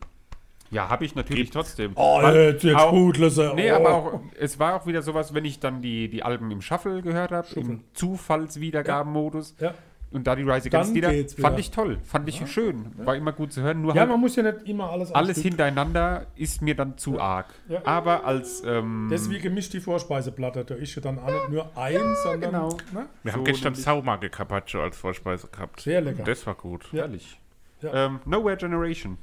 [0.70, 1.92] Ja, habe ich natürlich trotzdem.
[1.96, 3.52] Oh, Weil jetzt, jetzt auch- gut, Lisse.
[3.56, 3.76] Nee, oh.
[3.76, 7.02] aber auch, es war auch wieder sowas, wenn ich dann die, die Alben im Shuffle
[7.02, 9.74] gehört habe, im Zufallswiedergabenmodus, Ja.
[10.12, 13.52] Und da die Rise Against Lieder fand ich toll, fand ich schön, war immer gut
[13.52, 13.80] zu hören.
[13.80, 16.98] Nur Ja, halt man muss ja nicht immer alles alles Stück- hintereinander ist mir dann
[16.98, 17.46] zu arg.
[17.68, 17.80] Ja.
[17.86, 20.64] Aber als ähm, Deswegen gemischt die Vorspeiseplatte.
[20.64, 22.50] Da ist ja dann auch nicht nur eins, sondern.
[22.50, 22.68] genau.
[22.92, 23.06] Ne?
[23.22, 25.80] Wir haben So gestern nämlich- Saumage Carpaccio als Vorspeise gehabt.
[25.80, 26.24] Sehr lecker.
[26.24, 26.92] Das war gut.
[26.92, 27.38] herrlich.
[27.80, 28.06] Ja.
[28.06, 29.16] Ähm, Nowhere Generation.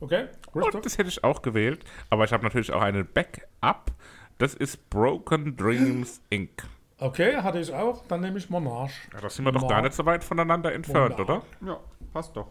[0.00, 0.82] Okay, Und Christoph?
[0.82, 3.92] das hätte ich auch gewählt, aber ich habe natürlich auch einen Backup.
[4.36, 6.64] Das ist Broken Dreams Inc.
[7.04, 8.06] Okay, hatte ich auch.
[8.06, 8.90] Dann nehme ich Monarch.
[9.12, 11.42] Ja, da sind wir doch Mar- gar nicht so weit voneinander entfernt, Monarch.
[11.60, 11.68] oder?
[11.72, 11.80] Ja,
[12.12, 12.48] passt doch.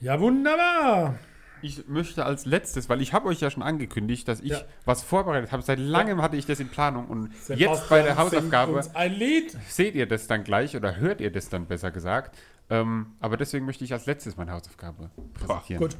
[0.00, 1.16] Ja, wunderbar.
[1.62, 4.62] Ich möchte als letztes, weil ich habe euch ja schon angekündigt, dass ich Ja.
[4.86, 5.62] was vorbereitet habe.
[5.62, 9.12] Seit langem hatte ich das in Planung und jetzt Sebastian bei der Hausaufgabe Uns ein
[9.12, 9.54] Lied.
[9.68, 12.38] seht ihr das dann gleich oder hört ihr das dann besser gesagt.
[12.70, 15.82] Ähm, aber deswegen möchte ich als letztes meine Hausaufgabe präsentieren.
[15.82, 15.98] Gut.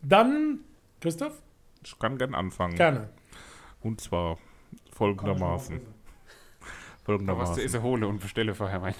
[0.00, 0.60] Dann,
[1.02, 1.34] Christoph,
[1.84, 2.76] Ich kann gern anfangen.
[2.76, 3.10] gerne.
[3.82, 4.38] Und zwar
[4.90, 5.80] folgendermaßen.
[7.06, 7.64] Noch was zu Folgendermaßen.
[7.64, 8.94] essen hole und bestelle vorher mein.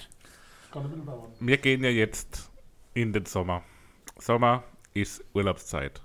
[1.39, 2.49] Wir gehen ja jetzt
[2.93, 3.63] in den Sommer.
[4.17, 6.01] Sommer ist Urlaubszeit.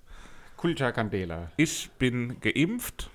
[0.57, 1.51] Cultura Candela.
[1.57, 3.11] Ich bin geimpft.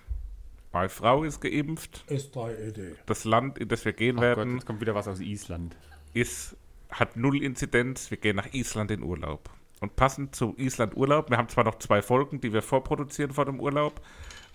[0.72, 2.04] Meine Frau ist geimpft.
[2.10, 2.96] S3ED.
[3.06, 5.76] Das Land, in das wir gehen Gott, werden, jetzt kommt wieder was aus Island.
[6.14, 6.56] ist,
[6.90, 8.10] hat null Inzidenz.
[8.10, 9.50] Wir gehen nach Island in Urlaub.
[9.82, 13.46] Und passend zu Island Urlaub, wir haben zwar noch zwei Folgen, die wir vorproduzieren vor
[13.46, 14.02] dem Urlaub,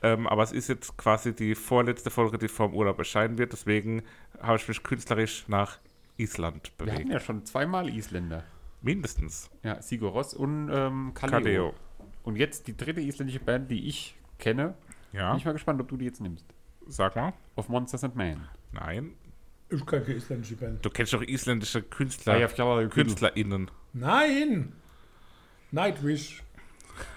[0.03, 3.53] ähm, aber es ist jetzt quasi die vorletzte Folge, die vor dem Urlaub erscheinen wird.
[3.53, 4.03] Deswegen
[4.41, 5.79] habe ich mich künstlerisch nach
[6.17, 7.13] Island Wir hatten bewegt.
[7.13, 8.45] ja schon zweimal Isländer.
[8.83, 9.51] Mindestens.
[9.63, 11.39] Ja, Sigur Ross und ähm, Kaleo.
[11.41, 11.75] Kaleo.
[12.23, 14.75] Und jetzt die dritte isländische Band, die ich kenne.
[15.13, 16.45] Ja, Bin ich mal gespannt, ob du die jetzt nimmst.
[16.87, 17.33] sag mal.
[17.57, 18.47] Of Monsters and Men.
[18.73, 19.13] Nein.
[19.71, 20.85] Ich kann keine isländische Band.
[20.85, 23.71] Du kennst doch isländische Künstler, Ja, ja, klar, KünstlerInnen.
[23.93, 24.73] Nein!
[25.71, 26.43] Nightwish.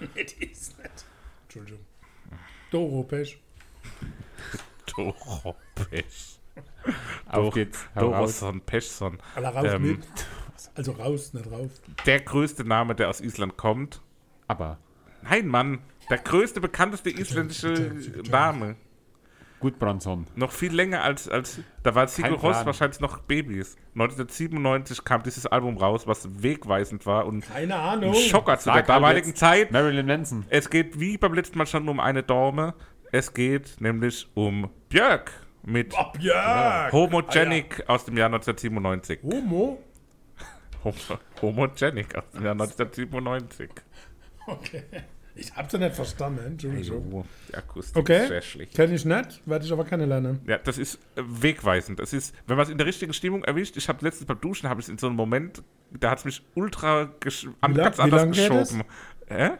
[0.00, 1.04] das ist nicht.
[1.44, 1.80] Entschuldigung.
[2.72, 3.38] Doro Pesch.
[4.96, 6.38] Doro Pesch.
[7.28, 7.86] Auf geht's.
[7.94, 9.18] Dorosson Peschson.
[9.36, 10.00] Alla raus Ähm, mit.
[10.74, 11.70] Also raus, nicht rauf.
[12.06, 14.00] Der größte Name, der aus Island kommt.
[14.48, 14.78] Aber
[15.22, 15.78] Nein, Mann.
[16.10, 17.94] Der größte, bekannteste isländische
[18.28, 18.76] Name.
[19.62, 20.26] Gut, Bronson.
[20.34, 22.66] Noch viel länger als, als da war Sigur Plan.
[22.66, 23.76] wahrscheinlich noch Babys.
[23.94, 28.10] 1997 kam dieses Album raus, was wegweisend war und Keine Ahnung.
[28.10, 29.38] ein Schocker zu Sag der damaligen jetzt.
[29.38, 29.70] Zeit.
[29.70, 30.44] Marilyn Manson.
[30.50, 32.74] Es geht wie beim letzten Mal schon um eine Dame.
[33.12, 35.32] Es geht nämlich um Björk
[35.62, 36.88] mit Ab ja!
[36.90, 39.20] Homogenic aus dem Jahr 1997.
[39.22, 39.78] Homo?
[40.84, 40.96] Homo
[41.40, 43.70] Homogenic aus dem Jahr 1997.
[44.46, 44.82] Okay.
[45.34, 47.10] Ich hab's ja nicht verstanden, Entschuldigung.
[47.10, 48.74] Jo, die Akustik ist Okay, sehr schlecht.
[48.74, 50.40] kenne ich nicht, werde ich aber kennenlernen.
[50.46, 51.98] Ja, das ist äh, wegweisend.
[52.00, 54.68] Das ist, wenn man es in der richtigen Stimmung erwischt, ich habe letztens beim Duschen,
[54.68, 57.10] habe ich es in so einem Moment, da hat es mich ultra
[57.60, 58.36] an, ganz anders lang es?
[58.36, 58.84] geschoben.
[59.26, 59.50] Hä?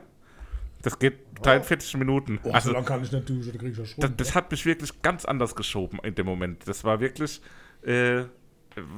[0.82, 2.38] Das geht 43 Minuten.
[2.42, 4.16] Oh, so also, lange kann ich nicht duschen, da krieg ich ja das, schon.
[4.16, 6.66] das hat mich wirklich ganz anders geschoben in dem Moment.
[6.66, 7.40] Das war wirklich
[7.82, 8.24] äh,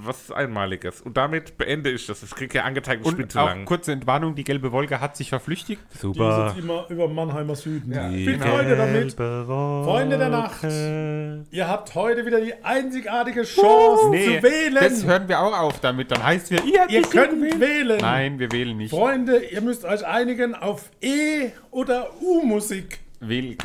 [0.02, 1.00] was Einmaliges.
[1.00, 2.22] Und damit beende ich das.
[2.22, 3.64] Ich kriege ja angezeigt, ich bin Und zu auch lang.
[3.64, 5.80] kurze Entwarnung, die gelbe Wolke hat sich verflüchtigt.
[6.02, 7.92] Die ist jetzt immer über Mannheimer Süden.
[8.12, 9.16] Die Viel Freude damit.
[9.16, 9.44] gelbe
[9.84, 10.62] Freunde der Nacht.
[11.50, 14.74] Ihr habt heute wieder die einzigartige Chance zu wählen.
[14.74, 16.10] das hören wir auch auf damit.
[16.10, 17.60] Dann heißt wir, ihr, ihr könnt gewählt.
[17.60, 17.98] wählen.
[18.00, 18.90] Nein, wir wählen nicht.
[18.90, 23.00] Freunde, ihr müsst euch einigen auf E oder U-Musik.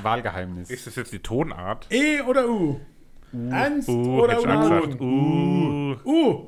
[0.03, 0.70] Wahlgeheimnis.
[0.70, 1.86] Ist das jetzt die Tonart?
[1.91, 2.80] E oder U?
[3.49, 4.99] Ernst Uh, oder unbeholfen?
[4.99, 6.45] Uh, U.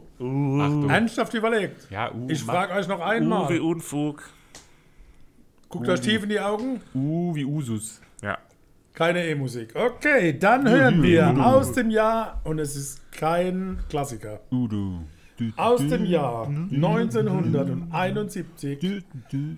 [0.61, 0.89] Achtung.
[0.89, 1.87] Ernsthaft überlegt.
[1.89, 3.59] Ja, uh, Ich frage euch noch uh, wie einmal.
[3.59, 4.29] Unfug.
[5.69, 6.81] Guckt euch tief in die Augen.
[6.93, 7.99] uh wie Usus.
[8.21, 8.37] Ja.
[8.93, 9.73] Keine E-Musik.
[9.73, 14.41] Okay, dann hören wir aus dem Jahr, und es ist kein Klassiker,
[15.55, 19.03] aus dem Jahr 1971,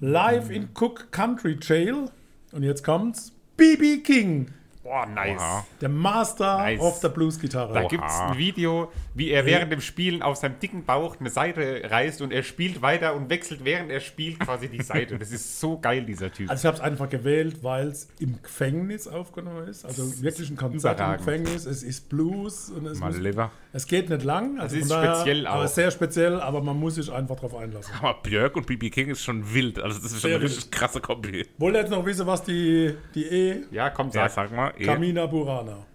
[0.01, 2.05] live in Cook Country Jail.
[2.51, 3.97] Und jetzt kommt's, B.B.
[3.97, 4.51] King,
[4.83, 5.39] Boah, nice.
[5.39, 5.65] Oha.
[5.79, 6.81] der Master Nice.
[6.81, 7.87] of the Da Blues-Gitarre.
[7.87, 11.83] gibt es ein Video, wie er während dem Spielen auf seinem dicken Bauch eine Seite
[11.89, 15.17] reißt und er spielt weiter und wechselt, während er spielt, quasi die Seite.
[15.17, 16.49] Das ist so geil, dieser Typ.
[16.49, 19.85] Also ich habe es einfach gewählt, weil es im Gefängnis aufgenommen ist.
[19.85, 21.13] Also wirklich ein Konzert im.
[21.13, 21.65] Gefängnis.
[21.65, 23.51] Es ist Blues und es, Mal muss, lieber.
[23.71, 24.59] es geht nicht lang.
[24.59, 25.53] Also ist von daher- speziell auch.
[25.55, 27.93] Aber sehr speziell, aber man muss sich einfach darauf einlassen.
[28.01, 29.79] Aber Björk und BB King ist schon wild.
[29.79, 31.45] Also das ist schon Sehr eine richtig krasse Kombi.
[31.57, 34.49] Wollt ihr jetzt noch wissen, was die, die E Ja, komm, Ja, sag.
[34.49, 34.85] sag Eh.
[34.85, 35.85] Kamina Burana.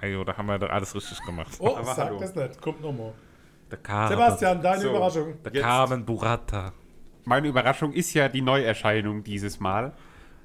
[0.00, 1.56] Ayo, da haben wir doch alles richtig gemacht.
[1.58, 2.20] Oh, Aber sag hallo.
[2.20, 2.60] das nicht.
[2.60, 3.12] Kommt nochmal.
[3.70, 4.90] Sebastian, deine So.
[4.90, 5.34] Überraschung.
[5.44, 6.72] Der Jetzt- Carmen Burata.
[7.24, 9.92] Meine Überraschung ist ja die Neuerscheinung dieses Mal.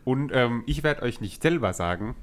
[0.03, 2.15] Und ähm, ich werde euch nicht selber sagen,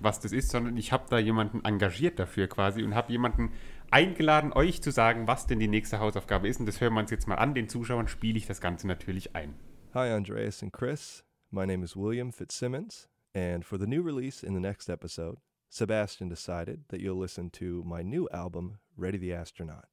[0.00, 3.52] was das ist, sondern ich habe da jemanden engagiert dafür quasi und habe jemanden
[3.90, 6.58] eingeladen, euch zu sagen, was denn die nächste Hausaufgabe ist.
[6.58, 7.54] Und das hören wir uns jetzt mal an.
[7.54, 9.54] Den Zuschauern spiele ich das Ganze natürlich ein.
[9.94, 11.22] Hi, Andreas and Chris.
[11.50, 16.28] My name is William Fitzsimmons, and for the new release in the next episode, Sebastian
[16.28, 19.86] decided that you'll listen to my new album, Ready the Astronaut.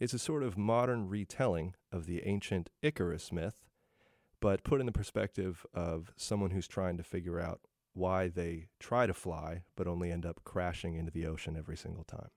[0.00, 3.56] It's a sort of modern retelling of the ancient Icarus myth,
[4.40, 7.60] but put in the perspective of someone who's trying to figure out
[7.92, 12.04] why they try to fly but only end up crashing into the ocean every single
[12.04, 12.30] time.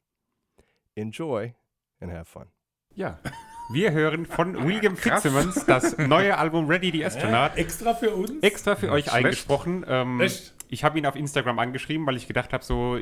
[0.95, 1.55] Enjoy
[2.01, 2.47] and have fun.
[2.93, 3.15] Ja,
[3.69, 7.55] wir hören von William Fitzsimmons das neue Album Ready the Astronaut.
[7.55, 8.41] Extra für uns?
[8.41, 9.25] Extra für euch schlecht.
[9.25, 9.85] eingesprochen.
[9.87, 10.21] Ähm,
[10.69, 12.99] ich habe ihn auf Instagram angeschrieben, weil ich gedacht habe, so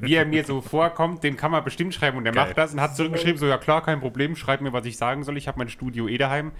[0.00, 2.80] wie er mir so vorkommt, dem kann man bestimmt schreiben und er macht das und
[2.80, 5.36] hat zurückgeschrieben, so ja klar, kein Problem, schreib mir, was ich sagen soll.
[5.36, 6.52] Ich habe mein Studio eh daheim.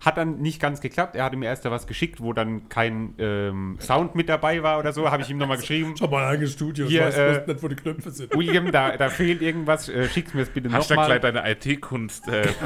[0.00, 1.14] Hat dann nicht ganz geklappt.
[1.14, 4.78] Er hatte mir erst da was geschickt, wo dann kein ähm, Sound mit dabei war
[4.78, 5.10] oder so.
[5.10, 5.92] Habe ich ihm nochmal geschrieben.
[5.94, 6.86] Ich habe mein eigenes Studio.
[6.86, 8.34] Hier, ich weiß äh, nicht, wo die Knöpfe sind.
[8.34, 9.88] William, da, da fehlt irgendwas.
[9.90, 11.18] Äh, schick's mir das bitte Hashtag nochmal.
[11.20, 12.28] gleich deine IT-Kunst.
[12.28, 12.48] Äh,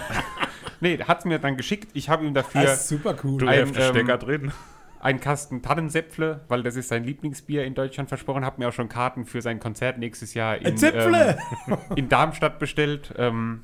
[0.80, 1.90] Nee, hat's mir dann geschickt.
[1.94, 3.38] Ich habe ihm Das dafür ist super cool.
[3.38, 4.52] du Ein, hast den Stecker ähm, drin.
[5.00, 8.44] einen Kasten Tannensäpfle, weil das ist sein Lieblingsbier in Deutschland versprochen.
[8.44, 11.36] Hab mir auch schon Karten für sein Konzert nächstes Jahr in, ähm,
[11.96, 13.14] in Darmstadt bestellt.
[13.16, 13.62] Ähm,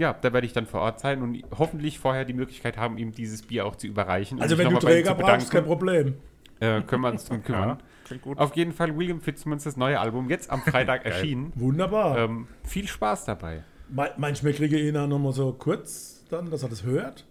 [0.00, 3.12] ja, da werde ich dann vor Ort sein und hoffentlich vorher die Möglichkeit haben, ihm
[3.12, 4.38] dieses Bier auch zu überreichen.
[4.38, 5.64] und Also mich wenn du nochmal bei ihm Träger zu brauchst, kein.
[5.64, 6.14] Problem.
[6.58, 7.78] Äh, können wir uns drum kümmern.
[8.22, 8.38] Gut.
[8.38, 11.52] Auf jeden Fall William Fitzsimmons das neue Album, jetzt am Freitag erschienen.
[11.54, 12.18] Wunderbar.
[12.18, 13.62] Ähm, viel Spaß dabei.
[13.88, 17.24] Manchmal kriege ich ihn auch nochmal so kurz, dann, dass er das hört.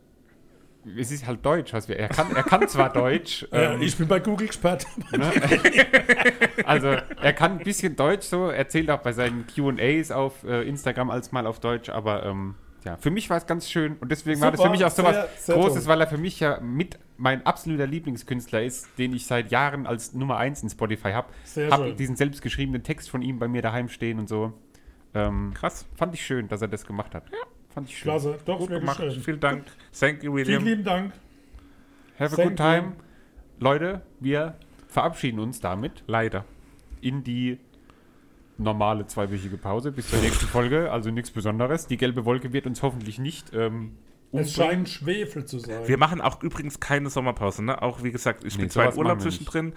[0.97, 1.97] Es ist halt Deutsch, was wir.
[1.97, 3.45] Er kann, er kann zwar Deutsch.
[3.51, 4.87] Ähm, ich bin bei Google gesperrt.
[5.11, 5.31] Ne?
[6.65, 11.09] also er kann ein bisschen Deutsch so, erzählt auch bei seinen QAs auf äh, Instagram
[11.09, 14.39] als mal auf Deutsch, aber ähm, ja, für mich war es ganz schön und deswegen
[14.39, 15.87] war das für Super, mich auch so was Großes, toll.
[15.87, 20.13] weil er für mich ja mit mein absoluter Lieblingskünstler ist, den ich seit Jahren als
[20.13, 21.27] Nummer 1 in Spotify habe.
[21.43, 24.53] Sehr Habe diesen selbstgeschriebenen Text von ihm bei mir daheim stehen und so.
[25.13, 25.85] Ähm, Krass.
[25.95, 27.25] Fand ich schön, dass er das gemacht hat.
[27.31, 27.39] Ja,
[27.73, 28.03] fand ich schön.
[28.11, 28.97] Klasse, doch, Gut gemacht.
[28.97, 29.11] schön.
[29.21, 29.65] Vielen Dank.
[29.97, 30.65] Thank you, Vielen William.
[30.65, 31.13] lieben Dank.
[32.19, 32.81] Have a Thank good time.
[32.87, 32.91] you.
[33.59, 34.55] Leute, wir
[34.87, 36.45] verabschieden uns damit Leider.
[37.01, 37.57] in die
[38.57, 40.91] normale zweiwöchige Pause bis zur nächsten Folge.
[40.91, 41.87] Also nichts Besonderes.
[41.87, 43.95] Die gelbe Wolke wird uns hoffentlich nicht ähm,
[44.31, 45.87] Es scheint Schwefel zu sein.
[45.87, 47.81] Wir machen auch übrigens keine Sommerpause, ne?
[47.81, 49.73] Auch wie gesagt, ich Nee, bin zwar im Urlaub zwischendrin.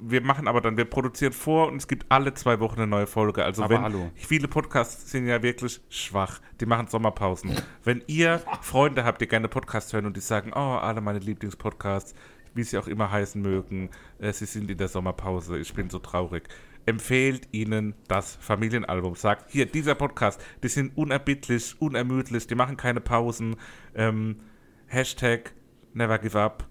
[0.00, 3.06] Wir machen aber dann, wir produzieren vor und es gibt alle zwei Wochen eine neue
[3.06, 3.44] Folge.
[3.44, 4.10] Also Aber wenn hallo.
[4.14, 7.52] viele Podcasts sind ja wirklich schwach, die machen Sommerpausen.
[7.84, 12.14] wenn ihr Freunde habt, die gerne Podcasts hören und die sagen, oh, alle meine Lieblingspodcasts,
[12.54, 15.98] wie sie auch immer heißen mögen, äh, sie sind in der Sommerpause, ich bin so
[15.98, 16.42] traurig.
[16.88, 19.14] Empfehlt ihnen das Familienalbum.
[19.14, 23.56] Sagt, hier, dieser Podcast, die sind unerbittlich, unermüdlich, die machen keine Pausen.
[23.94, 24.40] Ähm,
[24.86, 25.52] Hashtag
[25.92, 26.66] Never Give Up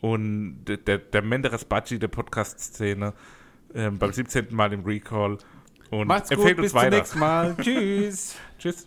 [0.00, 3.12] und der, der, der Menderes Budgie der Podcast-Szene
[3.74, 4.54] ähm, beim 17.
[4.54, 5.38] Mal im Recall.
[5.90, 6.96] Und Macht's gut, bis uns zum weiter.
[6.98, 7.56] nächsten Mal.
[7.56, 8.36] Tschüss.
[8.58, 8.86] Tschüss.